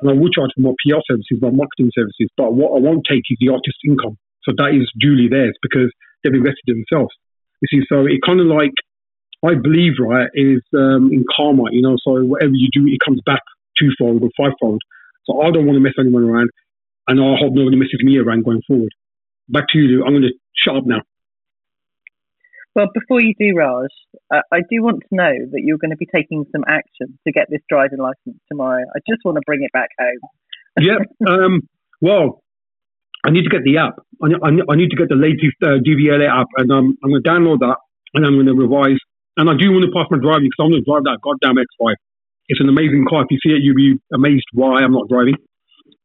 And 0.00 0.10
I 0.10 0.14
will 0.16 0.32
charge 0.32 0.50
for 0.56 0.64
my 0.64 0.74
PR 0.82 0.98
services, 1.06 1.38
my 1.38 1.52
marketing 1.52 1.92
services. 1.94 2.26
But 2.34 2.56
what 2.56 2.74
I 2.74 2.80
won't 2.80 3.06
take 3.06 3.22
is 3.28 3.38
the 3.38 3.52
artist's 3.52 3.84
income. 3.86 4.18
So 4.42 4.50
that 4.58 4.74
is 4.74 4.90
duly 4.98 5.28
theirs 5.30 5.54
because 5.62 5.92
they've 6.24 6.34
invested 6.34 6.74
in 6.74 6.82
themselves. 6.82 7.14
You 7.62 7.68
see, 7.70 7.86
so 7.86 8.08
it 8.08 8.18
kind 8.26 8.42
of 8.42 8.50
like 8.50 8.74
I 9.44 9.54
believe, 9.54 9.94
right, 9.98 10.28
is 10.34 10.62
um, 10.74 11.10
in 11.12 11.24
karma, 11.34 11.64
you 11.70 11.82
know, 11.82 11.96
so 12.04 12.22
whatever 12.22 12.52
you 12.54 12.68
do, 12.72 12.86
it 12.86 13.00
comes 13.04 13.20
back 13.26 13.42
twofold 13.78 14.22
or 14.22 14.30
fivefold. 14.36 14.80
So 15.26 15.40
I 15.42 15.50
don't 15.50 15.66
want 15.66 15.76
to 15.76 15.80
mess 15.80 15.94
anyone 15.98 16.24
around, 16.24 16.50
and 17.08 17.20
I 17.20 17.36
hope 17.38 17.52
nobody 17.52 17.76
messes 17.76 18.00
me 18.02 18.18
around 18.18 18.44
going 18.44 18.62
forward. 18.66 18.92
Back 19.48 19.64
to 19.72 19.78
you, 19.78 19.84
Lou. 19.88 20.04
I'm 20.04 20.12
going 20.12 20.22
to 20.22 20.32
shut 20.54 20.76
up 20.76 20.86
now. 20.86 21.02
Well, 22.74 22.86
before 22.94 23.20
you 23.20 23.34
do, 23.38 23.52
Raj, 23.54 23.90
uh, 24.32 24.40
I 24.50 24.60
do 24.70 24.82
want 24.82 25.02
to 25.02 25.14
know 25.14 25.32
that 25.52 25.60
you're 25.62 25.76
going 25.76 25.90
to 25.90 25.96
be 25.96 26.06
taking 26.06 26.46
some 26.52 26.64
action 26.66 27.18
to 27.26 27.32
get 27.32 27.48
this 27.50 27.60
driving 27.68 27.98
license 27.98 28.40
tomorrow. 28.48 28.82
I 28.96 29.00
just 29.08 29.20
want 29.24 29.36
to 29.36 29.42
bring 29.44 29.62
it 29.62 29.72
back 29.72 29.90
home. 29.98 30.20
yeah. 30.80 30.98
Um, 31.28 31.68
well, 32.00 32.42
I 33.24 33.30
need 33.30 33.42
to 33.42 33.50
get 33.50 33.62
the 33.64 33.76
app. 33.78 33.96
I, 34.22 34.28
I, 34.42 34.48
I 34.72 34.76
need 34.76 34.90
to 34.90 34.96
get 34.96 35.08
the 35.08 35.16
latest 35.16 35.56
uh, 35.62 35.82
DVLA 35.84 36.28
app, 36.28 36.48
and 36.56 36.72
um, 36.72 36.96
I'm 37.04 37.10
going 37.10 37.22
to 37.22 37.28
download 37.28 37.58
that, 37.60 37.76
and 38.14 38.24
I'm 38.24 38.34
going 38.34 38.46
to 38.46 38.54
revise 38.54 38.98
and 39.36 39.48
I 39.48 39.54
do 39.56 39.72
want 39.72 39.84
to 39.84 39.92
pass 39.92 40.06
my 40.10 40.18
driving 40.20 40.50
because 40.50 40.60
I'm 40.60 40.70
going 40.72 40.84
to 40.84 40.88
drive 40.88 41.04
that 41.08 41.20
goddamn 41.24 41.56
X5. 41.56 41.94
It's 42.48 42.60
an 42.60 42.68
amazing 42.68 43.06
car. 43.08 43.24
If 43.24 43.30
you 43.30 43.38
see 43.40 43.54
it, 43.56 43.62
you'll 43.62 43.78
be 43.78 43.96
amazed 44.12 44.44
why 44.52 44.82
I'm 44.82 44.92
not 44.92 45.08
driving. 45.08 45.36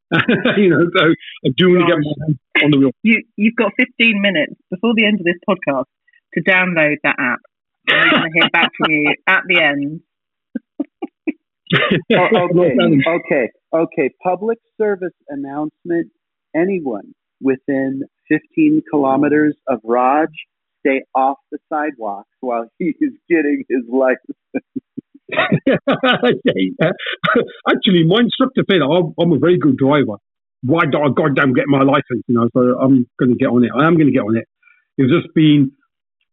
you 0.57 0.69
know, 0.71 0.87
so 0.95 1.03
I 1.11 1.49
do 1.57 1.67
want 1.67 1.83
to 1.83 1.91
get 1.91 1.99
my 1.99 2.63
on 2.63 2.71
the 2.71 2.77
wheel. 2.79 2.91
You, 3.03 3.23
you've 3.35 3.55
got 3.55 3.73
15 3.75 4.21
minutes 4.21 4.55
before 4.71 4.93
the 4.95 5.05
end 5.05 5.19
of 5.19 5.25
this 5.25 5.35
podcast 5.43 5.91
to 6.35 6.43
download 6.43 6.95
that 7.03 7.15
app. 7.19 7.39
And 7.89 8.11
we're 8.11 8.19
going 8.19 8.31
to 8.31 8.39
hear 8.39 8.49
back 8.51 8.69
from 8.77 8.91
you 8.91 9.13
at 9.27 9.41
the 9.47 9.59
end. 9.61 10.01
oh, 12.13 12.49
okay, 12.59 12.95
okay, 13.07 13.51
okay. 13.73 14.09
Public 14.23 14.59
service 14.79 15.15
announcement. 15.27 16.11
Anyone 16.55 17.13
within 17.41 18.03
15 18.29 18.83
kilometers 18.89 19.55
of 19.67 19.79
Raj 19.83 20.29
stay 20.87 21.03
off 21.15 21.37
the 21.51 21.57
sidewalks 21.71 22.29
while 22.39 22.67
he 22.79 22.93
is 22.99 23.13
getting 23.29 23.63
his 23.69 23.83
license. 23.89 24.37
Actually, 27.69 28.05
my 28.05 28.21
instructor 28.21 28.63
said 28.69 28.81
I'm, 28.81 29.13
I'm 29.19 29.33
a 29.33 29.39
very 29.39 29.57
good 29.57 29.77
driver. 29.77 30.17
Why 30.63 30.85
don't 30.89 31.03
I 31.03 31.09
goddamn 31.15 31.53
get 31.53 31.65
my 31.67 31.83
license? 31.83 32.23
You 32.27 32.35
know, 32.35 32.49
so 32.53 32.79
I'm 32.79 33.05
going 33.19 33.31
to 33.31 33.37
get 33.37 33.47
on 33.47 33.63
it. 33.63 33.71
I 33.77 33.85
am 33.85 33.95
going 33.95 34.07
to 34.07 34.13
get 34.13 34.21
on 34.21 34.37
it. 34.37 34.45
It's 34.97 35.11
just 35.11 35.33
been. 35.35 35.71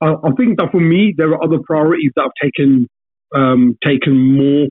I, 0.01 0.13
I, 0.13 0.31
think 0.37 0.59
that 0.59 0.69
for 0.73 0.81
me, 0.81 1.15
there 1.17 1.29
are 1.31 1.45
other 1.45 1.59
priorities 1.65 2.13
that 2.17 2.23
have 2.23 2.33
taken 2.43 2.89
um, 3.35 3.77
taken 3.85 4.17
more 4.37 4.69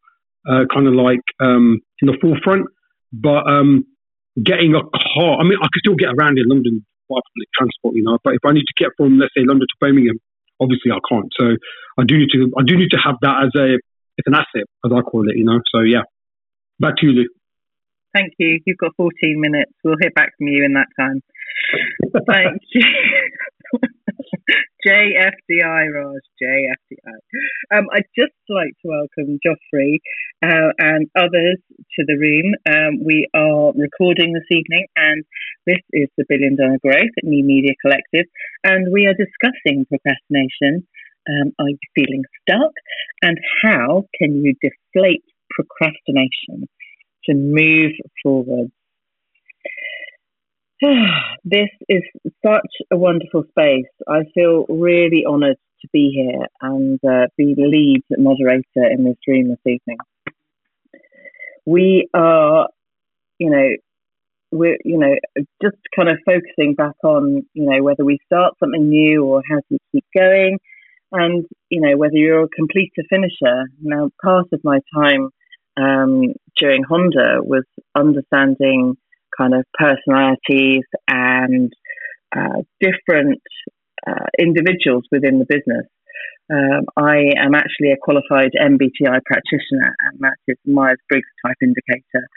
uh, 0.49 0.65
kind 0.73 0.87
of 0.87 0.93
like 0.93 1.21
um, 1.39 1.79
in 2.01 2.07
the 2.07 2.17
forefront. 2.19 2.65
But 3.11 3.45
um, 3.47 3.85
getting 4.41 4.73
a 4.73 4.81
car, 4.81 5.37
I 5.39 5.43
mean, 5.43 5.59
I 5.61 5.67
could 5.71 5.81
still 5.85 5.95
get 5.95 6.09
around 6.17 6.39
in 6.39 6.47
London 6.47 6.83
public 7.21 7.49
transport, 7.53 7.93
you 7.95 8.03
know. 8.03 8.17
But 8.23 8.33
if 8.33 8.43
I 8.45 8.53
need 8.53 8.65
to 8.65 8.77
get 8.77 8.89
from, 8.97 9.19
let's 9.19 9.33
say, 9.37 9.45
London 9.45 9.67
to 9.67 9.77
Birmingham, 9.79 10.17
obviously 10.59 10.89
I 10.89 11.01
can't. 11.05 11.29
So 11.37 11.53
I 11.99 12.03
do 12.07 12.17
need 12.17 12.31
to, 12.33 12.49
I 12.57 12.63
do 12.65 12.77
need 12.77 12.89
to 12.91 13.01
have 13.03 13.15
that 13.21 13.45
as 13.45 13.51
a, 13.53 13.77
it's 14.17 14.27
an 14.27 14.35
asset, 14.35 14.65
as 14.85 14.91
I 14.91 15.01
call 15.01 15.29
it, 15.29 15.37
you 15.37 15.45
know. 15.45 15.59
So 15.73 15.81
yeah, 15.81 16.07
back 16.79 16.97
to 16.97 17.07
you, 17.07 17.13
Lou. 17.13 17.27
Thank 18.13 18.33
you. 18.37 18.59
You've 18.65 18.77
got 18.77 18.91
14 18.95 19.11
minutes. 19.41 19.71
We'll 19.83 19.97
hear 19.99 20.11
back 20.15 20.37
from 20.37 20.47
you 20.47 20.63
in 20.63 20.73
that 20.73 20.87
time. 20.99 21.21
Thank 22.27 22.61
you. 22.73 22.83
JFDI, 24.85 25.93
Raj, 25.93 26.21
JFDI. 26.41 27.19
Um, 27.71 27.87
I'd 27.93 28.09
just 28.17 28.33
like 28.49 28.73
to 28.81 28.87
welcome 28.87 29.39
Joffrey 29.45 29.99
uh, 30.43 30.71
and 30.79 31.07
others 31.15 31.57
to 31.95 32.05
the 32.05 32.17
room. 32.17 32.53
Um, 32.67 33.03
we 33.03 33.27
are 33.33 33.71
recording 33.75 34.33
this 34.33 34.49
evening, 34.51 34.87
and 34.95 35.23
this 35.65 35.79
is 35.93 36.09
the 36.17 36.25
Billion 36.27 36.55
Dollar 36.55 36.77
Growth 36.83 37.13
at 37.17 37.23
New 37.23 37.43
Media 37.43 37.73
Collective, 37.81 38.25
and 38.63 38.91
we 38.91 39.07
are 39.07 39.13
discussing 39.13 39.85
procrastination. 39.85 40.85
Um, 41.29 41.53
are 41.59 41.69
you 41.69 41.77
feeling 41.95 42.23
stuck? 42.41 42.73
And 43.21 43.39
how 43.63 44.03
can 44.19 44.43
you 44.43 44.55
deflate 44.61 45.23
procrastination 45.49 46.67
to 47.25 47.33
move 47.33 47.93
forward? 48.21 48.71
this 51.43 51.69
is 51.87 52.01
such 52.45 52.71
a 52.91 52.97
wonderful 52.97 53.43
space. 53.49 53.91
I 54.07 54.23
feel 54.33 54.65
really 54.67 55.23
honoured 55.27 55.57
to 55.81 55.87
be 55.93 56.11
here 56.13 56.47
and 56.61 56.99
uh, 57.03 57.27
be 57.37 57.53
the 57.53 57.67
lead 57.67 58.03
moderator 58.11 58.91
in 58.91 59.03
this 59.03 59.17
room 59.27 59.49
this 59.49 59.59
evening. 59.65 59.97
We 61.65 62.09
are, 62.13 62.67
you 63.37 63.49
know, 63.49 63.67
we're, 64.51 64.77
you 64.83 64.97
know, 64.97 65.15
just 65.61 65.77
kind 65.95 66.09
of 66.09 66.17
focusing 66.25 66.75
back 66.75 66.95
on, 67.03 67.43
you 67.53 67.65
know, 67.65 67.81
whether 67.81 68.03
we 68.03 68.19
start 68.25 68.53
something 68.59 68.89
new 68.89 69.23
or 69.25 69.41
how 69.49 69.57
to 69.57 69.77
keep 69.91 70.05
going, 70.15 70.59
and 71.11 71.45
you 71.69 71.79
know 71.79 71.95
whether 71.95 72.15
you're 72.15 72.43
a 72.43 72.49
completer 72.49 73.03
finisher. 73.09 73.65
Now, 73.81 74.09
part 74.23 74.47
of 74.51 74.61
my 74.63 74.79
time 74.93 75.29
um, 75.77 76.33
during 76.57 76.83
Honda 76.83 77.39
was 77.41 77.63
understanding 77.95 78.97
kind 79.37 79.53
of 79.53 79.65
personalities 79.77 80.83
and 81.07 81.71
uh, 82.35 82.61
different 82.79 83.41
uh, 84.07 84.27
individuals 84.39 85.03
within 85.11 85.39
the 85.39 85.45
business. 85.45 85.87
Um, 86.51 86.85
I 86.97 87.31
am 87.39 87.55
actually 87.55 87.91
a 87.91 87.97
qualified 88.01 88.51
MBTI 88.59 89.19
practitioner, 89.25 89.95
and 89.99 90.19
that 90.19 90.35
is 90.47 90.57
Myers 90.65 90.99
Briggs 91.09 91.27
type 91.45 91.55
indicator. 91.61 92.27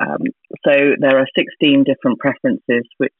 Um, 0.00 0.22
so 0.66 0.72
there 0.98 1.18
are 1.18 1.26
16 1.36 1.84
different 1.84 2.18
preferences, 2.18 2.88
which 2.98 3.12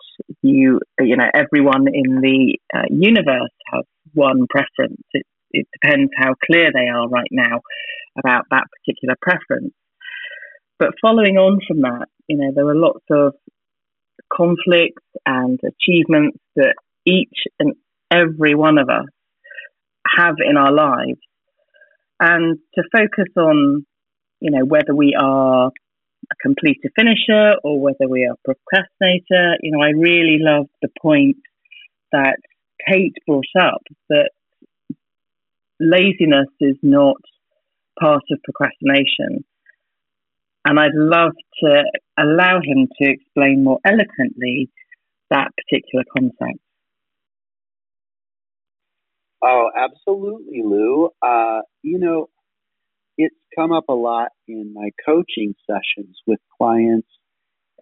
you, 0.43 0.81
you 1.01 1.17
know, 1.17 1.29
everyone 1.35 1.87
in 1.93 2.21
the 2.21 2.59
uh, 2.75 2.83
universe 2.91 3.55
has 3.73 3.85
one 4.13 4.47
preference. 4.49 5.03
It, 5.13 5.27
it 5.53 5.67
depends 5.73 6.11
how 6.17 6.35
clear 6.45 6.71
they 6.73 6.89
are 6.89 7.09
right 7.09 7.31
now 7.31 7.61
about 8.19 8.45
that 8.51 8.65
particular 8.81 9.15
preference. 9.21 9.75
But 10.79 10.95
following 11.01 11.37
on 11.37 11.61
from 11.67 11.81
that, 11.83 12.07
you 12.29 12.37
know, 12.37 12.51
there 12.55 12.67
are 12.67 12.75
lots 12.75 13.05
of 13.11 13.35
conflicts 14.33 15.03
and 15.25 15.61
achievements 15.65 16.39
that 16.57 16.75
each 17.07 17.45
and 17.59 17.75
every 18.11 18.55
one 18.55 18.79
of 18.79 18.89
us 18.89 19.07
have 20.17 20.37
in 20.45 20.57
our 20.57 20.73
lives. 20.73 21.21
And 22.21 22.59
to 22.75 22.83
focus 22.93 23.33
on, 23.37 23.87
you 24.41 24.51
know, 24.51 24.65
whether 24.65 24.95
we 24.95 25.17
are 25.19 25.67
a 25.69 26.37
completer 26.43 26.91
finisher 26.97 27.55
or 27.63 27.81
whether 27.81 28.09
we 28.09 28.27
are 28.27 28.37
procrastinator, 28.45 29.57
you 29.61 29.73
know, 29.73 29.83
I 29.83 29.91
really 29.91 30.39
love 30.41 30.67
the 30.81 30.89
point 31.01 31.37
that 32.13 32.37
Tate 32.89 33.17
brought 33.27 33.45
up 33.61 33.83
that 34.09 34.31
laziness 35.81 36.49
is 36.61 36.77
not 36.83 37.17
part 37.99 38.23
of 38.31 38.39
procrastination. 38.43 39.45
And 40.65 40.81
I'd 40.81 40.95
love 40.95 41.33
to 41.63 41.85
allow 42.19 42.61
him 42.63 42.89
to 43.01 43.11
explain 43.11 43.65
more 43.65 43.79
eloquently 43.85 44.71
that 45.31 45.49
particular 45.57 46.05
concept. 46.17 46.61
Oh, 49.43 49.71
absolutely, 49.77 50.63
Lou. 50.65 51.11
Uh, 51.21 51.61
you 51.83 51.99
know, 51.99 52.29
it's 53.19 53.35
come 53.57 53.73
up 53.73 53.85
a 53.89 53.95
lot 53.95 54.29
in 54.49 54.73
my 54.73 54.91
coaching 55.05 55.55
sessions 55.67 56.17
with 56.27 56.39
clients 56.59 57.09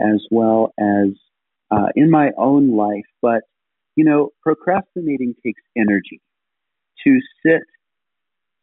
as 0.01 0.26
well 0.30 0.72
as 0.78 1.11
uh, 1.70 1.89
in 1.95 2.11
my 2.11 2.30
own 2.37 2.76
life. 2.76 3.07
But, 3.20 3.43
you 3.95 4.05
know, 4.05 4.30
procrastinating 4.43 5.35
takes 5.45 5.62
energy. 5.76 6.20
To 7.05 7.18
sit 7.45 7.62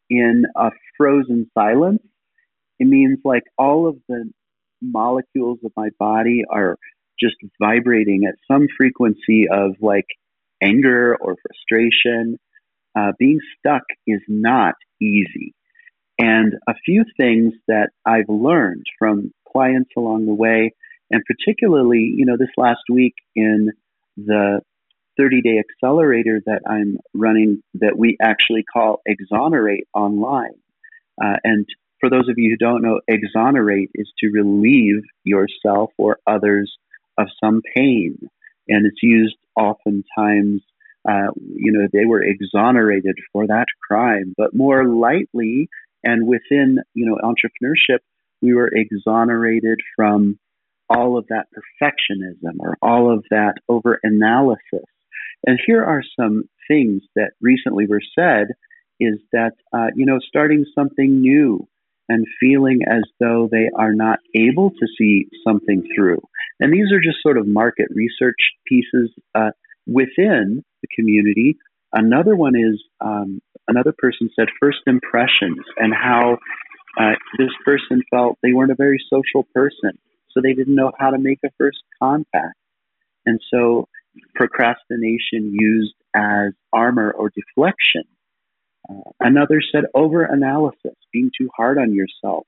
in 0.08 0.44
a 0.56 0.70
frozen 0.96 1.50
silence 1.54 2.02
it 2.80 2.88
means 2.88 3.18
like 3.24 3.44
all 3.56 3.86
of 3.86 3.98
the 4.08 4.30
molecules 4.82 5.58
of 5.64 5.72
my 5.76 5.90
body 5.98 6.42
are 6.50 6.76
just 7.20 7.36
vibrating 7.60 8.22
at 8.26 8.34
some 8.50 8.66
frequency 8.76 9.46
of 9.52 9.76
like 9.80 10.06
anger 10.62 11.14
or 11.20 11.36
frustration. 11.46 12.38
Uh, 12.98 13.12
being 13.18 13.38
stuck 13.58 13.82
is 14.06 14.22
not 14.26 14.74
easy. 15.00 15.54
And 16.18 16.54
a 16.68 16.74
few 16.84 17.04
things 17.16 17.52
that 17.68 17.90
I've 18.04 18.28
learned 18.28 18.86
from 18.98 19.32
clients 19.50 19.90
along 19.96 20.26
the 20.26 20.34
way, 20.34 20.72
and 21.10 21.22
particularly, 21.24 22.12
you 22.16 22.26
know, 22.26 22.36
this 22.38 22.50
last 22.56 22.82
week 22.90 23.14
in 23.36 23.70
the 24.16 24.60
30 25.18 25.42
day 25.42 25.58
accelerator 25.58 26.40
that 26.46 26.62
I'm 26.66 26.98
running 27.14 27.62
that 27.74 27.96
we 27.96 28.16
actually 28.22 28.64
call 28.64 29.02
Exonerate 29.06 29.86
Online. 29.94 30.58
Uh, 31.22 31.36
and 31.44 31.66
for 32.00 32.10
those 32.10 32.28
of 32.28 32.38
you 32.38 32.50
who 32.50 32.56
don't 32.56 32.82
know, 32.82 33.00
exonerate 33.08 33.90
is 33.94 34.10
to 34.18 34.30
relieve 34.30 35.02
yourself 35.24 35.90
or 35.98 36.18
others 36.26 36.72
of 37.18 37.28
some 37.42 37.60
pain. 37.76 38.18
And 38.68 38.86
it's 38.86 39.02
used 39.02 39.36
oftentimes, 39.56 40.62
uh, 41.08 41.30
you 41.54 41.72
know, 41.72 41.88
they 41.92 42.06
were 42.06 42.22
exonerated 42.22 43.16
for 43.32 43.46
that 43.46 43.66
crime, 43.86 44.34
but 44.36 44.54
more 44.54 44.84
lightly 44.84 45.68
and 46.02 46.26
within, 46.26 46.78
you 46.94 47.06
know, 47.06 47.18
entrepreneurship, 47.22 47.98
we 48.40 48.54
were 48.54 48.70
exonerated 48.72 49.78
from 49.96 50.38
all 50.88 51.18
of 51.18 51.26
that 51.28 51.46
perfectionism 51.54 52.58
or 52.58 52.76
all 52.82 53.12
of 53.12 53.24
that 53.30 53.54
over 53.68 54.00
analysis. 54.02 54.86
And 55.46 55.58
here 55.64 55.84
are 55.84 56.02
some 56.18 56.44
things 56.68 57.02
that 57.16 57.32
recently 57.40 57.86
were 57.86 58.02
said 58.18 58.48
is 58.98 59.18
that, 59.32 59.52
uh, 59.72 59.88
you 59.94 60.04
know, 60.04 60.18
starting 60.26 60.64
something 60.74 61.20
new, 61.20 61.66
and 62.10 62.26
feeling 62.40 62.80
as 62.90 63.04
though 63.20 63.48
they 63.50 63.70
are 63.78 63.94
not 63.94 64.18
able 64.34 64.70
to 64.70 64.86
see 64.98 65.26
something 65.46 65.86
through. 65.94 66.20
And 66.58 66.72
these 66.72 66.92
are 66.92 66.98
just 66.98 67.22
sort 67.22 67.38
of 67.38 67.46
market 67.46 67.86
research 67.94 68.34
pieces 68.66 69.10
uh, 69.32 69.52
within 69.86 70.64
the 70.82 70.88
community. 70.94 71.56
Another 71.92 72.34
one 72.34 72.56
is 72.56 72.82
um, 73.00 73.40
another 73.68 73.94
person 73.96 74.28
said 74.34 74.48
first 74.60 74.80
impressions 74.88 75.60
and 75.76 75.94
how 75.94 76.38
uh, 76.98 77.12
this 77.38 77.50
person 77.64 78.02
felt 78.10 78.38
they 78.42 78.52
weren't 78.52 78.72
a 78.72 78.76
very 78.76 78.98
social 79.08 79.46
person, 79.54 79.92
so 80.32 80.40
they 80.42 80.52
didn't 80.52 80.74
know 80.74 80.90
how 80.98 81.10
to 81.10 81.18
make 81.18 81.38
a 81.44 81.50
first 81.58 81.78
contact. 82.02 82.56
And 83.24 83.38
so 83.52 83.86
procrastination 84.34 85.54
used 85.54 85.94
as 86.16 86.54
armor 86.72 87.12
or 87.12 87.30
deflection 87.30 88.02
another 89.20 89.60
said 89.72 89.84
over 89.94 90.24
analysis, 90.24 90.94
being 91.12 91.30
too 91.36 91.48
hard 91.56 91.78
on 91.78 91.94
yourself. 91.94 92.46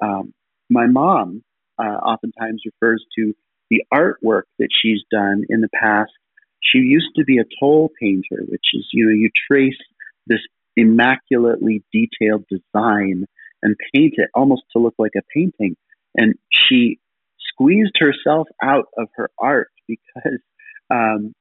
Um, 0.00 0.32
my 0.68 0.86
mom 0.86 1.42
uh, 1.78 1.82
oftentimes 1.82 2.62
refers 2.64 3.04
to 3.16 3.34
the 3.70 3.84
artwork 3.92 4.42
that 4.58 4.68
she's 4.70 5.00
done 5.10 5.44
in 5.48 5.60
the 5.60 5.68
past. 5.80 6.10
She 6.60 6.78
used 6.78 7.10
to 7.16 7.24
be 7.24 7.38
a 7.38 7.44
tole 7.60 7.90
painter, 8.00 8.42
which 8.48 8.66
is, 8.74 8.86
you 8.92 9.06
know, 9.06 9.12
you 9.12 9.30
trace 9.50 9.78
this 10.26 10.40
immaculately 10.76 11.82
detailed 11.92 12.44
design 12.48 13.26
and 13.62 13.76
paint 13.94 14.14
it 14.16 14.30
almost 14.34 14.62
to 14.72 14.78
look 14.78 14.94
like 14.98 15.12
a 15.16 15.22
painting. 15.34 15.76
And 16.16 16.34
she 16.50 16.98
squeezed 17.52 17.96
herself 17.98 18.48
out 18.62 18.86
of 18.98 19.08
her 19.16 19.30
art 19.38 19.70
because 19.86 20.40
um, 20.90 21.34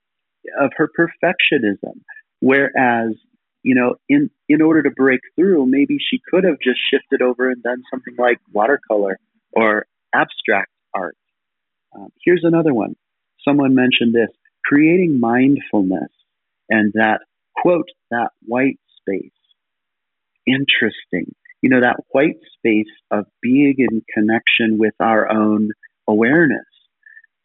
of 0.59 0.71
her 0.77 0.89
perfectionism. 0.97 2.01
Whereas 2.39 3.15
you 3.63 3.75
know, 3.75 3.95
in 4.07 4.29
in 4.47 4.61
order 4.61 4.83
to 4.83 4.91
break 4.91 5.19
through, 5.35 5.65
maybe 5.65 5.97
she 5.99 6.21
could 6.29 6.43
have 6.43 6.59
just 6.63 6.79
shifted 6.91 7.21
over 7.21 7.49
and 7.49 7.61
done 7.61 7.83
something 7.91 8.15
like 8.17 8.39
watercolor 8.51 9.19
or 9.51 9.85
abstract 10.13 10.71
art. 10.93 11.17
Um, 11.95 12.09
here's 12.23 12.43
another 12.43 12.73
one. 12.73 12.95
Someone 13.45 13.75
mentioned 13.75 14.13
this: 14.13 14.29
creating 14.65 15.19
mindfulness 15.19 16.11
and 16.69 16.93
that 16.93 17.21
quote 17.55 17.89
that 18.11 18.29
white 18.45 18.79
space. 19.01 19.31
Interesting. 20.45 21.33
You 21.61 21.69
know, 21.69 21.81
that 21.81 21.97
white 22.11 22.37
space 22.57 22.91
of 23.11 23.25
being 23.41 23.75
in 23.77 24.01
connection 24.13 24.77
with 24.77 24.93
our 25.01 25.29
own 25.29 25.71
awareness. 26.07 26.65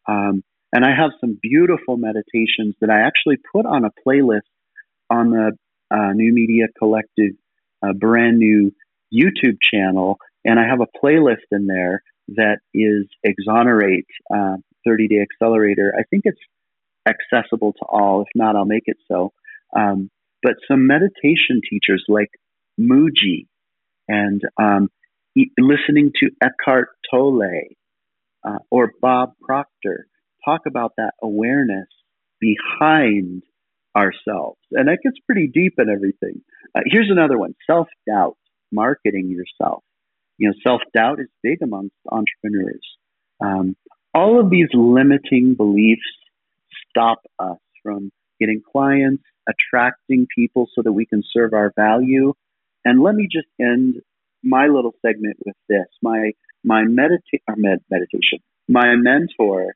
Um, 0.07 0.43
and 0.71 0.85
I 0.85 0.89
have 0.95 1.11
some 1.19 1.37
beautiful 1.41 1.97
meditations 1.97 2.75
that 2.81 2.89
I 2.89 3.01
actually 3.01 3.37
put 3.51 3.65
on 3.65 3.85
a 3.85 3.91
playlist 4.05 4.41
on 5.09 5.31
the 5.31 5.57
uh, 5.95 6.11
New 6.13 6.33
Media 6.33 6.65
Collective, 6.77 7.33
a 7.83 7.93
brand 7.93 8.37
new 8.37 8.71
YouTube 9.13 9.57
channel, 9.71 10.17
and 10.43 10.59
I 10.59 10.67
have 10.67 10.81
a 10.81 11.05
playlist 11.05 11.45
in 11.51 11.67
there 11.67 12.03
that 12.29 12.57
is 12.73 13.05
Exonerate 13.25 14.07
uh, 14.33 14.57
30 14.85 15.07
Day 15.07 15.21
Accelerator. 15.21 15.93
I 15.97 16.03
think 16.09 16.23
it's 16.25 16.39
accessible 17.07 17.73
to 17.73 17.85
all. 17.87 18.21
If 18.21 18.27
not, 18.35 18.55
I'll 18.55 18.65
make 18.65 18.83
it 18.85 18.97
so. 19.07 19.31
Um, 19.75 20.09
but 20.41 20.55
some 20.69 20.87
meditation 20.87 21.61
teachers 21.69 22.03
like 22.07 22.29
Mooji 22.79 23.47
and 24.07 24.41
um, 24.61 24.89
listening 25.35 26.11
to 26.19 26.29
Eckhart 26.41 26.89
Tolle 27.09 27.41
uh, 28.43 28.57
or 28.69 28.91
Bob 29.01 29.33
Proctor 29.41 30.07
talk 30.43 30.61
about 30.67 30.93
that 30.97 31.13
awareness 31.21 31.87
behind 32.39 33.43
ourselves. 33.95 34.59
And 34.71 34.87
that 34.87 34.99
gets 35.03 35.17
pretty 35.25 35.47
deep 35.47 35.75
in 35.77 35.89
everything. 35.89 36.41
Uh, 36.75 36.81
here's 36.85 37.09
another 37.09 37.37
one 37.37 37.55
self 37.67 37.87
doubt, 38.07 38.37
marketing 38.71 39.29
yourself. 39.29 39.83
You 40.37 40.49
know, 40.49 40.55
self 40.65 40.81
doubt 40.93 41.19
is 41.19 41.27
big 41.43 41.61
amongst 41.61 41.95
entrepreneurs. 42.11 42.85
Um, 43.43 43.75
all 44.13 44.39
of 44.39 44.49
these 44.49 44.69
limiting 44.73 45.55
beliefs 45.55 46.01
stop 46.89 47.19
us 47.39 47.57
from 47.83 48.11
getting 48.39 48.61
clients, 48.71 49.23
attracting 49.47 50.27
people 50.35 50.67
so 50.73 50.81
that 50.81 50.91
we 50.91 51.05
can 51.05 51.23
serve 51.31 51.53
our 51.53 51.71
value. 51.75 52.33
And 52.83 53.01
let 53.01 53.15
me 53.15 53.27
just 53.31 53.47
end 53.59 53.95
my 54.43 54.67
little 54.67 54.93
segment 55.05 55.37
with 55.45 55.55
this. 55.69 55.87
My 56.01 56.31
my 56.63 56.83
medita- 56.83 57.41
med- 57.55 57.83
meditation, 57.89 58.39
my 58.67 58.95
mentor 58.95 59.75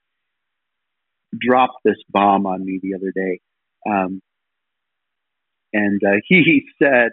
dropped 1.38 1.78
this 1.84 1.98
bomb 2.10 2.46
on 2.46 2.66
me 2.66 2.80
the 2.82 2.96
other 2.96 3.12
day. 3.16 3.40
Um, 3.88 4.22
and 5.74 6.02
uh, 6.04 6.20
he 6.28 6.66
said, 6.82 7.12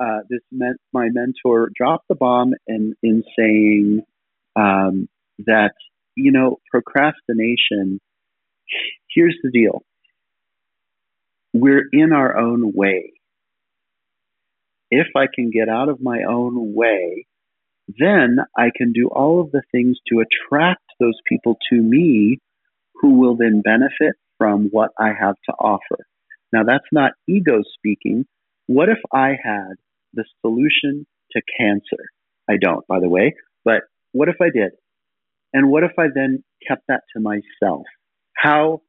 uh, 0.00 0.20
this 0.28 0.40
meant 0.50 0.78
my 0.92 1.08
mentor 1.10 1.70
dropped 1.74 2.08
the 2.08 2.14
bomb 2.14 2.54
in, 2.66 2.94
in 3.02 3.22
saying 3.38 4.02
um, 4.56 5.08
that, 5.46 5.74
you 6.16 6.32
know, 6.32 6.58
procrastination, 6.70 8.00
here's 9.14 9.36
the 9.42 9.50
deal. 9.50 9.82
We're 11.52 11.84
in 11.92 12.12
our 12.12 12.36
own 12.38 12.72
way. 12.74 13.12
If 14.90 15.08
I 15.16 15.26
can 15.32 15.50
get 15.50 15.68
out 15.68 15.88
of 15.88 16.00
my 16.00 16.22
own 16.28 16.74
way, 16.74 17.26
then 17.98 18.38
I 18.56 18.70
can 18.74 18.92
do 18.92 19.08
all 19.08 19.40
of 19.40 19.50
the 19.50 19.62
things 19.72 19.98
to 20.08 20.20
attract 20.20 20.82
those 20.98 21.18
people 21.28 21.56
to 21.70 21.76
me 21.76 22.38
who 22.94 23.18
will 23.18 23.36
then 23.36 23.62
benefit 23.62 24.16
from 24.40 24.68
what 24.70 24.90
I 24.98 25.08
have 25.08 25.34
to 25.48 25.52
offer. 25.52 26.06
Now, 26.52 26.62
that's 26.66 26.88
not 26.90 27.12
ego 27.28 27.62
speaking. 27.74 28.24
What 28.66 28.88
if 28.88 28.98
I 29.12 29.34
had 29.42 29.74
the 30.14 30.24
solution 30.40 31.06
to 31.32 31.42
cancer? 31.58 32.10
I 32.48 32.54
don't, 32.60 32.86
by 32.86 33.00
the 33.00 33.08
way, 33.08 33.34
but 33.64 33.82
what 34.12 34.28
if 34.28 34.36
I 34.40 34.48
did? 34.50 34.72
And 35.52 35.70
what 35.70 35.84
if 35.84 35.92
I 35.98 36.06
then 36.14 36.42
kept 36.66 36.84
that 36.88 37.02
to 37.14 37.20
myself? 37.20 37.82
How 38.34 38.80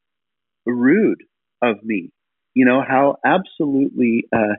rude 0.65 1.23
of 1.61 1.77
me. 1.83 2.11
You 2.53 2.65
know, 2.65 2.81
how 2.87 3.17
absolutely 3.25 4.25
uh, 4.35 4.55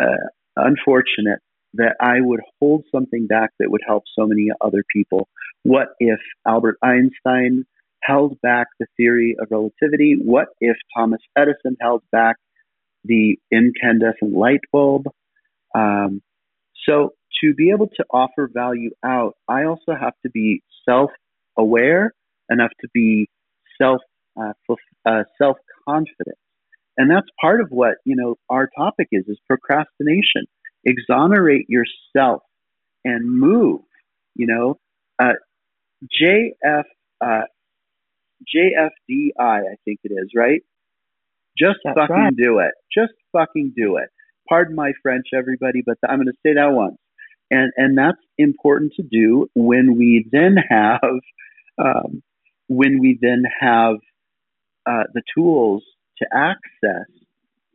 uh, 0.00 0.26
unfortunate 0.56 1.40
that 1.74 1.96
I 2.00 2.20
would 2.20 2.40
hold 2.60 2.84
something 2.92 3.26
back 3.26 3.50
that 3.58 3.70
would 3.70 3.82
help 3.86 4.04
so 4.18 4.26
many 4.26 4.48
other 4.60 4.82
people. 4.92 5.28
What 5.62 5.88
if 6.00 6.18
Albert 6.46 6.78
Einstein 6.82 7.66
held 8.02 8.40
back 8.40 8.68
the 8.78 8.86
theory 8.96 9.36
of 9.40 9.48
relativity? 9.50 10.16
What 10.20 10.48
if 10.60 10.76
Thomas 10.96 11.20
Edison 11.36 11.76
held 11.80 12.02
back 12.12 12.36
the 13.04 13.38
incandescent 13.52 14.32
light 14.32 14.60
bulb? 14.72 15.06
Um, 15.74 16.22
so, 16.88 17.10
to 17.42 17.54
be 17.54 17.70
able 17.70 17.88
to 17.88 18.04
offer 18.10 18.50
value 18.52 18.90
out, 19.04 19.34
I 19.48 19.64
also 19.64 19.94
have 19.98 20.14
to 20.24 20.30
be 20.30 20.62
self 20.88 21.10
aware 21.56 22.12
enough 22.50 22.70
to 22.80 22.88
be 22.92 23.28
self 23.80 24.00
uh, 24.40 24.52
uh, 25.06 25.24
self 25.40 25.56
confident. 25.86 26.38
And 26.96 27.10
that's 27.10 27.28
part 27.40 27.60
of 27.60 27.68
what 27.70 27.96
you 28.04 28.16
know 28.16 28.36
our 28.48 28.68
topic 28.76 29.08
is 29.12 29.24
is 29.28 29.38
procrastination. 29.46 30.46
Exonerate 30.84 31.66
yourself 31.68 32.42
and 33.04 33.28
move. 33.28 33.82
You 34.34 34.46
know, 34.46 34.78
uh, 35.18 35.34
JF 36.20 36.84
uh, 37.20 37.42
JFDI, 38.42 39.30
I 39.38 39.76
think 39.84 40.00
it 40.04 40.12
is, 40.12 40.30
right? 40.34 40.62
Just 41.58 41.78
That's 41.84 41.98
fucking 41.98 42.14
right. 42.14 42.36
do 42.36 42.58
it. 42.60 42.72
Just 42.92 43.12
fucking 43.32 43.72
do 43.76 43.96
it. 43.96 44.08
Pardon 44.48 44.74
my 44.74 44.92
French, 45.02 45.26
everybody, 45.36 45.82
but 45.84 45.98
I'm 46.08 46.18
going 46.18 46.26
to 46.26 46.32
say 46.44 46.54
that 46.54 46.72
once. 46.72 46.96
And 47.50 47.72
and 47.76 47.96
that's 47.96 48.18
important 48.36 48.92
to 48.96 49.02
do 49.02 49.48
when 49.54 49.96
we 49.96 50.28
then 50.30 50.56
have 50.68 51.00
um, 51.78 52.22
when 52.68 53.00
we 53.00 53.18
then 53.20 53.42
have 53.60 53.96
uh, 54.86 55.04
the 55.14 55.22
tools 55.34 55.82
to 56.18 56.26
access 56.32 57.06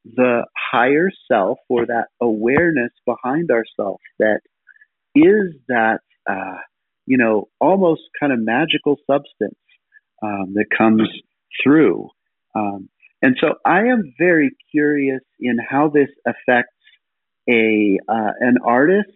the 0.05 0.45
higher 0.71 1.09
self 1.31 1.57
or 1.69 1.85
that 1.85 2.07
awareness 2.21 2.91
behind 3.05 3.49
ourselves 3.51 4.01
that 4.19 4.41
is 5.15 5.55
that 5.69 5.99
uh, 6.29 6.57
you 7.05 7.17
know 7.17 7.47
almost 7.59 8.01
kind 8.19 8.33
of 8.33 8.39
magical 8.39 8.97
substance 9.09 9.57
um, 10.23 10.53
that 10.53 10.65
comes 10.75 11.07
through. 11.63 12.09
Um, 12.55 12.89
and 13.21 13.35
so 13.39 13.55
I 13.65 13.85
am 13.85 14.13
very 14.17 14.51
curious 14.71 15.21
in 15.39 15.57
how 15.57 15.89
this 15.89 16.09
affects 16.25 16.73
a 17.49 17.97
uh, 18.07 18.31
an 18.39 18.57
artist, 18.65 19.09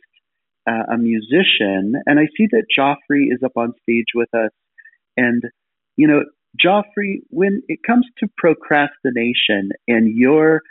uh, 0.67 0.93
a 0.93 0.97
musician, 0.97 1.93
and 2.05 2.19
I 2.19 2.27
see 2.37 2.47
that 2.51 2.65
Joffrey 2.77 3.31
is 3.31 3.41
up 3.43 3.53
on 3.55 3.73
stage 3.83 4.07
with 4.13 4.29
us. 4.33 4.51
And 5.15 5.43
you 5.95 6.07
know, 6.07 6.23
Joffrey, 6.63 7.21
when 7.29 7.63
it 7.67 7.79
comes 7.85 8.05
to 8.19 8.27
procrastination 8.37 9.71
and 9.87 10.15
your 10.15 10.61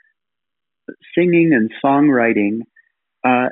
singing 1.14 1.52
and 1.52 1.70
songwriting, 1.84 2.60
uh, 3.24 3.48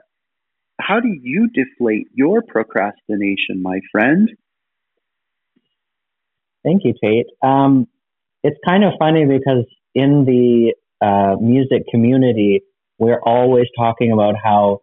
how 0.80 1.00
do 1.00 1.08
you 1.08 1.48
deflate 1.52 2.08
your 2.14 2.42
procrastination, 2.42 3.62
my 3.62 3.80
friend? 3.92 4.30
Thank 6.64 6.82
you, 6.84 6.94
Tate. 7.00 7.26
Um, 7.42 7.86
it's 8.42 8.56
kind 8.64 8.84
of 8.84 8.92
funny 8.98 9.26
because 9.26 9.64
in 9.94 10.24
the 10.24 10.74
uh, 11.04 11.36
music 11.40 11.82
community, 11.90 12.62
we're 12.98 13.20
always 13.20 13.66
talking 13.78 14.12
about 14.12 14.34
how 14.42 14.80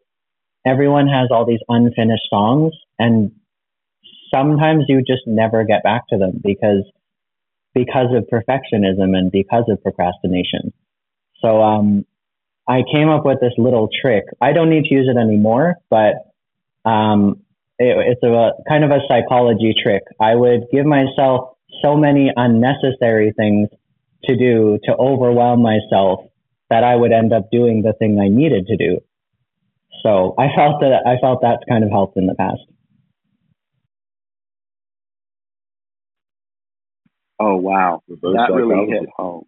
everyone 0.65 1.07
has 1.07 1.29
all 1.31 1.45
these 1.45 1.59
unfinished 1.67 2.27
songs, 2.29 2.73
and 2.99 3.31
sometimes 4.33 4.85
you 4.87 4.99
just 4.99 5.23
never 5.25 5.63
get 5.63 5.83
back 5.83 6.07
to 6.09 6.17
them 6.17 6.39
because 6.43 6.85
because 7.73 8.07
of 8.15 8.25
perfectionism 8.31 9.15
and 9.15 9.31
because 9.31 9.63
of 9.69 9.81
procrastination. 9.81 10.73
So 11.41 11.61
um, 11.61 12.05
I 12.67 12.83
came 12.91 13.09
up 13.09 13.25
with 13.25 13.39
this 13.39 13.53
little 13.57 13.89
trick. 14.01 14.25
I 14.41 14.51
don't 14.53 14.69
need 14.69 14.83
to 14.85 14.93
use 14.93 15.09
it 15.09 15.17
anymore, 15.17 15.75
but 15.89 16.15
um, 16.85 17.41
it, 17.79 17.95
it's 17.97 18.23
a 18.23 18.51
kind 18.69 18.83
of 18.83 18.91
a 18.91 18.99
psychology 19.07 19.73
trick. 19.81 20.03
I 20.19 20.35
would 20.35 20.65
give 20.71 20.85
myself 20.85 21.55
so 21.83 21.95
many 21.95 22.31
unnecessary 22.35 23.33
things 23.35 23.69
to 24.25 24.37
do 24.37 24.79
to 24.83 24.95
overwhelm 24.97 25.61
myself 25.61 26.21
that 26.69 26.83
I 26.83 26.95
would 26.95 27.11
end 27.11 27.33
up 27.33 27.49
doing 27.51 27.81
the 27.81 27.93
thing 27.93 28.19
I 28.19 28.29
needed 28.29 28.67
to 28.67 28.77
do. 28.77 28.99
So 30.03 30.33
I 30.37 30.47
felt 30.55 30.79
that 30.81 31.03
I 31.05 31.19
felt 31.19 31.41
that's 31.41 31.63
kind 31.69 31.83
of 31.83 31.91
helped 31.91 32.17
in 32.17 32.27
the 32.27 32.35
past. 32.35 32.61
Oh 37.39 37.55
wow, 37.55 38.03
that 38.07 38.51
really 38.53 38.87
hit 38.87 39.09
home. 39.15 39.45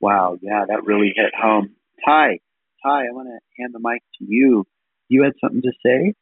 Wow, 0.00 0.38
yeah, 0.40 0.64
that 0.66 0.84
really 0.84 1.12
hit 1.14 1.32
home. 1.38 1.76
Ty, 2.04 2.38
Ty, 2.82 2.88
I 2.88 3.12
want 3.12 3.28
to 3.28 3.38
hand 3.62 3.74
the 3.74 3.80
mic 3.80 4.02
to 4.18 4.24
you. 4.26 4.66
You 5.08 5.24
had 5.24 5.32
something 5.40 5.60
to 5.62 5.72
say? 5.84 6.14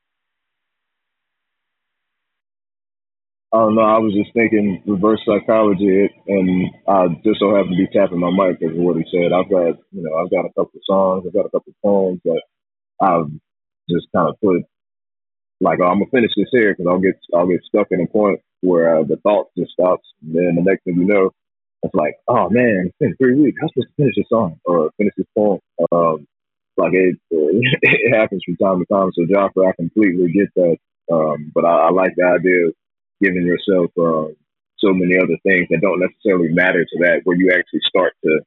I 3.52 3.58
don't 3.58 3.76
know. 3.76 3.82
I 3.82 3.98
was 3.98 4.12
just 4.12 4.34
thinking 4.34 4.82
reverse 4.86 5.20
psychology, 5.24 6.08
and 6.26 6.68
I 6.86 7.08
just 7.24 7.40
so 7.40 7.54
happen 7.54 7.72
to 7.72 7.76
be 7.76 7.88
tapping 7.92 8.20
my 8.20 8.30
mic 8.30 8.60
because 8.60 8.76
of 8.76 8.82
what 8.82 8.96
he 8.96 9.04
said. 9.10 9.32
I've 9.32 9.48
got, 9.48 9.80
you 9.92 10.04
know, 10.04 10.14
I've 10.20 10.30
got 10.30 10.44
a 10.44 10.52
couple 10.52 10.76
of 10.76 10.84
songs, 10.84 11.24
I've 11.26 11.32
got 11.32 11.46
a 11.46 11.50
couple 11.50 11.72
of 11.72 11.82
poems 11.82 12.20
that 12.24 12.42
I've 13.00 13.30
just 13.88 14.06
kind 14.14 14.28
of 14.28 14.40
put 14.40 14.62
like, 15.60 15.80
oh, 15.80 15.86
I'm 15.86 15.98
gonna 15.98 16.10
finish 16.12 16.32
this 16.36 16.48
here 16.52 16.74
because 16.74 16.86
I'll 16.88 17.00
get 17.00 17.16
I'll 17.34 17.48
get 17.48 17.64
stuck 17.64 17.88
in 17.90 18.02
a 18.02 18.06
point 18.06 18.40
where 18.60 18.98
uh, 18.98 19.02
the 19.04 19.16
thought 19.16 19.48
just 19.56 19.72
stops, 19.72 20.06
and 20.22 20.34
then 20.34 20.54
the 20.56 20.62
next 20.62 20.84
thing 20.84 20.96
you 20.96 21.06
know, 21.06 21.30
it's 21.82 21.94
like, 21.94 22.16
oh 22.28 22.50
man, 22.50 22.86
it's 22.86 22.98
been 23.00 23.16
three 23.16 23.34
weeks. 23.34 23.58
I'm 23.62 23.68
supposed 23.70 23.88
to 23.88 24.02
finish 24.02 24.14
this 24.16 24.28
song 24.28 24.60
or 24.64 24.90
finish 24.98 25.14
this 25.16 25.26
poem. 25.36 25.60
Um, 25.92 26.26
like 26.76 26.92
it, 26.92 27.16
it 27.30 28.14
happens 28.16 28.42
from 28.44 28.56
time 28.56 28.78
to 28.80 28.86
time. 28.86 29.10
So, 29.14 29.22
Joffrey, 29.22 29.68
I 29.68 29.72
completely 29.76 30.32
get 30.32 30.48
that. 30.56 30.76
Um, 31.10 31.50
but 31.54 31.64
I, 31.64 31.88
I 31.88 31.90
like 31.90 32.12
the 32.16 32.24
idea 32.24 32.66
of 32.68 32.74
giving 33.22 33.46
yourself 33.46 33.90
uh, 33.98 34.32
so 34.78 34.92
many 34.92 35.16
other 35.16 35.36
things 35.42 35.66
that 35.70 35.80
don't 35.82 36.00
necessarily 36.00 36.48
matter 36.52 36.84
to 36.84 36.98
that, 37.00 37.20
where 37.24 37.36
you 37.36 37.50
actually 37.52 37.80
start 37.88 38.14
to 38.24 38.40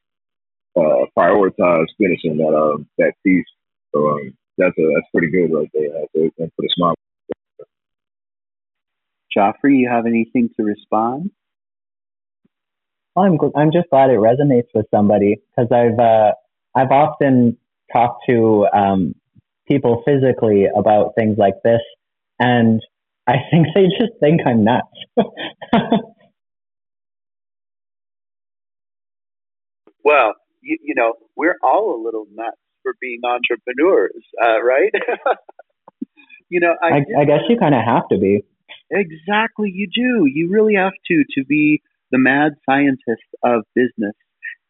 uh, 0.78 1.06
prioritize 1.18 1.88
finishing 1.98 2.38
that 2.38 2.54
uh, 2.56 2.78
that 2.98 3.14
piece. 3.26 3.46
So 3.94 4.10
um, 4.10 4.34
that's 4.58 4.78
a, 4.78 4.94
that's 4.94 5.08
pretty 5.14 5.32
good 5.32 5.54
right 5.54 5.70
there. 5.74 5.90
That's 5.94 6.34
a, 6.40 6.52
put 6.56 6.66
a 6.66 6.70
smile. 6.76 6.96
Joffrey, 9.36 9.80
you 9.80 9.90
have 9.90 10.06
anything 10.06 10.50
to 10.58 10.64
respond? 10.64 11.32
Well, 13.16 13.26
I'm 13.26 13.38
I'm 13.56 13.72
just 13.72 13.90
glad 13.90 14.10
it 14.10 14.18
resonates 14.18 14.68
with 14.74 14.86
somebody 14.92 15.42
because 15.56 15.72
I've 15.72 16.00
uh, 16.00 16.32
I've 16.76 16.92
often 16.92 17.58
talked 17.92 18.24
to 18.30 18.68
um, 18.74 19.16
people 19.68 20.04
physically 20.06 20.66
about 20.74 21.14
things 21.18 21.38
like 21.38 21.56
this, 21.64 21.82
and 22.40 22.82
I 23.28 23.36
think 23.50 23.68
they 23.74 23.86
just 23.86 24.14
think 24.20 24.42
I'm 24.46 24.64
nuts. 24.64 24.88
well, 30.04 30.34
you, 30.62 30.78
you 30.82 30.96
know, 30.96 31.14
we're 31.36 31.58
all 31.64 31.96
a 31.96 32.04
little 32.04 32.26
nuts 32.34 32.58
for 32.84 32.94
being 33.00 33.22
entrepreneurs, 33.24 34.24
uh, 34.44 34.62
right? 34.64 34.92
you 36.50 36.60
know, 36.60 36.76
I, 36.82 36.88
I, 36.88 37.22
I 37.22 37.26
guess 37.26 37.42
you 37.48 37.58
kind 37.58 37.76
of 37.76 37.82
have 37.86 38.08
to 38.10 38.18
be. 38.18 38.44
Exactly, 38.90 39.72
you 39.74 39.88
do. 39.94 40.26
You 40.26 40.50
really 40.50 40.76
have 40.76 40.94
to 41.08 41.24
to 41.36 41.46
be 41.46 41.82
the 42.12 42.18
mad 42.18 42.54
scientist 42.70 43.24
of 43.44 43.64
business. 43.76 44.16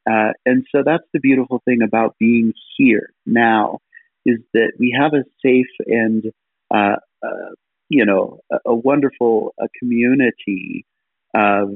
Uh, 0.10 0.34
and 0.46 0.66
so 0.74 0.84
that's 0.86 1.04
the 1.14 1.20
beautiful 1.20 1.62
thing 1.66 1.82
about 1.84 2.16
being 2.20 2.54
here 2.78 3.14
now 3.26 3.80
is 4.26 4.40
that 4.54 4.74
we 4.80 4.96
have 5.00 5.14
a 5.14 5.24
safe 5.44 5.68
and 5.86 6.26
uh, 6.74 6.96
uh, 7.24 7.50
you 7.92 8.06
know 8.06 8.40
a, 8.52 8.58
a 8.68 8.74
wonderful 8.74 9.54
a 9.60 9.68
community 9.78 10.86
of 11.36 11.74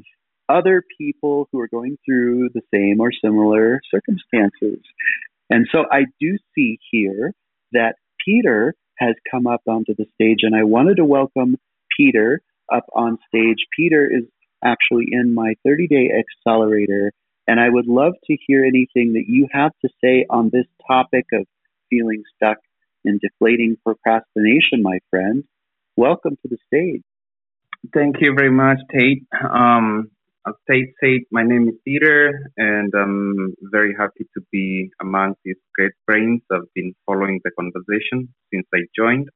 other 0.47 0.81
people 0.97 1.47
who 1.51 1.59
are 1.59 1.67
going 1.67 1.97
through 2.05 2.49
the 2.53 2.61
same 2.73 2.99
or 2.99 3.11
similar 3.11 3.81
circumstances. 3.91 4.79
And 5.49 5.67
so 5.71 5.85
I 5.91 6.05
do 6.19 6.37
see 6.53 6.79
here 6.91 7.33
that 7.71 7.95
Peter 8.23 8.73
has 8.97 9.15
come 9.29 9.47
up 9.47 9.61
onto 9.67 9.93
the 9.95 10.05
stage, 10.13 10.39
and 10.43 10.55
I 10.55 10.63
wanted 10.63 10.97
to 10.97 11.05
welcome 11.05 11.57
Peter 11.97 12.41
up 12.73 12.85
on 12.93 13.17
stage. 13.27 13.57
Peter 13.77 14.09
is 14.09 14.23
actually 14.63 15.07
in 15.11 15.33
my 15.33 15.55
30 15.65 15.87
day 15.87 16.11
accelerator, 16.17 17.11
and 17.47 17.59
I 17.59 17.69
would 17.69 17.87
love 17.87 18.13
to 18.25 18.37
hear 18.47 18.63
anything 18.63 19.13
that 19.13 19.25
you 19.27 19.47
have 19.51 19.71
to 19.81 19.89
say 20.03 20.25
on 20.29 20.49
this 20.51 20.65
topic 20.87 21.25
of 21.33 21.45
feeling 21.89 22.23
stuck 22.35 22.57
in 23.03 23.19
deflating 23.19 23.77
procrastination, 23.83 24.81
my 24.81 24.99
friend. 25.09 25.43
Welcome 25.97 26.35
to 26.41 26.49
the 26.49 26.57
stage. 26.67 27.03
Thank 27.93 28.17
you 28.19 28.33
very 28.35 28.51
much, 28.51 28.79
Tate. 28.91 29.23
Um, 29.49 30.11
as 30.45 30.53
Tate 30.69 31.23
my 31.31 31.41
name 31.43 31.69
is 31.69 31.75
Peter, 31.85 32.51
and 32.57 32.91
I'm 32.93 33.53
very 33.71 33.95
happy 33.97 34.25
to 34.33 34.41
be 34.51 34.89
among 35.01 35.35
these 35.45 35.55
great 35.73 35.93
brains. 36.05 36.41
I've 36.51 36.67
been 36.73 36.93
following 37.05 37.39
the 37.45 37.51
conversation 37.57 38.27
since 38.53 38.67
I 38.73 38.79
joined, 38.93 39.29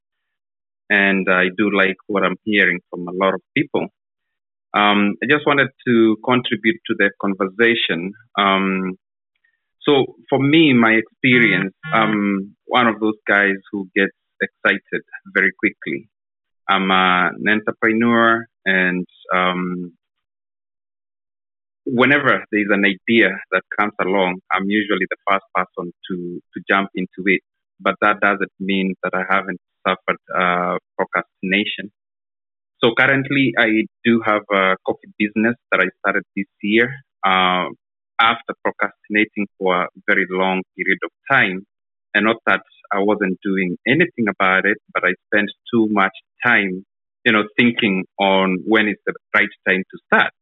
and 0.90 1.30
I 1.32 1.46
do 1.58 1.72
like 1.72 1.96
what 2.08 2.26
I'm 2.26 2.36
hearing 2.44 2.80
from 2.90 3.08
a 3.08 3.14
lot 3.14 3.36
of 3.36 3.42
people. 3.56 3.88
Um, 4.74 5.16
I 5.24 5.28
just 5.30 5.48
wanted 5.48 5.70
to 5.88 6.18
contribute 6.26 6.82
to 6.88 6.96
the 7.00 7.10
conversation. 7.22 8.12
Um, 8.38 8.98
so, 9.84 10.18
for 10.30 10.40
me, 10.40 10.74
my 10.74 10.92
experience, 10.92 11.74
I'm 11.86 12.58
one 12.66 12.88
of 12.88 13.00
those 13.00 13.18
guys 13.26 13.56
who 13.72 13.88
gets 13.96 14.12
excited 14.42 15.04
very 15.34 15.54
quickly. 15.58 16.10
I'm 16.70 16.92
an 16.92 17.50
entrepreneur, 17.50 18.46
and 18.66 19.06
um, 19.34 19.94
whenever 21.86 22.46
there's 22.52 22.70
an 22.70 22.86
idea 22.86 23.30
that 23.52 23.64
comes 23.80 23.94
along, 24.00 24.40
I'm 24.52 24.70
usually 24.70 25.08
the 25.10 25.18
first 25.28 25.46
person 25.56 25.92
to 26.10 26.40
to 26.54 26.64
jump 26.70 26.90
into 26.96 27.22
it. 27.26 27.42
But 27.80 27.96
that 28.02 28.20
doesn't 28.22 28.52
mean 28.60 28.94
that 29.04 29.14
I 29.16 29.24
haven't 29.30 29.60
suffered 29.88 30.22
uh, 30.36 30.78
procrastination. 30.98 31.92
So 32.84 32.94
currently, 32.98 33.54
I 33.58 33.86
do 34.06 34.22
have 34.26 34.44
a 34.54 34.76
coffee 34.86 35.12
business 35.18 35.56
that 35.72 35.80
I 35.82 35.88
started 36.00 36.24
this 36.36 36.48
year. 36.62 36.94
Uh, 37.26 37.68
after 38.22 38.54
procrastinating 38.64 39.48
for 39.58 39.84
a 39.84 39.88
very 40.08 40.26
long 40.30 40.62
period 40.76 41.00
of 41.04 41.12
time, 41.32 41.66
and 42.14 42.26
not 42.26 42.38
that 42.46 42.62
I 42.92 43.00
wasn't 43.00 43.40
doing 43.44 43.78
anything 43.88 44.28
about 44.30 44.66
it, 44.66 44.78
but 44.94 45.04
I 45.04 45.14
spent 45.28 45.50
too 45.72 45.88
much 45.92 46.14
time, 46.46 46.86
you 47.26 47.32
know, 47.32 47.44
thinking 47.58 48.06
on 48.20 48.60
when 48.66 48.88
is 48.88 48.98
the 49.06 49.14
right 49.36 49.50
time 49.68 49.84
to 49.92 49.98
start. 50.08 50.34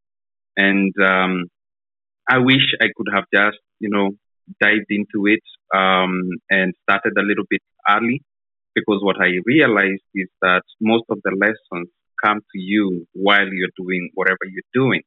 And 0.55 0.93
um, 0.99 1.45
I 2.29 2.39
wish 2.39 2.73
I 2.81 2.87
could 2.95 3.07
have 3.13 3.25
just, 3.33 3.57
you 3.79 3.89
know, 3.89 4.11
dived 4.61 4.89
into 4.89 5.27
it 5.27 5.43
um, 5.75 6.29
and 6.49 6.73
started 6.83 7.13
a 7.17 7.21
little 7.21 7.43
bit 7.49 7.61
early 7.89 8.21
because 8.75 8.99
what 9.01 9.17
I 9.19 9.39
realized 9.45 10.03
is 10.15 10.29
that 10.41 10.63
most 10.79 11.05
of 11.09 11.19
the 11.23 11.31
lessons 11.31 11.89
come 12.23 12.39
to 12.39 12.59
you 12.59 13.05
while 13.13 13.47
you're 13.51 13.75
doing 13.77 14.09
whatever 14.13 14.45
you're 14.45 14.71
doing. 14.73 15.01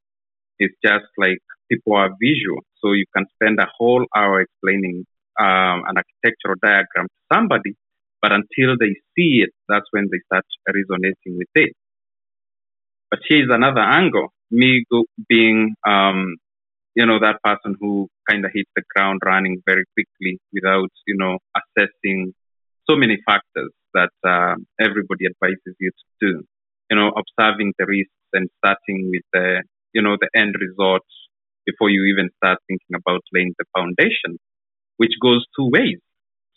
It's 0.58 0.74
just 0.84 1.06
like 1.16 1.38
people 1.70 1.94
are 1.96 2.10
visual, 2.20 2.60
so 2.80 2.92
you 2.92 3.06
can 3.16 3.24
spend 3.34 3.58
a 3.58 3.68
whole 3.78 4.04
hour 4.14 4.42
explaining 4.42 5.06
um, 5.40 5.84
an 5.88 5.96
architectural 5.96 6.56
diagram 6.62 7.06
to 7.08 7.34
somebody, 7.34 7.74
but 8.20 8.32
until 8.32 8.76
they 8.78 8.94
see 9.16 9.42
it, 9.42 9.50
that's 9.68 9.86
when 9.90 10.08
they 10.12 10.20
start 10.26 10.44
resonating 10.68 11.38
with 11.38 11.48
it. 11.54 11.72
But 13.10 13.20
here's 13.28 13.48
another 13.50 13.80
angle 13.80 14.28
me 14.50 14.84
being, 15.28 15.74
um, 15.86 16.36
you 16.94 17.06
know, 17.06 17.18
that 17.20 17.38
person 17.42 17.76
who 17.80 18.08
kind 18.28 18.44
of 18.44 18.50
hits 18.52 18.70
the 18.74 18.82
ground 18.94 19.20
running 19.24 19.62
very 19.66 19.84
quickly 19.94 20.38
without, 20.52 20.90
you 21.06 21.16
know, 21.16 21.38
assessing 21.56 22.34
so 22.88 22.96
many 22.96 23.18
factors 23.24 23.70
that 23.94 24.10
uh, 24.26 24.54
everybody 24.80 25.26
advises 25.26 25.74
you 25.78 25.90
to 25.90 26.26
do. 26.26 26.42
You 26.90 26.96
know, 26.96 27.12
observing 27.14 27.74
the 27.78 27.86
risks 27.86 28.10
and 28.32 28.48
starting 28.58 29.10
with 29.10 29.22
the, 29.32 29.62
you 29.92 30.02
know, 30.02 30.16
the 30.20 30.28
end 30.34 30.56
result 30.60 31.02
before 31.66 31.90
you 31.90 32.04
even 32.04 32.28
start 32.36 32.58
thinking 32.66 32.96
about 32.96 33.20
laying 33.32 33.54
the 33.58 33.64
foundation, 33.76 34.38
which 35.00 35.14
goes 35.26 35.46
two 35.56 35.68
ways. 35.76 35.98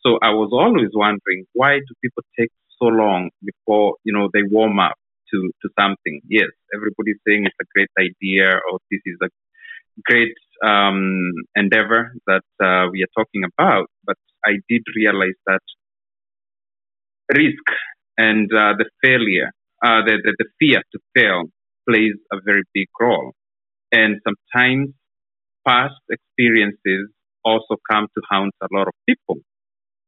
So 0.05 0.19
I 0.21 0.31
was 0.41 0.49
always 0.51 0.91
wondering 0.93 1.45
why 1.53 1.79
do 1.79 1.91
people 2.03 2.23
take 2.37 2.51
so 2.79 2.87
long 2.87 3.29
before 3.49 3.95
you 4.03 4.13
know 4.15 4.27
they 4.33 4.43
warm 4.43 4.79
up 4.79 4.97
to, 5.31 5.37
to 5.61 5.69
something. 5.79 6.19
Yes, 6.27 6.51
everybody's 6.75 7.21
saying 7.25 7.45
it's 7.45 7.61
a 7.61 7.69
great 7.73 7.93
idea 7.97 8.47
or 8.69 8.79
this 8.91 9.01
is 9.05 9.17
a 9.23 9.29
great 10.09 10.35
um, 10.65 11.31
endeavor 11.55 12.11
that 12.27 12.47
uh, 12.61 12.89
we 12.91 13.03
are 13.05 13.13
talking 13.17 13.43
about. 13.51 13.87
But 14.05 14.17
I 14.45 14.53
did 14.67 14.83
realize 14.95 15.39
that 15.47 15.63
risk 17.33 17.67
and 18.17 18.49
uh, 18.53 18.73
the 18.77 18.89
failure, 19.01 19.51
uh, 19.83 20.01
the, 20.05 20.17
the, 20.23 20.35
the 20.39 20.45
fear 20.59 20.81
to 20.91 20.99
fail 21.15 21.43
plays 21.87 22.17
a 22.31 22.37
very 22.43 22.63
big 22.73 22.87
role. 22.99 23.31
And 23.91 24.19
sometimes 24.27 24.89
past 25.65 25.95
experiences 26.09 27.09
also 27.43 27.77
come 27.89 28.07
to 28.15 28.21
haunt 28.29 28.53
a 28.61 28.67
lot 28.71 28.87
of 28.87 28.93
people. 29.07 29.37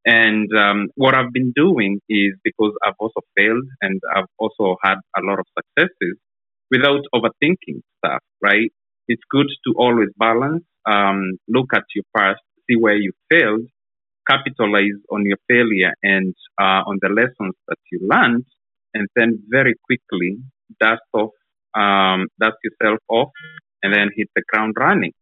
And 0.06 0.48
um, 0.56 0.90
what 0.96 1.16
I've 1.16 1.34
been 1.34 1.52
doing 1.56 2.00
is 2.10 2.34
because 2.44 2.74
I've 2.86 2.94
also 3.00 3.22
failed 3.36 3.66
and 3.82 4.00
I've 4.16 4.30
also 4.38 4.78
had 4.84 4.98
a 5.18 5.22
lot 5.24 5.40
of 5.40 5.46
successes 5.58 6.18
without 6.70 7.02
overthinking 7.14 7.82
stuff, 7.98 8.22
right? 8.42 8.72
It's 9.08 9.24
good 9.30 9.48
to 9.66 9.74
always 9.78 10.10
balance, 10.18 10.64
um, 10.86 11.38
look 11.48 11.74
at 11.74 11.84
your 11.96 12.04
past, 12.16 12.42
see 12.70 12.76
where 12.76 12.96
you 12.96 13.14
failed, 13.32 13.68
capitalize 14.30 15.00
on 15.12 15.26
your 15.26 15.38
failure 15.48 15.94
and 16.04 16.34
uh, 16.60 16.82
on 16.86 16.98
the 17.02 17.10
lessons 17.10 17.56
that 17.68 17.78
you 17.92 18.00
learned, 18.02 18.46
and 18.94 19.08
then 19.16 19.40
very 19.50 19.76
quickly 19.84 20.38
dust 20.80 21.02
off, 21.14 21.32
um, 21.76 22.28
dust 22.40 22.58
yourself 22.64 23.00
off, 23.10 23.30
and 23.84 23.94
then 23.94 24.10
hit 24.16 24.30
the 24.36 24.44
ground 24.52 24.76
running. 24.80 25.14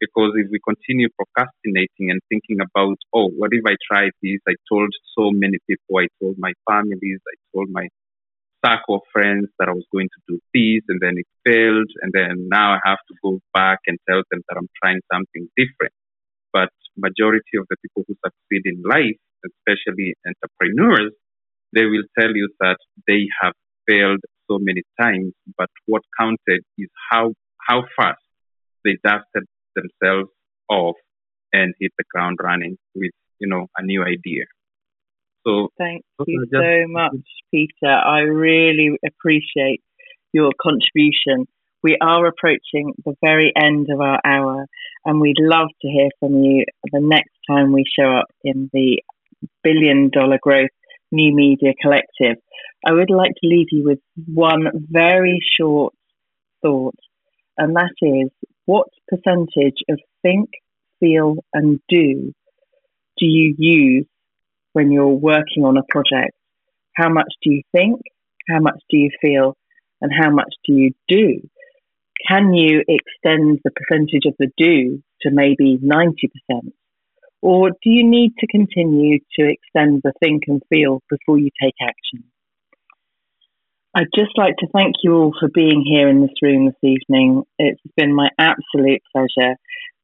Because 0.00 0.32
if 0.36 0.48
we 0.50 0.58
continue 0.64 1.08
procrastinating 1.12 2.08
and 2.10 2.20
thinking 2.28 2.58
about, 2.64 2.96
oh, 3.12 3.28
what 3.36 3.50
if 3.52 3.60
I 3.68 3.76
try 3.84 4.08
this? 4.22 4.40
I 4.48 4.56
told 4.66 4.88
so 5.16 5.30
many 5.30 5.58
people, 5.68 6.00
I 6.00 6.08
told 6.20 6.36
my 6.38 6.52
families, 6.68 7.20
I 7.28 7.36
told 7.54 7.68
my 7.70 7.86
circle 8.64 8.96
of 8.96 9.02
friends 9.12 9.48
that 9.58 9.68
I 9.68 9.72
was 9.72 9.84
going 9.92 10.08
to 10.08 10.20
do 10.26 10.40
this, 10.56 10.82
and 10.88 11.00
then 11.00 11.20
it 11.20 11.28
failed, 11.44 11.90
and 12.00 12.12
then 12.12 12.48
now 12.48 12.72
I 12.74 12.80
have 12.84 12.98
to 13.08 13.14
go 13.22 13.40
back 13.52 13.80
and 13.86 13.98
tell 14.08 14.22
them 14.30 14.40
that 14.48 14.56
I'm 14.56 14.68
trying 14.82 15.00
something 15.12 15.48
different. 15.56 15.92
But 16.52 16.70
majority 16.96 17.56
of 17.60 17.66
the 17.68 17.76
people 17.82 18.04
who 18.08 18.16
succeed 18.24 18.64
in 18.64 18.82
life, 18.88 19.16
especially 19.44 20.14
entrepreneurs, 20.26 21.12
they 21.74 21.84
will 21.84 22.04
tell 22.18 22.32
you 22.34 22.48
that 22.60 22.76
they 23.06 23.28
have 23.40 23.52
failed 23.88 24.20
so 24.50 24.58
many 24.60 24.82
times, 25.00 25.32
but 25.56 25.70
what 25.86 26.02
counted 26.18 26.62
is 26.76 26.88
how 27.10 27.32
how 27.68 27.84
fast 27.96 28.20
they 28.84 28.96
dusted 29.04 29.44
themselves 29.74 30.30
off 30.68 30.96
and 31.52 31.74
hit 31.80 31.92
the 31.98 32.04
ground 32.12 32.38
running 32.42 32.76
with, 32.94 33.12
you 33.38 33.48
know, 33.48 33.66
a 33.76 33.82
new 33.82 34.02
idea. 34.02 34.44
So 35.46 35.68
thank 35.78 36.04
you 36.26 36.46
so 36.52 36.84
much, 36.88 37.16
Peter. 37.50 37.88
I 37.88 38.20
really 38.20 38.90
appreciate 39.06 39.82
your 40.32 40.52
contribution. 40.60 41.46
We 41.82 41.96
are 42.00 42.26
approaching 42.26 42.92
the 43.06 43.14
very 43.24 43.52
end 43.56 43.88
of 43.90 44.00
our 44.00 44.20
hour, 44.24 44.66
and 45.06 45.20
we'd 45.20 45.38
love 45.38 45.68
to 45.80 45.88
hear 45.88 46.10
from 46.20 46.42
you 46.42 46.64
the 46.92 47.00
next 47.00 47.32
time 47.48 47.72
we 47.72 47.84
show 47.98 48.12
up 48.12 48.26
in 48.44 48.68
the 48.72 49.02
billion 49.62 50.10
dollar 50.12 50.38
growth 50.42 50.68
new 51.10 51.34
media 51.34 51.72
collective. 51.80 52.36
I 52.86 52.92
would 52.92 53.10
like 53.10 53.32
to 53.32 53.48
leave 53.48 53.68
you 53.70 53.84
with 53.84 53.98
one 54.26 54.64
very 54.90 55.40
short 55.58 55.94
thought, 56.62 56.94
and 57.56 57.74
that 57.76 57.94
is 58.02 58.30
what 58.70 58.86
percentage 59.08 59.80
of 59.88 59.98
think, 60.22 60.48
feel, 61.00 61.34
and 61.52 61.80
do 61.88 62.32
do 63.18 63.26
you 63.26 63.54
use 63.58 64.06
when 64.74 64.92
you're 64.92 65.18
working 65.32 65.64
on 65.64 65.76
a 65.76 65.82
project? 65.88 66.36
How 66.94 67.08
much 67.08 67.32
do 67.42 67.50
you 67.50 67.62
think? 67.72 68.00
How 68.48 68.60
much 68.60 68.80
do 68.88 68.96
you 68.96 69.10
feel? 69.20 69.56
And 70.00 70.12
how 70.16 70.30
much 70.30 70.54
do 70.64 70.72
you 70.72 70.92
do? 71.08 71.40
Can 72.28 72.54
you 72.54 72.84
extend 72.86 73.58
the 73.64 73.72
percentage 73.78 74.26
of 74.26 74.34
the 74.38 74.50
do 74.56 75.02
to 75.22 75.30
maybe 75.32 75.78
90%? 75.78 76.72
Or 77.42 77.70
do 77.70 77.90
you 77.90 78.08
need 78.08 78.32
to 78.38 78.46
continue 78.46 79.18
to 79.36 79.50
extend 79.50 80.02
the 80.04 80.12
think 80.22 80.44
and 80.46 80.62
feel 80.72 81.02
before 81.10 81.38
you 81.40 81.50
take 81.60 81.74
action? 81.82 82.22
I'd 84.00 84.06
just 84.16 84.38
like 84.38 84.56
to 84.60 84.66
thank 84.74 84.94
you 85.02 85.12
all 85.12 85.32
for 85.38 85.50
being 85.52 85.84
here 85.84 86.08
in 86.08 86.22
this 86.22 86.30
room 86.40 86.64
this 86.64 86.74
evening. 86.82 87.42
It's 87.58 87.82
been 87.98 88.14
my 88.14 88.30
absolute 88.38 89.02
pleasure 89.14 89.56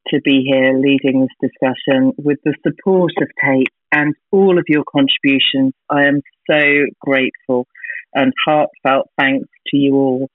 to 0.08 0.20
be 0.22 0.44
here 0.46 0.78
leading 0.78 1.22
this 1.22 1.50
discussion 1.50 2.12
with 2.18 2.36
the 2.44 2.54
support 2.62 3.12
of 3.22 3.28
Tate 3.42 3.72
and 3.90 4.14
all 4.30 4.58
of 4.58 4.66
your 4.68 4.84
contributions. 4.84 5.72
I 5.88 6.08
am 6.08 6.20
so 6.46 6.62
grateful 7.00 7.66
and 8.12 8.34
heartfelt 8.44 9.08
thanks 9.18 9.48
to 9.68 9.78
you 9.78 9.94
all. 9.94 10.28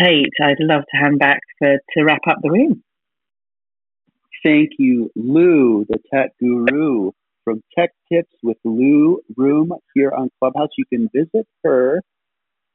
Tate, 0.00 0.30
I'd 0.40 0.60
love 0.60 0.82
to 0.82 0.96
hand 0.96 1.18
back 1.18 1.40
for, 1.58 1.78
to 1.96 2.04
wrap 2.04 2.20
up 2.30 2.38
the 2.40 2.52
room. 2.52 2.84
Thank 4.44 4.70
you, 4.78 5.10
Lou, 5.16 5.86
the 5.88 5.98
tech 6.14 6.38
guru 6.38 7.10
from 7.42 7.64
Tech 7.76 7.90
Tips 8.12 8.32
with 8.44 8.58
Lou 8.62 9.22
Room 9.36 9.72
here 9.96 10.12
on 10.16 10.30
Clubhouse. 10.38 10.70
You 10.78 10.84
can 10.88 11.08
visit 11.12 11.48
her 11.64 12.00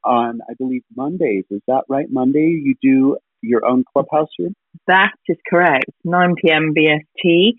on, 0.04 0.40
I 0.48 0.54
believe, 0.54 0.82
Mondays. 0.96 1.44
Is 1.50 1.60
that 1.68 1.84
right? 1.88 2.06
Monday, 2.10 2.60
you 2.62 2.74
do 2.82 3.16
your 3.42 3.66
own 3.66 3.84
Clubhouse 3.92 4.28
room? 4.38 4.54
That 4.86 5.12
is 5.28 5.36
correct. 5.48 5.86
9 6.04 6.34
p.m. 6.42 6.74
BST. 6.76 7.52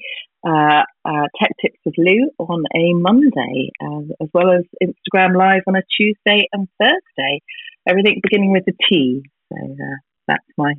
Uh, 0.45 0.83
uh, 1.05 1.27
Tech 1.39 1.51
Tips 1.61 1.79
with 1.85 1.95
Lou 1.97 2.29
on 2.37 2.63
a 2.75 2.93
Monday, 2.95 3.71
uh, 3.81 4.01
as 4.21 4.27
well 4.33 4.51
as 4.51 4.63
Instagram 4.83 5.37
Live 5.37 5.61
on 5.67 5.77
a 5.77 5.81
Tuesday 5.97 6.47
and 6.51 6.67
Thursday. 6.81 7.41
Everything 7.87 8.19
beginning 8.21 8.51
with 8.51 8.63
a 8.67 8.73
T. 8.89 9.23
So 9.49 9.57
uh, 9.57 9.95
that's 10.27 10.43
my 10.57 10.73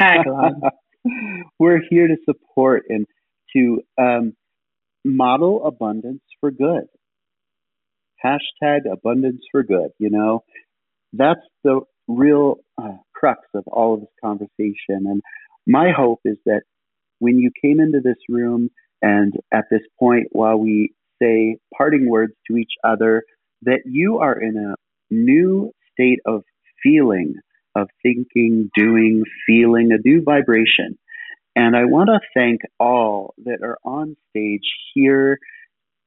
tagline. 0.00 0.70
We're 1.58 1.80
here 1.90 2.06
to 2.06 2.16
support 2.24 2.84
and 2.88 3.06
to 3.56 3.82
um, 4.00 4.34
model 5.04 5.66
abundance 5.66 6.22
for 6.40 6.50
good. 6.50 6.84
Hashtag 8.24 8.80
abundance 8.90 9.42
for 9.50 9.62
good. 9.62 9.90
You 9.98 10.10
know, 10.10 10.44
that's 11.12 11.40
the 11.64 11.80
real 12.08 12.56
uh, 12.82 12.96
crux 13.14 13.40
of 13.54 13.64
all 13.68 13.94
of 13.94 14.00
this 14.00 14.08
conversation. 14.22 15.06
And 15.06 15.22
my 15.66 15.92
hope 15.96 16.20
is 16.24 16.38
that 16.46 16.62
when 17.18 17.38
you 17.38 17.50
came 17.62 17.80
into 17.80 18.00
this 18.02 18.18
room 18.28 18.70
and 19.02 19.34
at 19.52 19.66
this 19.70 19.82
point, 19.98 20.28
while 20.32 20.58
we 20.58 20.94
say 21.22 21.58
parting 21.76 22.08
words 22.08 22.32
to 22.50 22.56
each 22.56 22.72
other, 22.84 23.22
that 23.62 23.80
you 23.86 24.18
are 24.18 24.40
in 24.40 24.56
a 24.56 24.74
new 25.10 25.72
state 25.92 26.20
of 26.26 26.42
feeling, 26.82 27.34
of 27.76 27.88
thinking, 28.02 28.70
doing, 28.76 29.24
feeling, 29.46 29.90
a 29.92 30.08
new 30.08 30.22
vibration. 30.22 30.98
And 31.56 31.76
I 31.76 31.84
want 31.86 32.08
to 32.08 32.20
thank 32.34 32.60
all 32.80 33.34
that 33.44 33.60
are 33.62 33.78
on 33.84 34.16
stage 34.30 34.62
here 34.94 35.38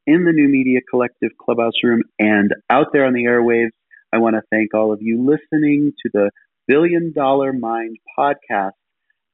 in 0.08 0.26
the 0.26 0.32
New 0.32 0.47
Media 0.49 0.80
Collective 0.89 1.32
Clubhouse 1.39 1.74
Room 1.84 2.04
and 2.20 2.54
out 2.70 2.88
there 2.93 3.06
on 3.06 3.14
the 3.14 3.26
airwaves 3.26 3.72
I 4.14 4.18
want 4.18 4.36
to 4.36 4.41
thank 4.49 4.74
all 4.74 4.91
of 4.91 5.01
you 5.01 5.26
listening 5.26 5.93
to 6.03 6.09
the 6.14 6.32
Billion 6.68 7.14
Dollar 7.14 7.53
Mind 7.53 7.97
podcast. 8.18 8.72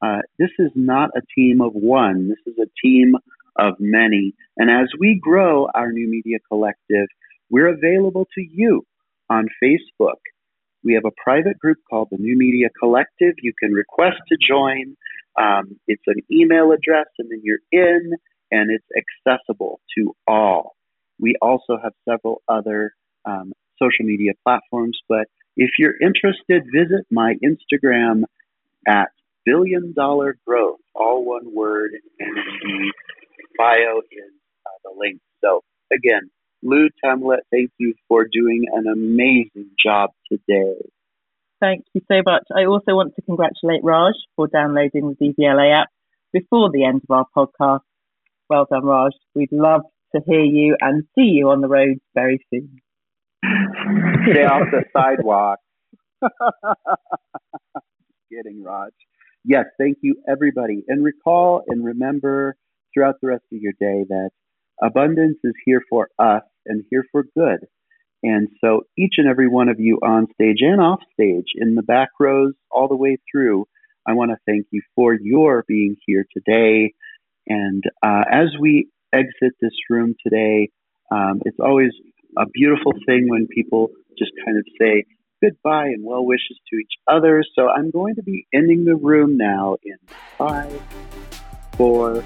Uh, 0.04 0.20
this 0.38 0.52
is 0.60 0.70
not 0.76 1.10
a 1.16 1.22
team 1.36 1.62
of 1.62 1.74
one, 1.74 2.30
this 2.30 2.38
is 2.46 2.60
a 2.60 2.70
team 2.86 3.16
of 3.58 3.74
many. 3.80 4.36
And 4.56 4.70
as 4.70 4.88
we 5.00 5.20
grow 5.20 5.68
our 5.74 5.92
new 5.92 6.08
media 6.08 6.38
collective, 6.48 7.08
we're 7.50 7.74
available 7.74 8.28
to 8.36 8.42
you 8.42 8.84
on 9.32 9.48
Facebook. 9.64 10.22
We 10.84 10.94
have 10.94 11.06
a 11.06 11.22
private 11.24 11.58
group 11.58 11.78
called 11.90 12.10
the 12.12 12.18
New 12.18 12.38
Media 12.38 12.68
Collective. 12.80 13.34
You 13.42 13.54
can 13.60 13.72
request 13.72 14.18
to 14.30 14.38
join. 14.38 14.96
Um, 15.40 15.80
it's 15.88 16.04
an 16.06 16.22
email 16.32 16.72
address, 16.72 17.08
and 17.18 17.32
then 17.32 17.42
you're 17.44 17.58
in, 17.72 18.12
and 18.52 18.70
it's 18.70 18.86
accessible 18.96 19.80
to 19.98 20.16
all. 20.28 20.76
We 21.20 21.36
also 21.42 21.80
have 21.82 21.94
several 22.08 22.44
other 22.48 22.92
um, 23.26 23.54
social 23.80 24.06
media 24.06 24.34
platforms. 24.44 25.00
But 25.08 25.28
if 25.56 25.72
you're 25.80 25.96
interested, 26.02 26.64
visit 26.74 27.06
my 27.12 27.36
Instagram 27.44 28.24
at 28.88 29.10
billion 29.46 29.94
dollar 29.94 30.38
growth, 30.46 30.80
all 30.94 31.26
one 31.26 31.54
word, 31.56 31.92
and 32.20 32.36
the 32.36 32.92
bio 33.58 34.00
is 34.12 34.32
uh, 34.66 34.70
the 34.84 34.92
link. 34.98 35.20
So 35.44 35.62
again, 35.92 36.30
Lou 36.64 36.90
Temlet, 37.04 37.40
thank 37.52 37.72
you 37.78 37.94
for 38.08 38.28
doing 38.32 38.66
an 38.74 38.88
amazing 38.88 39.72
job 39.84 40.12
today. 40.32 40.76
Thank 41.60 41.86
you 41.94 42.02
so 42.12 42.22
much. 42.24 42.44
I 42.56 42.66
also 42.66 42.94
want 42.94 43.16
to 43.16 43.22
congratulate 43.24 43.84
Raj 43.84 44.14
for 44.36 44.48
downloading 44.48 45.16
the 45.20 45.34
DVLA 45.34 45.82
app 45.82 45.88
before 46.32 46.70
the 46.72 46.84
end 46.84 47.02
of 47.10 47.16
our 47.16 47.26
podcast. 47.36 47.82
Well 48.50 48.68
done, 48.70 48.86
Raj. 48.86 49.14
We'd 49.34 49.52
love 49.52 49.82
to 50.16 50.22
hear 50.26 50.44
you 50.44 50.78
and 50.80 51.04
see 51.16 51.24
you 51.24 51.50
on 51.50 51.62
the 51.62 51.68
road 51.68 51.98
very 52.14 52.46
soon. 52.54 52.80
Stay 54.32 54.46
off 54.46 54.64
the 54.72 54.84
sidewalk. 54.98 55.60
Getting 58.32 58.64
Raj. 58.64 58.92
Yes, 59.46 59.66
thank 59.80 59.98
you, 60.02 60.16
everybody. 60.30 60.84
And 60.88 61.04
recall 61.04 61.64
and 61.68 61.84
remember 61.86 62.56
throughout 62.94 63.16
the 63.22 63.28
rest 63.28 63.44
of 63.54 63.60
your 63.62 63.74
day 63.80 64.06
that 64.10 64.32
abundance 64.82 65.38
is 65.44 65.54
here 65.66 65.82
for 65.90 66.10
us 66.20 66.44
and 66.66 66.84
here 66.90 67.06
for 67.12 67.24
good. 67.36 67.68
And 68.24 68.50
so 68.64 68.82
each 68.98 69.16
and 69.18 69.28
every 69.28 69.48
one 69.48 69.70
of 69.70 69.80
you 69.80 70.00
on 70.04 70.28
stage 70.34 70.58
and 70.62 70.82
off 70.82 71.00
stage, 71.14 71.46
in 71.56 71.76
the 71.76 71.84
back 71.84 72.10
rows, 72.20 72.54
all 72.72 72.88
the 72.88 72.96
way 72.96 73.18
through, 73.32 73.66
I 74.08 74.14
want 74.14 74.32
to 74.32 74.38
thank 74.46 74.68
you 74.72 74.82
for 74.96 75.14
your 75.14 75.64
being 75.68 75.96
here 76.06 76.26
today. 76.34 76.94
And 77.48 77.84
uh, 78.04 78.24
as 78.32 78.48
we 78.60 78.90
exit 79.14 79.54
this 79.62 79.74
room 79.90 80.16
today, 80.24 80.70
um, 81.12 81.42
it's 81.46 81.60
always 81.60 81.92
a 82.38 82.46
beautiful 82.54 82.94
thing 83.06 83.28
when 83.30 83.48
people 83.48 83.90
just 84.18 84.32
kind 84.46 84.58
of 84.58 84.66
say 84.80 85.06
goodbye 85.42 85.86
and 85.88 86.04
well 86.04 86.26
wishes 86.26 86.60
to 86.70 86.78
each 86.78 86.94
other. 87.08 87.44
So 87.56 87.68
I'm 87.70 87.92
going 87.92 88.16
to 88.16 88.24
be 88.24 88.48
ending 88.54 88.86
the 88.86 88.96
room 88.96 89.38
now 89.38 89.78
in 89.84 89.98
five, 90.38 90.82
four. 91.74 92.24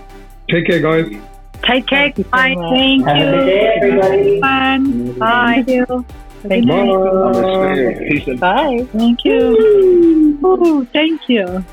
Take 0.50 0.68
care, 0.68 0.82
guys. 0.82 1.06
Three, 1.08 1.22
Take 1.64 1.88
care. 1.88 2.12
Bye. 2.32 2.56
Thank 2.72 3.06
Have 3.06 3.18
you. 3.18 3.28
a 3.28 3.46
day, 3.46 3.74
everybody. 3.78 4.40
Fun. 4.42 5.14
Bye. 5.20 5.64
Thank 5.66 5.70
you. 5.70 6.06
Thank 6.42 6.66
Good 6.66 6.66
night. 6.66 8.28
you. 8.28 8.38
Bye. 8.38 8.88
Thank 8.94 9.26
you. 9.26 10.40
Ooh, 10.44 10.86
thank 10.86 11.22
you. 11.30 11.64